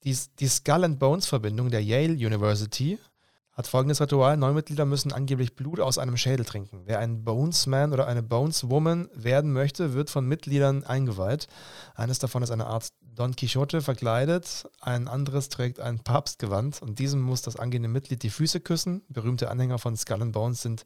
Die, 0.03 0.16
die 0.41 0.49
Skull 0.49 0.85
and 0.85 0.99
Bones 0.99 1.27
Verbindung 1.27 1.70
der 1.70 1.83
Yale 1.83 2.14
University 2.14 2.99
hat 3.55 3.67
folgendes 3.67 4.01
Ritual. 4.01 4.37
Neumitglieder 4.37 4.85
müssen 4.85 5.13
angeblich 5.13 5.55
Blut 5.55 5.81
aus 5.81 5.99
einem 5.99 6.17
Schädel 6.17 6.45
trinken. 6.45 6.83
Wer 6.85 6.99
ein 6.99 7.25
Bonesman 7.25 7.93
oder 7.93 8.07
eine 8.07 8.23
Boneswoman 8.23 9.09
werden 9.15 9.53
möchte, 9.53 9.95
wird 9.95 10.11
von 10.11 10.27
Mitgliedern 10.27 10.85
eingeweiht. 10.85 11.47
Eines 11.95 12.19
davon 12.19 12.43
ist 12.43 12.51
eine 12.51 12.67
Art 12.67 12.89
Don 13.01 13.37
Quixote 13.37 13.81
verkleidet, 13.81 14.69
ein 14.81 15.07
anderes 15.07 15.49
trägt 15.49 15.79
ein 15.79 16.01
Papstgewand 16.01 16.83
und 16.83 16.99
diesem 16.99 17.21
muss 17.21 17.43
das 17.43 17.55
angehende 17.55 17.89
Mitglied 17.89 18.25
die 18.25 18.31
Füße 18.31 18.59
küssen. 18.59 19.03
Berühmte 19.09 19.51
Anhänger 19.51 19.79
von 19.79 19.97
Skull 19.97 20.23
and 20.23 20.33
Bones 20.33 20.63
sind 20.63 20.85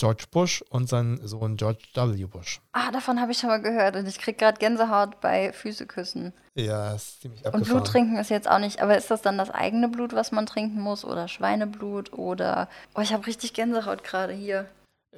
George 0.00 0.24
Bush 0.30 0.64
und 0.70 0.88
sein 0.88 1.20
Sohn 1.22 1.58
George 1.58 1.84
W. 1.94 2.24
Bush. 2.24 2.60
Ah, 2.72 2.90
davon 2.90 3.20
habe 3.20 3.32
ich 3.32 3.38
schon 3.38 3.50
mal 3.50 3.60
gehört 3.60 3.96
und 3.96 4.08
ich 4.08 4.18
kriege 4.18 4.38
gerade 4.38 4.58
Gänsehaut 4.58 5.20
bei 5.20 5.52
Füße 5.52 5.86
küssen. 5.86 6.32
Ja, 6.54 6.94
ist 6.94 7.20
ziemlich 7.20 7.40
abgefahren. 7.40 7.62
Und 7.62 7.68
Blut 7.68 7.86
trinken 7.86 8.16
ist 8.16 8.30
jetzt 8.30 8.48
auch 8.48 8.58
nicht, 8.58 8.80
aber 8.80 8.96
ist 8.96 9.10
das 9.10 9.20
dann 9.20 9.36
das 9.36 9.50
eigene 9.50 9.88
Blut, 9.88 10.14
was 10.14 10.32
man 10.32 10.46
trinken 10.46 10.80
muss 10.80 11.04
oder 11.04 11.28
Schweineblut 11.28 12.14
oder... 12.14 12.68
Oh, 12.94 13.02
ich 13.02 13.12
habe 13.12 13.26
richtig 13.26 13.52
Gänsehaut 13.52 14.02
gerade 14.02 14.32
hier. 14.32 14.66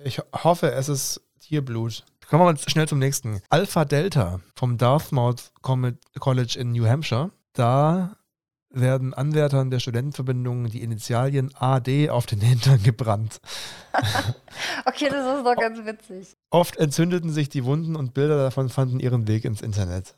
Ich 0.02 0.20
hoffe, 0.32 0.72
es 0.72 0.88
ist 0.88 1.20
Tierblut. 1.40 2.04
Kommen 2.28 2.42
wir 2.42 2.52
mal 2.52 2.58
schnell 2.58 2.88
zum 2.88 2.98
nächsten. 2.98 3.40
Alpha 3.50 3.84
Delta 3.84 4.40
vom 4.56 4.78
Dartmouth 4.78 5.52
College 5.62 6.56
in 6.58 6.72
New 6.72 6.86
Hampshire. 6.86 7.30
Da 7.52 8.16
werden 8.72 9.14
Anwärtern 9.14 9.70
der 9.70 9.80
Studentenverbindung 9.80 10.68
die 10.68 10.82
Initialien 10.82 11.50
AD 11.54 12.10
auf 12.10 12.26
den 12.26 12.40
Hintern 12.40 12.82
gebrannt. 12.82 13.40
okay, 14.84 15.08
das 15.08 15.38
ist 15.38 15.44
doch 15.46 15.56
ganz 15.56 15.84
witzig. 15.84 16.34
Oft 16.50 16.76
entzündeten 16.76 17.30
sich 17.30 17.48
die 17.48 17.64
Wunden 17.64 17.96
und 17.96 18.14
Bilder 18.14 18.36
davon 18.36 18.68
fanden 18.68 19.00
ihren 19.00 19.28
Weg 19.28 19.44
ins 19.44 19.62
Internet. 19.62 20.14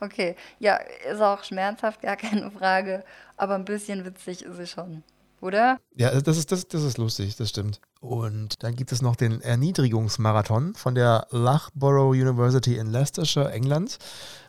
Okay, 0.00 0.36
ja, 0.58 0.78
ist 1.10 1.20
auch 1.20 1.44
schmerzhaft, 1.44 2.02
gar 2.02 2.16
keine 2.16 2.50
Frage, 2.50 3.04
aber 3.36 3.54
ein 3.54 3.64
bisschen 3.64 4.04
witzig 4.04 4.42
ist 4.42 4.58
es 4.58 4.70
schon 4.70 5.02
oder? 5.42 5.80
Ja, 5.96 6.18
das 6.20 6.38
ist, 6.38 6.52
das, 6.52 6.68
das 6.68 6.82
ist 6.82 6.98
lustig, 6.98 7.36
das 7.36 7.50
stimmt. 7.50 7.80
Und 8.00 8.62
dann 8.62 8.74
gibt 8.74 8.92
es 8.92 9.02
noch 9.02 9.16
den 9.16 9.40
Erniedrigungsmarathon 9.40 10.74
von 10.74 10.94
der 10.94 11.26
Loughborough 11.30 12.12
University 12.12 12.76
in 12.76 12.86
Leicestershire, 12.86 13.52
England. 13.52 13.98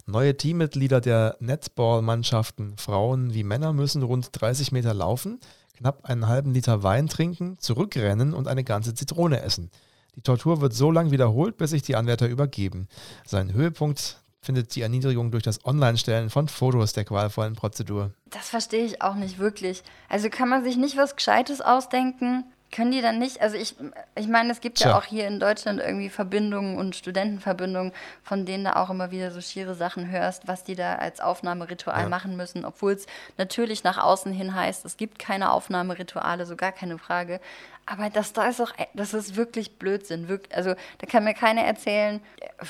Neue 0.06 0.38
Teammitglieder 0.38 1.02
der 1.02 1.38
Netball-Mannschaften, 1.40 2.78
Frauen 2.78 3.34
wie 3.34 3.44
Männer, 3.44 3.74
müssen 3.74 4.04
rund 4.04 4.30
30 4.32 4.72
Meter 4.72 4.94
laufen, 4.94 5.40
knapp 5.78 6.06
einen 6.06 6.28
halben 6.28 6.54
Liter 6.54 6.84
Wein 6.84 7.08
trinken, 7.08 7.58
zurückrennen 7.60 8.34
und 8.34 8.48
eine 8.48 8.64
ganze 8.64 8.94
Zitrone 8.94 9.42
essen. 9.42 9.72
Die 10.16 10.22
Tortur 10.22 10.62
wird 10.62 10.74
so 10.74 10.92
lang 10.92 11.12
wiederholt, 11.12 11.58
bis 11.58 11.72
sich 11.72 11.82
die 11.82 11.96
Anwärter 11.96 12.28
übergeben. 12.28 12.88
Sein 13.26 13.54
Höhepunkt 13.54 14.23
findet 14.44 14.76
die 14.76 14.82
Erniedrigung 14.82 15.32
durch 15.32 15.44
das 15.44 15.66
Online-Stellen 15.66 16.30
von 16.30 16.48
Fotos 16.48 16.94
der 16.94 17.06
qualvollen 17.06 17.56
Prozedur. 17.56 18.12
Das 18.30 18.50
verstehe 18.50 18.86
ich 18.86 19.02
auch 19.02 19.16
nicht 19.16 19.40
wirklich. 19.40 19.84
Also 20.10 20.30
kann 20.30 20.50
man 20.50 20.64
sich 20.64 20.78
nicht 20.78 20.98
was 20.98 21.16
Gescheites 21.16 21.62
ausdenken? 21.62 22.44
Können 22.72 22.92
die 22.92 23.02
dann 23.02 23.20
nicht, 23.20 23.40
also 23.40 23.56
ich, 23.56 23.76
ich 24.16 24.28
meine, 24.28 24.52
es 24.52 24.60
gibt 24.60 24.80
Tja. 24.80 24.90
ja 24.90 24.98
auch 24.98 25.04
hier 25.04 25.28
in 25.28 25.40
Deutschland 25.40 25.80
irgendwie 25.80 26.10
Verbindungen 26.10 26.80
und 26.80 26.96
Studentenverbindungen, 26.96 27.92
von 28.24 28.48
denen 28.48 28.64
du 28.64 28.76
auch 28.76 28.90
immer 28.90 29.12
wieder 29.12 29.30
so 29.30 29.42
schiere 29.42 29.76
Sachen 29.76 30.10
hörst, 30.10 30.48
was 30.48 30.64
die 30.64 30.74
da 30.74 30.96
als 30.96 31.20
Aufnahmeritual 31.20 32.02
ja. 32.02 32.10
machen 32.10 32.36
müssen, 32.36 32.66
obwohl 32.66 32.94
es 32.94 33.06
natürlich 33.38 33.84
nach 33.84 34.00
außen 34.00 34.34
hin 34.34 34.56
heißt, 34.56 34.86
es 34.86 34.98
gibt 34.98 35.20
keine 35.20 35.52
Aufnahmerituale, 35.52 36.48
so 36.48 36.56
gar 36.56 36.72
keine 36.72 36.98
Frage. 36.98 37.40
Aber 37.86 38.10
das 38.10 38.34
da 38.34 38.48
ist 38.48 38.60
doch, 38.60 38.74
das 38.96 39.14
ist 39.14 39.36
wirklich 39.36 39.78
Blödsinn. 39.78 40.28
Wirklich, 40.28 40.56
also 40.56 40.74
da 40.98 41.06
kann 41.06 41.26
mir 41.26 41.36
keiner 41.36 41.62
erzählen, 41.62 42.22
äh, 42.40 42.66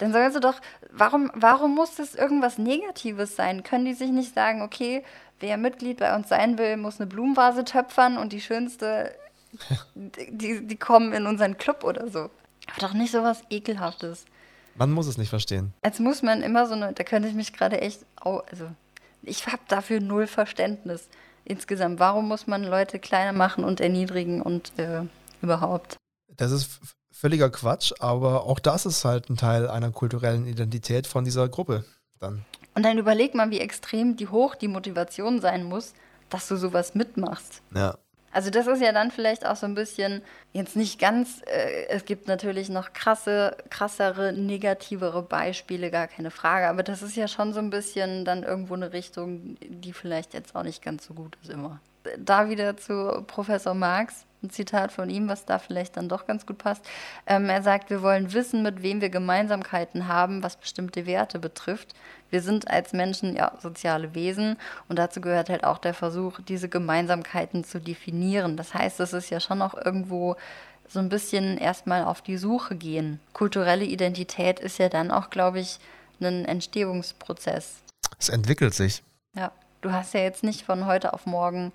dann 0.00 0.12
sollen 0.12 0.32
sie 0.32 0.40
doch, 0.40 0.60
warum, 0.90 1.30
warum 1.34 1.74
muss 1.74 1.96
das 1.96 2.14
irgendwas 2.14 2.56
Negatives 2.56 3.36
sein? 3.36 3.62
Können 3.62 3.84
die 3.84 3.94
sich 3.94 4.10
nicht 4.10 4.34
sagen, 4.34 4.62
okay, 4.62 5.04
wer 5.40 5.58
Mitglied 5.58 5.98
bei 5.98 6.14
uns 6.16 6.28
sein 6.28 6.56
will, 6.56 6.76
muss 6.78 7.00
eine 7.00 7.06
Blumenvase 7.06 7.64
töpfern 7.64 8.16
und 8.16 8.32
die 8.32 8.40
schönste, 8.40 9.14
die, 9.94 10.66
die 10.66 10.76
kommen 10.76 11.12
in 11.12 11.26
unseren 11.26 11.58
Club 11.58 11.84
oder 11.84 12.08
so. 12.08 12.30
Aber 12.70 12.80
doch 12.80 12.94
nicht 12.94 13.12
so 13.12 13.22
was 13.22 13.42
Ekelhaftes. 13.50 14.24
Man 14.74 14.90
muss 14.90 15.06
es 15.06 15.18
nicht 15.18 15.28
verstehen. 15.28 15.74
Als 15.82 15.98
muss 15.98 16.22
man 16.22 16.42
immer 16.42 16.66
so 16.66 16.74
eine, 16.74 16.92
da 16.94 17.04
könnte 17.04 17.28
ich 17.28 17.34
mich 17.34 17.52
gerade 17.52 17.80
echt, 17.80 18.00
also 18.16 18.70
ich 19.22 19.46
habe 19.46 19.60
dafür 19.68 20.00
null 20.00 20.26
Verständnis 20.26 21.08
insgesamt. 21.44 21.98
Warum 21.98 22.28
muss 22.28 22.46
man 22.46 22.64
Leute 22.64 22.98
kleiner 22.98 23.32
machen 23.32 23.64
und 23.64 23.80
erniedrigen 23.80 24.40
und 24.40 24.78
äh, 24.78 25.02
überhaupt? 25.42 25.96
Das 26.36 26.52
ist 26.52 26.80
völliger 27.20 27.50
Quatsch, 27.50 27.92
aber 28.00 28.44
auch 28.44 28.58
das 28.58 28.86
ist 28.86 29.04
halt 29.04 29.28
ein 29.28 29.36
Teil 29.36 29.68
einer 29.68 29.90
kulturellen 29.90 30.46
Identität 30.46 31.06
von 31.06 31.24
dieser 31.24 31.48
Gruppe 31.48 31.84
dann. 32.18 32.44
Und 32.74 32.84
dann 32.84 32.96
überleg 32.96 33.34
mal, 33.34 33.50
wie 33.50 33.60
extrem 33.60 34.16
die 34.16 34.28
hoch 34.28 34.54
die 34.54 34.68
Motivation 34.68 35.40
sein 35.40 35.64
muss, 35.64 35.92
dass 36.30 36.48
du 36.48 36.56
sowas 36.56 36.94
mitmachst. 36.94 37.62
Ja. 37.74 37.98
Also 38.32 38.50
das 38.50 38.68
ist 38.68 38.80
ja 38.80 38.92
dann 38.92 39.10
vielleicht 39.10 39.44
auch 39.44 39.56
so 39.56 39.66
ein 39.66 39.74
bisschen, 39.74 40.22
jetzt 40.52 40.76
nicht 40.76 41.00
ganz, 41.00 41.42
äh, 41.46 41.88
es 41.88 42.04
gibt 42.04 42.28
natürlich 42.28 42.68
noch 42.68 42.92
krasse, 42.92 43.56
krassere, 43.70 44.32
negativere 44.32 45.22
Beispiele, 45.22 45.90
gar 45.90 46.06
keine 46.06 46.30
Frage, 46.30 46.68
aber 46.68 46.84
das 46.84 47.02
ist 47.02 47.16
ja 47.16 47.26
schon 47.26 47.52
so 47.52 47.58
ein 47.58 47.70
bisschen 47.70 48.24
dann 48.24 48.44
irgendwo 48.44 48.74
eine 48.74 48.92
Richtung, 48.92 49.56
die 49.60 49.92
vielleicht 49.92 50.32
jetzt 50.32 50.54
auch 50.54 50.62
nicht 50.62 50.80
ganz 50.80 51.06
so 51.06 51.14
gut 51.14 51.36
ist 51.42 51.50
immer. 51.50 51.80
Da 52.18 52.48
wieder 52.48 52.76
zu 52.76 53.24
Professor 53.26 53.74
Marx, 53.74 54.24
ein 54.42 54.50
Zitat 54.50 54.92
von 54.92 55.10
ihm, 55.10 55.28
was 55.28 55.44
da 55.44 55.58
vielleicht 55.58 55.96
dann 55.96 56.08
doch 56.08 56.26
ganz 56.26 56.46
gut 56.46 56.58
passt. 56.58 56.84
Ähm, 57.26 57.48
er 57.48 57.62
sagt, 57.62 57.90
wir 57.90 58.02
wollen 58.02 58.32
wissen, 58.32 58.62
mit 58.62 58.82
wem 58.82 59.00
wir 59.00 59.10
Gemeinsamkeiten 59.10 60.08
haben, 60.08 60.42
was 60.42 60.56
bestimmte 60.56 61.06
Werte 61.06 61.38
betrifft. 61.38 61.94
Wir 62.30 62.42
sind 62.42 62.70
als 62.70 62.92
Menschen 62.92 63.36
ja 63.36 63.52
soziale 63.60 64.14
Wesen 64.14 64.56
und 64.88 64.98
dazu 64.98 65.20
gehört 65.20 65.50
halt 65.50 65.64
auch 65.64 65.78
der 65.78 65.94
Versuch, 65.94 66.40
diese 66.40 66.68
Gemeinsamkeiten 66.68 67.64
zu 67.64 67.80
definieren. 67.80 68.56
Das 68.56 68.74
heißt, 68.74 69.00
es 69.00 69.12
ist 69.12 69.30
ja 69.30 69.40
schon 69.40 69.62
auch 69.62 69.74
irgendwo 69.74 70.36
so 70.88 70.98
ein 70.98 71.08
bisschen 71.08 71.58
erstmal 71.58 72.04
auf 72.04 72.20
die 72.22 72.36
Suche 72.36 72.76
gehen. 72.76 73.20
Kulturelle 73.32 73.84
Identität 73.84 74.58
ist 74.58 74.78
ja 74.78 74.88
dann 74.88 75.10
auch, 75.10 75.30
glaube 75.30 75.60
ich, 75.60 75.78
ein 76.20 76.44
Entstehungsprozess. 76.44 77.76
Es 78.18 78.28
entwickelt 78.28 78.74
sich. 78.74 79.02
Ja, 79.34 79.52
du 79.80 79.92
hast 79.92 80.14
ja 80.14 80.20
jetzt 80.20 80.42
nicht 80.42 80.64
von 80.64 80.86
heute 80.86 81.12
auf 81.12 81.26
morgen 81.26 81.72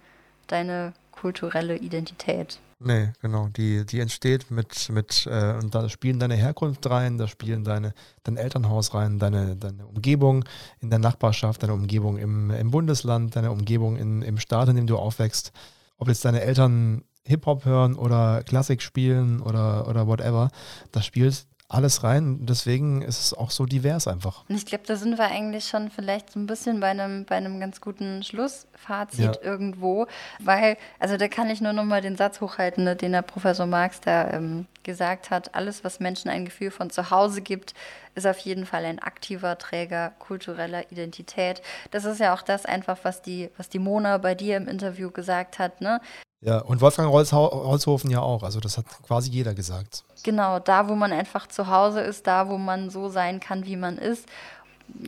deine 0.48 0.94
kulturelle 1.16 1.78
Identität. 1.78 2.60
Nee, 2.80 3.14
genau. 3.22 3.48
Die, 3.56 3.86
die 3.86 4.00
entsteht 4.00 4.52
mit, 4.52 4.90
mit 4.90 5.28
äh, 5.32 5.54
und 5.54 5.74
da 5.74 5.88
spielen 5.88 6.20
deine 6.20 6.36
Herkunft 6.36 6.90
rein, 6.90 7.18
da 7.18 7.28
spielen 7.28 7.64
deine, 7.64 7.94
dein 8.24 8.36
Elternhaus 8.38 8.94
rein, 8.94 9.18
deine, 9.18 9.56
deine 9.56 9.86
Umgebung 9.88 10.44
in 10.82 10.90
der 10.90 11.00
Nachbarschaft, 11.00 11.64
deine 11.64 11.74
Umgebung 11.74 12.18
im, 12.18 12.52
im 12.52 12.72
Bundesland, 12.72 13.36
deine 13.36 13.52
Umgebung 13.52 13.96
in, 13.96 14.22
im 14.22 14.38
Staat, 14.38 14.70
in 14.70 14.76
dem 14.76 14.88
du 14.88 14.98
aufwächst. 14.98 15.54
Ob 15.98 16.10
jetzt 16.10 16.26
deine 16.26 16.42
Eltern 16.42 17.04
Hip-Hop 17.24 17.66
hören 17.66 17.96
oder 17.96 18.44
Klassik 18.44 18.82
spielen 18.82 19.42
oder, 19.42 19.88
oder 19.88 20.08
whatever, 20.08 20.50
das 20.92 21.06
spielt 21.06 21.48
alles 21.68 22.04
rein. 22.04 22.46
Deswegen 22.46 23.02
ist 23.02 23.20
es 23.20 23.34
auch 23.34 23.50
so 23.50 23.66
divers 23.66 24.08
einfach. 24.08 24.44
Und 24.48 24.56
ich 24.56 24.66
glaube, 24.66 24.84
da 24.86 24.96
sind 24.96 25.18
wir 25.18 25.26
eigentlich 25.26 25.68
schon 25.68 25.90
vielleicht 25.90 26.32
so 26.32 26.40
ein 26.40 26.46
bisschen 26.46 26.80
bei 26.80 26.90
einem, 26.90 27.26
bei 27.26 27.36
einem 27.36 27.60
ganz 27.60 27.82
guten 27.82 28.24
Schlussfazit 28.24 29.20
ja. 29.20 29.42
irgendwo, 29.42 30.08
weil, 30.40 30.78
also 31.00 31.18
da 31.18 31.28
kann 31.28 31.50
ich 31.50 31.62
nur 31.62 31.74
noch 31.74 31.84
mal 31.84 32.02
den 32.02 32.16
Satz 32.18 32.40
hochhalten, 32.40 32.84
ne, 32.84 32.96
den 32.96 33.14
der 33.14 33.24
Professor 33.24 33.66
Marx 33.66 34.00
da 34.02 34.30
ähm, 34.32 34.68
gesagt 34.84 35.32
hat. 35.32 35.56
Alles, 35.56 35.84
was 35.84 36.00
Menschen 36.00 36.30
ein 36.30 36.46
Gefühl 36.46 36.72
von 36.72 36.90
zu 36.92 37.10
Hause 37.10 37.42
gibt, 37.42 37.74
ist 38.14 38.28
auf 38.28 38.38
jeden 38.40 38.66
Fall 38.66 38.86
ein 38.86 39.00
aktiver 39.00 39.58
Träger 39.58 40.14
kultureller 40.20 40.92
Identität. 40.92 41.62
Das 41.92 42.06
ist 42.06 42.20
ja 42.20 42.34
auch 42.34 42.44
das 42.44 42.66
einfach, 42.66 43.00
was 43.04 43.22
die, 43.22 43.50
was 43.58 43.70
die 43.70 43.80
Mona 43.80 44.20
bei 44.20 44.36
dir 44.36 44.58
im 44.58 44.68
Interview 44.68 45.10
gesagt 45.10 45.60
hat. 45.60 45.82
Ne? 45.82 46.00
Ja, 46.46 46.60
und 46.60 46.80
Wolfgang 46.80 47.12
Holzhofen 47.12 48.12
ja 48.12 48.22
auch. 48.22 48.44
Also 48.44 48.60
das 48.60 48.78
hat 48.78 48.86
quasi 49.08 49.32
jeder 49.32 49.56
gesagt. 49.56 50.04
Genau, 50.24 50.60
da, 50.60 50.88
wo 50.88 50.94
man 50.96 51.12
einfach 51.12 51.48
zu 51.48 51.68
Hause 51.68 52.02
ist, 52.02 52.28
da, 52.28 52.50
wo 52.50 52.60
man 52.60 52.92
so 52.92 53.10
sein 53.10 53.40
kann, 53.40 53.66
wie 53.66 53.76
man 53.76 53.98
ist. 53.98 54.28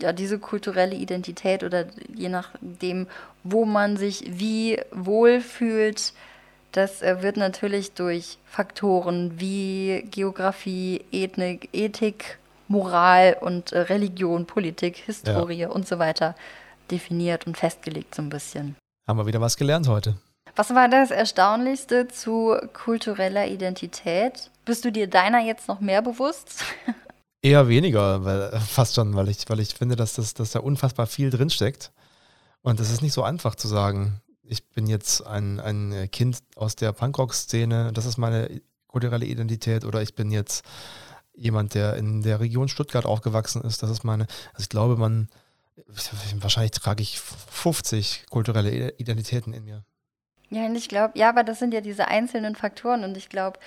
Ja, 0.01 0.13
diese 0.13 0.39
kulturelle 0.39 0.95
Identität 0.95 1.63
oder 1.63 1.85
je 2.15 2.29
nachdem, 2.29 3.05
wo 3.43 3.65
man 3.65 3.97
sich 3.97 4.23
wie 4.27 4.81
wohlfühlt, 4.91 6.13
das 6.71 7.03
äh, 7.03 7.21
wird 7.21 7.37
natürlich 7.37 7.91
durch 7.91 8.39
Faktoren 8.45 9.39
wie 9.39 10.07
Geografie, 10.09 11.05
Ethnik, 11.11 11.69
Ethik, 11.71 12.39
Moral 12.67 13.37
und 13.39 13.73
äh, 13.73 13.81
Religion, 13.81 14.47
Politik, 14.47 14.97
Historie 14.97 15.59
ja. 15.59 15.69
und 15.69 15.87
so 15.87 15.99
weiter 15.99 16.33
definiert 16.89 17.45
und 17.45 17.57
festgelegt 17.57 18.15
so 18.15 18.23
ein 18.23 18.29
bisschen. 18.29 18.75
Haben 19.07 19.19
wir 19.19 19.27
wieder 19.27 19.39
was 19.39 19.55
gelernt 19.55 19.87
heute. 19.87 20.15
Was 20.57 20.71
war 20.73 20.89
das 20.89 21.11
Erstaunlichste 21.11 22.07
zu 22.07 22.57
kultureller 22.73 23.47
Identität? 23.47 24.49
Bist 24.65 24.83
du 24.83 24.91
dir 24.91 25.07
deiner 25.07 25.39
jetzt 25.39 25.67
noch 25.67 25.81
mehr 25.81 26.01
bewusst? 26.01 26.63
Eher 27.43 27.67
weniger, 27.67 28.25
weil 28.25 28.59
fast 28.61 28.95
schon, 28.95 29.15
weil 29.15 29.29
ich, 29.29 29.47
weil 29.49 29.59
ich 29.59 29.75
finde, 29.75 29.95
dass, 29.95 30.13
das, 30.13 30.33
dass 30.33 30.53
da 30.53 30.59
unfassbar 30.59 31.05
viel 31.05 31.29
drinsteckt. 31.29 31.91
Und 32.63 32.79
es 32.79 32.89
ist 32.89 33.03
nicht 33.03 33.13
so 33.13 33.21
einfach 33.21 33.53
zu 33.53 33.67
sagen, 33.67 34.19
ich 34.41 34.67
bin 34.69 34.87
jetzt 34.87 35.21
ein, 35.27 35.59
ein 35.59 36.09
Kind 36.11 36.39
aus 36.55 36.75
der 36.75 36.91
Punkrock-Szene, 36.91 37.91
das 37.93 38.07
ist 38.07 38.17
meine 38.17 38.59
kulturelle 38.87 39.25
Identität, 39.25 39.85
oder 39.85 40.01
ich 40.01 40.15
bin 40.15 40.31
jetzt 40.31 40.65
jemand, 41.35 41.75
der 41.75 41.97
in 41.97 42.23
der 42.23 42.39
Region 42.39 42.67
Stuttgart 42.67 43.05
aufgewachsen 43.05 43.61
ist, 43.61 43.83
das 43.83 43.91
ist 43.91 44.03
meine. 44.03 44.25
Also 44.53 44.63
ich 44.63 44.69
glaube, 44.69 44.97
man, 44.97 45.29
wahrscheinlich 46.39 46.71
trage 46.71 47.03
ich 47.03 47.19
50 47.19 48.25
kulturelle 48.31 48.97
Identitäten 48.97 49.53
in 49.53 49.63
mir. 49.63 49.85
Ja, 50.49 50.65
und 50.65 50.75
ich 50.75 50.87
glaube, 50.87 51.17
ja, 51.17 51.29
aber 51.29 51.43
das 51.43 51.59
sind 51.59 51.73
ja 51.73 51.81
diese 51.81 52.07
einzelnen 52.07 52.55
Faktoren 52.55 53.03
und 53.03 53.17
ich 53.17 53.29
glaube, 53.29 53.59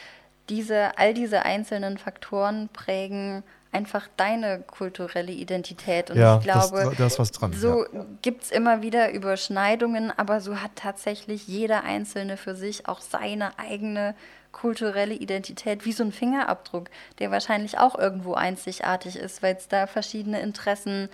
diese, 0.48 0.98
all 0.98 1.14
diese 1.14 1.42
einzelnen 1.44 1.98
Faktoren 1.98 2.68
prägen 2.72 3.42
einfach 3.72 4.08
deine 4.16 4.60
kulturelle 4.60 5.30
Identität. 5.30 6.10
Und 6.10 6.18
ja, 6.18 6.38
ich 6.38 6.44
glaube, 6.44 6.92
das, 6.98 7.16
das 7.16 7.30
dran, 7.30 7.52
so 7.52 7.84
ja. 7.84 8.04
gibt 8.22 8.44
es 8.44 8.50
immer 8.50 8.82
wieder 8.82 9.12
Überschneidungen, 9.12 10.12
aber 10.16 10.40
so 10.40 10.60
hat 10.60 10.72
tatsächlich 10.74 11.46
jeder 11.46 11.84
Einzelne 11.84 12.36
für 12.36 12.56
sich 12.56 12.88
auch 12.88 13.00
seine 13.00 13.58
eigene 13.58 14.14
kulturelle 14.50 15.14
Identität, 15.14 15.84
wie 15.84 15.92
so 15.92 16.02
ein 16.02 16.10
Fingerabdruck, 16.10 16.90
der 17.20 17.30
wahrscheinlich 17.30 17.78
auch 17.78 17.96
irgendwo 17.96 18.34
einzigartig 18.34 19.16
ist, 19.16 19.44
weil 19.44 19.54
es 19.54 19.68
da 19.68 19.86
verschiedene 19.86 20.40
Interessen 20.40 21.08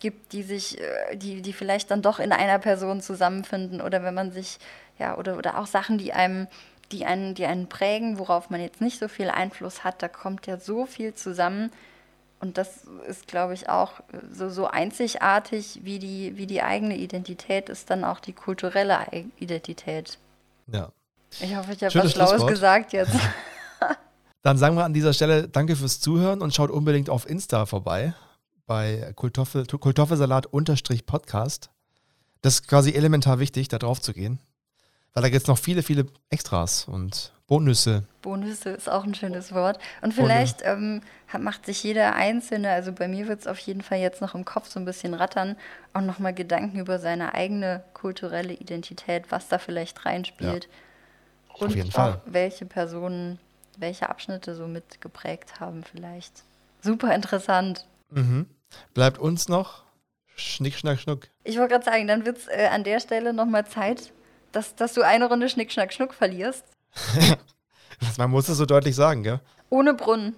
gibt, 0.00 0.32
die 0.32 0.42
sich, 0.42 0.80
äh, 0.80 1.16
die, 1.16 1.42
die 1.42 1.52
vielleicht 1.52 1.90
dann 1.92 2.02
doch 2.02 2.18
in 2.18 2.32
einer 2.32 2.58
Person 2.58 3.00
zusammenfinden 3.00 3.80
oder 3.80 4.02
wenn 4.02 4.14
man 4.14 4.32
sich 4.32 4.58
ja, 5.00 5.18
oder, 5.18 5.36
oder 5.36 5.58
auch 5.58 5.66
Sachen, 5.66 5.98
die 5.98 6.12
einem, 6.12 6.46
die 6.92 7.06
einen, 7.06 7.34
die 7.34 7.46
einen 7.46 7.68
prägen, 7.68 8.18
worauf 8.18 8.50
man 8.50 8.60
jetzt 8.60 8.80
nicht 8.80 8.98
so 8.98 9.08
viel 9.08 9.30
Einfluss 9.30 9.82
hat, 9.82 10.02
da 10.02 10.08
kommt 10.08 10.46
ja 10.46 10.58
so 10.58 10.86
viel 10.86 11.14
zusammen. 11.14 11.72
Und 12.38 12.56
das 12.56 12.84
ist, 13.06 13.26
glaube 13.26 13.54
ich, 13.54 13.68
auch 13.68 13.94
so, 14.32 14.48
so 14.48 14.66
einzigartig, 14.66 15.80
wie 15.82 15.98
die, 15.98 16.36
wie 16.36 16.46
die 16.46 16.62
eigene 16.62 16.96
Identität 16.96 17.68
ist 17.68 17.90
dann 17.90 18.04
auch 18.04 18.20
die 18.20 18.32
kulturelle 18.32 18.98
Identität. 19.38 20.18
Ja. 20.68 20.90
Ich 21.40 21.54
hoffe, 21.54 21.72
ich 21.72 21.84
habe 21.84 21.94
was 21.94 22.12
Schlaues 22.12 22.46
gesagt 22.46 22.92
jetzt. 22.92 23.14
Dann 24.42 24.56
sagen 24.56 24.74
wir 24.76 24.84
an 24.84 24.94
dieser 24.94 25.12
Stelle 25.12 25.48
Danke 25.48 25.74
fürs 25.76 26.00
Zuhören 26.00 26.40
und 26.40 26.54
schaut 26.54 26.70
unbedingt 26.70 27.10
auf 27.10 27.28
Insta 27.28 27.66
vorbei 27.66 28.14
bei 28.66 29.12
Kultoffelsalat-Podcast. 29.16 31.70
Das 32.40 32.54
ist 32.54 32.68
quasi 32.68 32.92
elementar 32.92 33.38
wichtig, 33.38 33.68
da 33.68 33.76
drauf 33.78 34.00
zu 34.00 34.14
gehen. 34.14 34.40
Weil 35.14 35.22
da 35.22 35.28
gibt 35.28 35.42
es 35.42 35.48
noch 35.48 35.58
viele, 35.58 35.82
viele 35.82 36.06
Extras 36.30 36.86
und 36.86 37.32
Bonusse. 37.46 38.04
Bonusse 38.22 38.70
ist 38.70 38.88
auch 38.88 39.02
ein 39.02 39.14
schönes 39.14 39.52
Wort. 39.52 39.80
Und 40.02 40.14
vielleicht 40.14 40.60
ähm, 40.62 41.02
macht 41.36 41.66
sich 41.66 41.82
jeder 41.82 42.14
Einzelne, 42.14 42.70
also 42.70 42.92
bei 42.92 43.08
mir 43.08 43.26
wird 43.26 43.40
es 43.40 43.46
auf 43.48 43.58
jeden 43.58 43.80
Fall 43.80 43.98
jetzt 43.98 44.20
noch 44.20 44.36
im 44.36 44.44
Kopf 44.44 44.68
so 44.68 44.78
ein 44.78 44.84
bisschen 44.84 45.14
rattern, 45.14 45.56
auch 45.92 46.00
nochmal 46.00 46.32
Gedanken 46.32 46.78
über 46.78 47.00
seine 47.00 47.34
eigene 47.34 47.82
kulturelle 47.92 48.52
Identität, 48.52 49.24
was 49.30 49.48
da 49.48 49.58
vielleicht 49.58 50.06
reinspielt. 50.06 50.64
Ja. 50.64 51.58
Und 51.58 51.66
auf 51.66 51.74
jeden 51.74 51.90
Fall. 51.90 52.20
welche 52.24 52.66
Personen, 52.66 53.40
welche 53.78 54.08
Abschnitte 54.08 54.54
so 54.54 54.68
mitgeprägt 54.68 55.58
haben 55.58 55.82
vielleicht. 55.82 56.44
Super 56.82 57.12
interessant. 57.14 57.84
Mhm. 58.10 58.46
Bleibt 58.94 59.18
uns 59.18 59.48
noch 59.48 59.82
Schnick, 60.36 60.74
Schnack, 60.74 61.00
Schnuck. 61.00 61.28
Ich 61.44 61.58
wollte 61.58 61.72
gerade 61.74 61.84
sagen, 61.84 62.06
dann 62.06 62.24
wird 62.24 62.38
es 62.38 62.46
äh, 62.46 62.68
an 62.72 62.84
der 62.84 63.00
Stelle 63.00 63.32
nochmal 63.32 63.66
Zeit, 63.66 64.12
dass, 64.52 64.74
dass 64.74 64.94
du 64.94 65.02
eine 65.02 65.28
Runde 65.28 65.48
Schnick, 65.48 65.72
Schnack, 65.72 65.92
Schnuck 65.92 66.14
verlierst. 66.14 66.64
Man 68.18 68.30
muss 68.30 68.48
es 68.48 68.58
so 68.58 68.66
deutlich 68.66 68.96
sagen, 68.96 69.22
gell? 69.22 69.40
Ohne 69.68 69.94
Brunnen. 69.94 70.34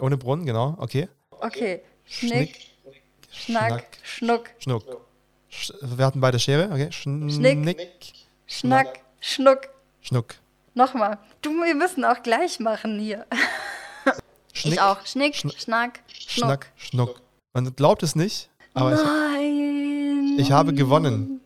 Ohne 0.00 0.16
Brunnen, 0.16 0.46
genau, 0.46 0.76
okay. 0.78 1.08
Okay. 1.30 1.82
Schnick, 2.04 2.58
Schnack, 3.30 3.84
Schnuck. 4.02 4.50
Schnuck. 4.58 4.84
Sch 5.48 5.72
wir 5.80 6.04
hatten 6.04 6.20
beide 6.20 6.38
Schere, 6.38 6.70
okay. 6.70 6.90
Schnick, 6.92 7.88
Schnack, 8.46 9.00
Schnuck. 9.20 9.68
Schnuck. 10.00 10.34
Nochmal. 10.74 11.18
Du, 11.42 11.50
wir 11.50 11.74
müssen 11.74 12.04
auch 12.04 12.22
gleich 12.22 12.60
machen 12.60 12.98
hier. 12.98 13.26
Schnick, 14.52 14.74
ich 14.74 14.80
auch. 14.80 15.04
Schnick, 15.06 15.34
Schn 15.36 15.50
Schnack, 15.50 16.00
Schnuck. 16.08 16.44
Schnack, 16.44 16.72
Schnuck. 16.76 17.22
Man 17.52 17.74
glaubt 17.74 18.02
es 18.02 18.14
nicht, 18.14 18.50
aber 18.74 18.94
Nein. 18.94 20.36
Ich, 20.36 20.46
ich 20.46 20.52
habe 20.52 20.72
gewonnen. 20.72 21.41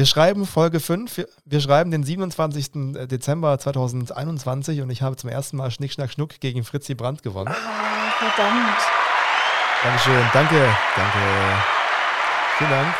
Wir 0.00 0.06
schreiben 0.06 0.46
Folge 0.46 0.80
5, 0.80 1.26
wir 1.44 1.60
schreiben 1.60 1.90
den 1.90 2.02
27. 2.02 2.70
Dezember 3.06 3.58
2021 3.58 4.80
und 4.80 4.88
ich 4.88 5.02
habe 5.02 5.16
zum 5.16 5.28
ersten 5.28 5.58
Mal 5.58 5.70
Schnick, 5.70 5.92
Schnack, 5.92 6.10
Schnuck 6.10 6.40
gegen 6.40 6.64
Fritzi 6.64 6.94
Brandt 6.94 7.22
gewonnen. 7.22 7.52
Oh, 7.54 8.24
verdammt. 8.24 8.78
Dankeschön, 9.82 10.24
danke, 10.32 10.74
danke. 10.96 11.18
Vielen 12.56 12.70
Dank. 12.70 12.94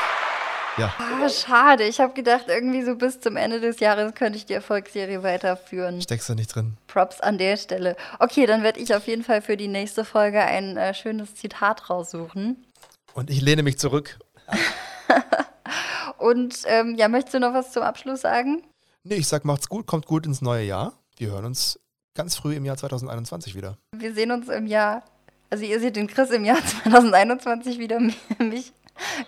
Ja. 0.76 0.94
Oh, 1.24 1.28
schade, 1.30 1.84
ich 1.84 2.00
habe 2.00 2.12
gedacht, 2.12 2.44
irgendwie 2.48 2.82
so 2.82 2.94
bis 2.96 3.18
zum 3.18 3.38
Ende 3.38 3.60
des 3.60 3.80
Jahres 3.80 4.12
könnte 4.14 4.36
ich 4.36 4.44
die 4.44 4.52
Erfolgsserie 4.52 5.22
weiterführen. 5.22 6.02
Steckst 6.02 6.28
du 6.28 6.34
nicht 6.34 6.54
drin. 6.54 6.76
Props 6.86 7.22
an 7.22 7.38
der 7.38 7.56
Stelle. 7.56 7.96
Okay, 8.18 8.44
dann 8.44 8.62
werde 8.62 8.78
ich 8.78 8.94
auf 8.94 9.06
jeden 9.06 9.24
Fall 9.24 9.40
für 9.40 9.56
die 9.56 9.68
nächste 9.68 10.04
Folge 10.04 10.42
ein 10.42 10.76
äh, 10.76 10.92
schönes 10.92 11.34
Zitat 11.34 11.88
raussuchen. 11.88 12.62
Und 13.14 13.30
ich 13.30 13.40
lehne 13.40 13.62
mich 13.62 13.78
zurück. 13.78 14.18
Und 16.20 16.62
ähm, 16.66 16.94
ja, 16.96 17.08
möchtest 17.08 17.34
du 17.34 17.40
noch 17.40 17.54
was 17.54 17.72
zum 17.72 17.82
Abschluss 17.82 18.20
sagen? 18.20 18.62
Nee, 19.04 19.16
ich 19.16 19.28
sag, 19.28 19.44
macht's 19.44 19.68
gut, 19.68 19.86
kommt 19.86 20.06
gut 20.06 20.26
ins 20.26 20.42
neue 20.42 20.64
Jahr. 20.64 20.92
Wir 21.16 21.30
hören 21.30 21.46
uns 21.46 21.80
ganz 22.14 22.36
früh 22.36 22.54
im 22.54 22.64
Jahr 22.64 22.76
2021 22.76 23.54
wieder. 23.54 23.78
Wir 23.96 24.12
sehen 24.14 24.30
uns 24.30 24.48
im 24.48 24.66
Jahr, 24.66 25.02
also 25.48 25.64
ihr 25.64 25.80
seht 25.80 25.96
den 25.96 26.06
Chris 26.06 26.30
im 26.30 26.44
Jahr 26.44 26.58
2021 26.82 27.78
wieder, 27.78 27.98
mich 28.38 28.72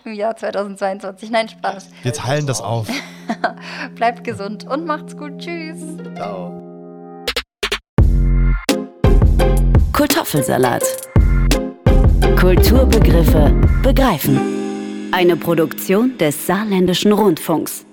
im 0.04 0.12
Jahr 0.12 0.36
2022. 0.36 1.30
Nein, 1.30 1.48
Spaß. 1.48 1.88
Wir 2.02 2.12
teilen 2.12 2.46
das 2.46 2.60
auf. 2.60 2.88
Bleibt 3.94 4.24
gesund 4.24 4.66
und 4.66 4.84
macht's 4.84 5.16
gut. 5.16 5.38
Tschüss. 5.38 5.80
Ciao. 6.14 6.58
Kartoffelsalat. 9.92 10.84
Kulturbegriffe 12.38 13.50
begreifen. 13.82 14.61
Eine 15.14 15.36
Produktion 15.36 16.16
des 16.16 16.46
Saarländischen 16.46 17.12
Rundfunks. 17.12 17.84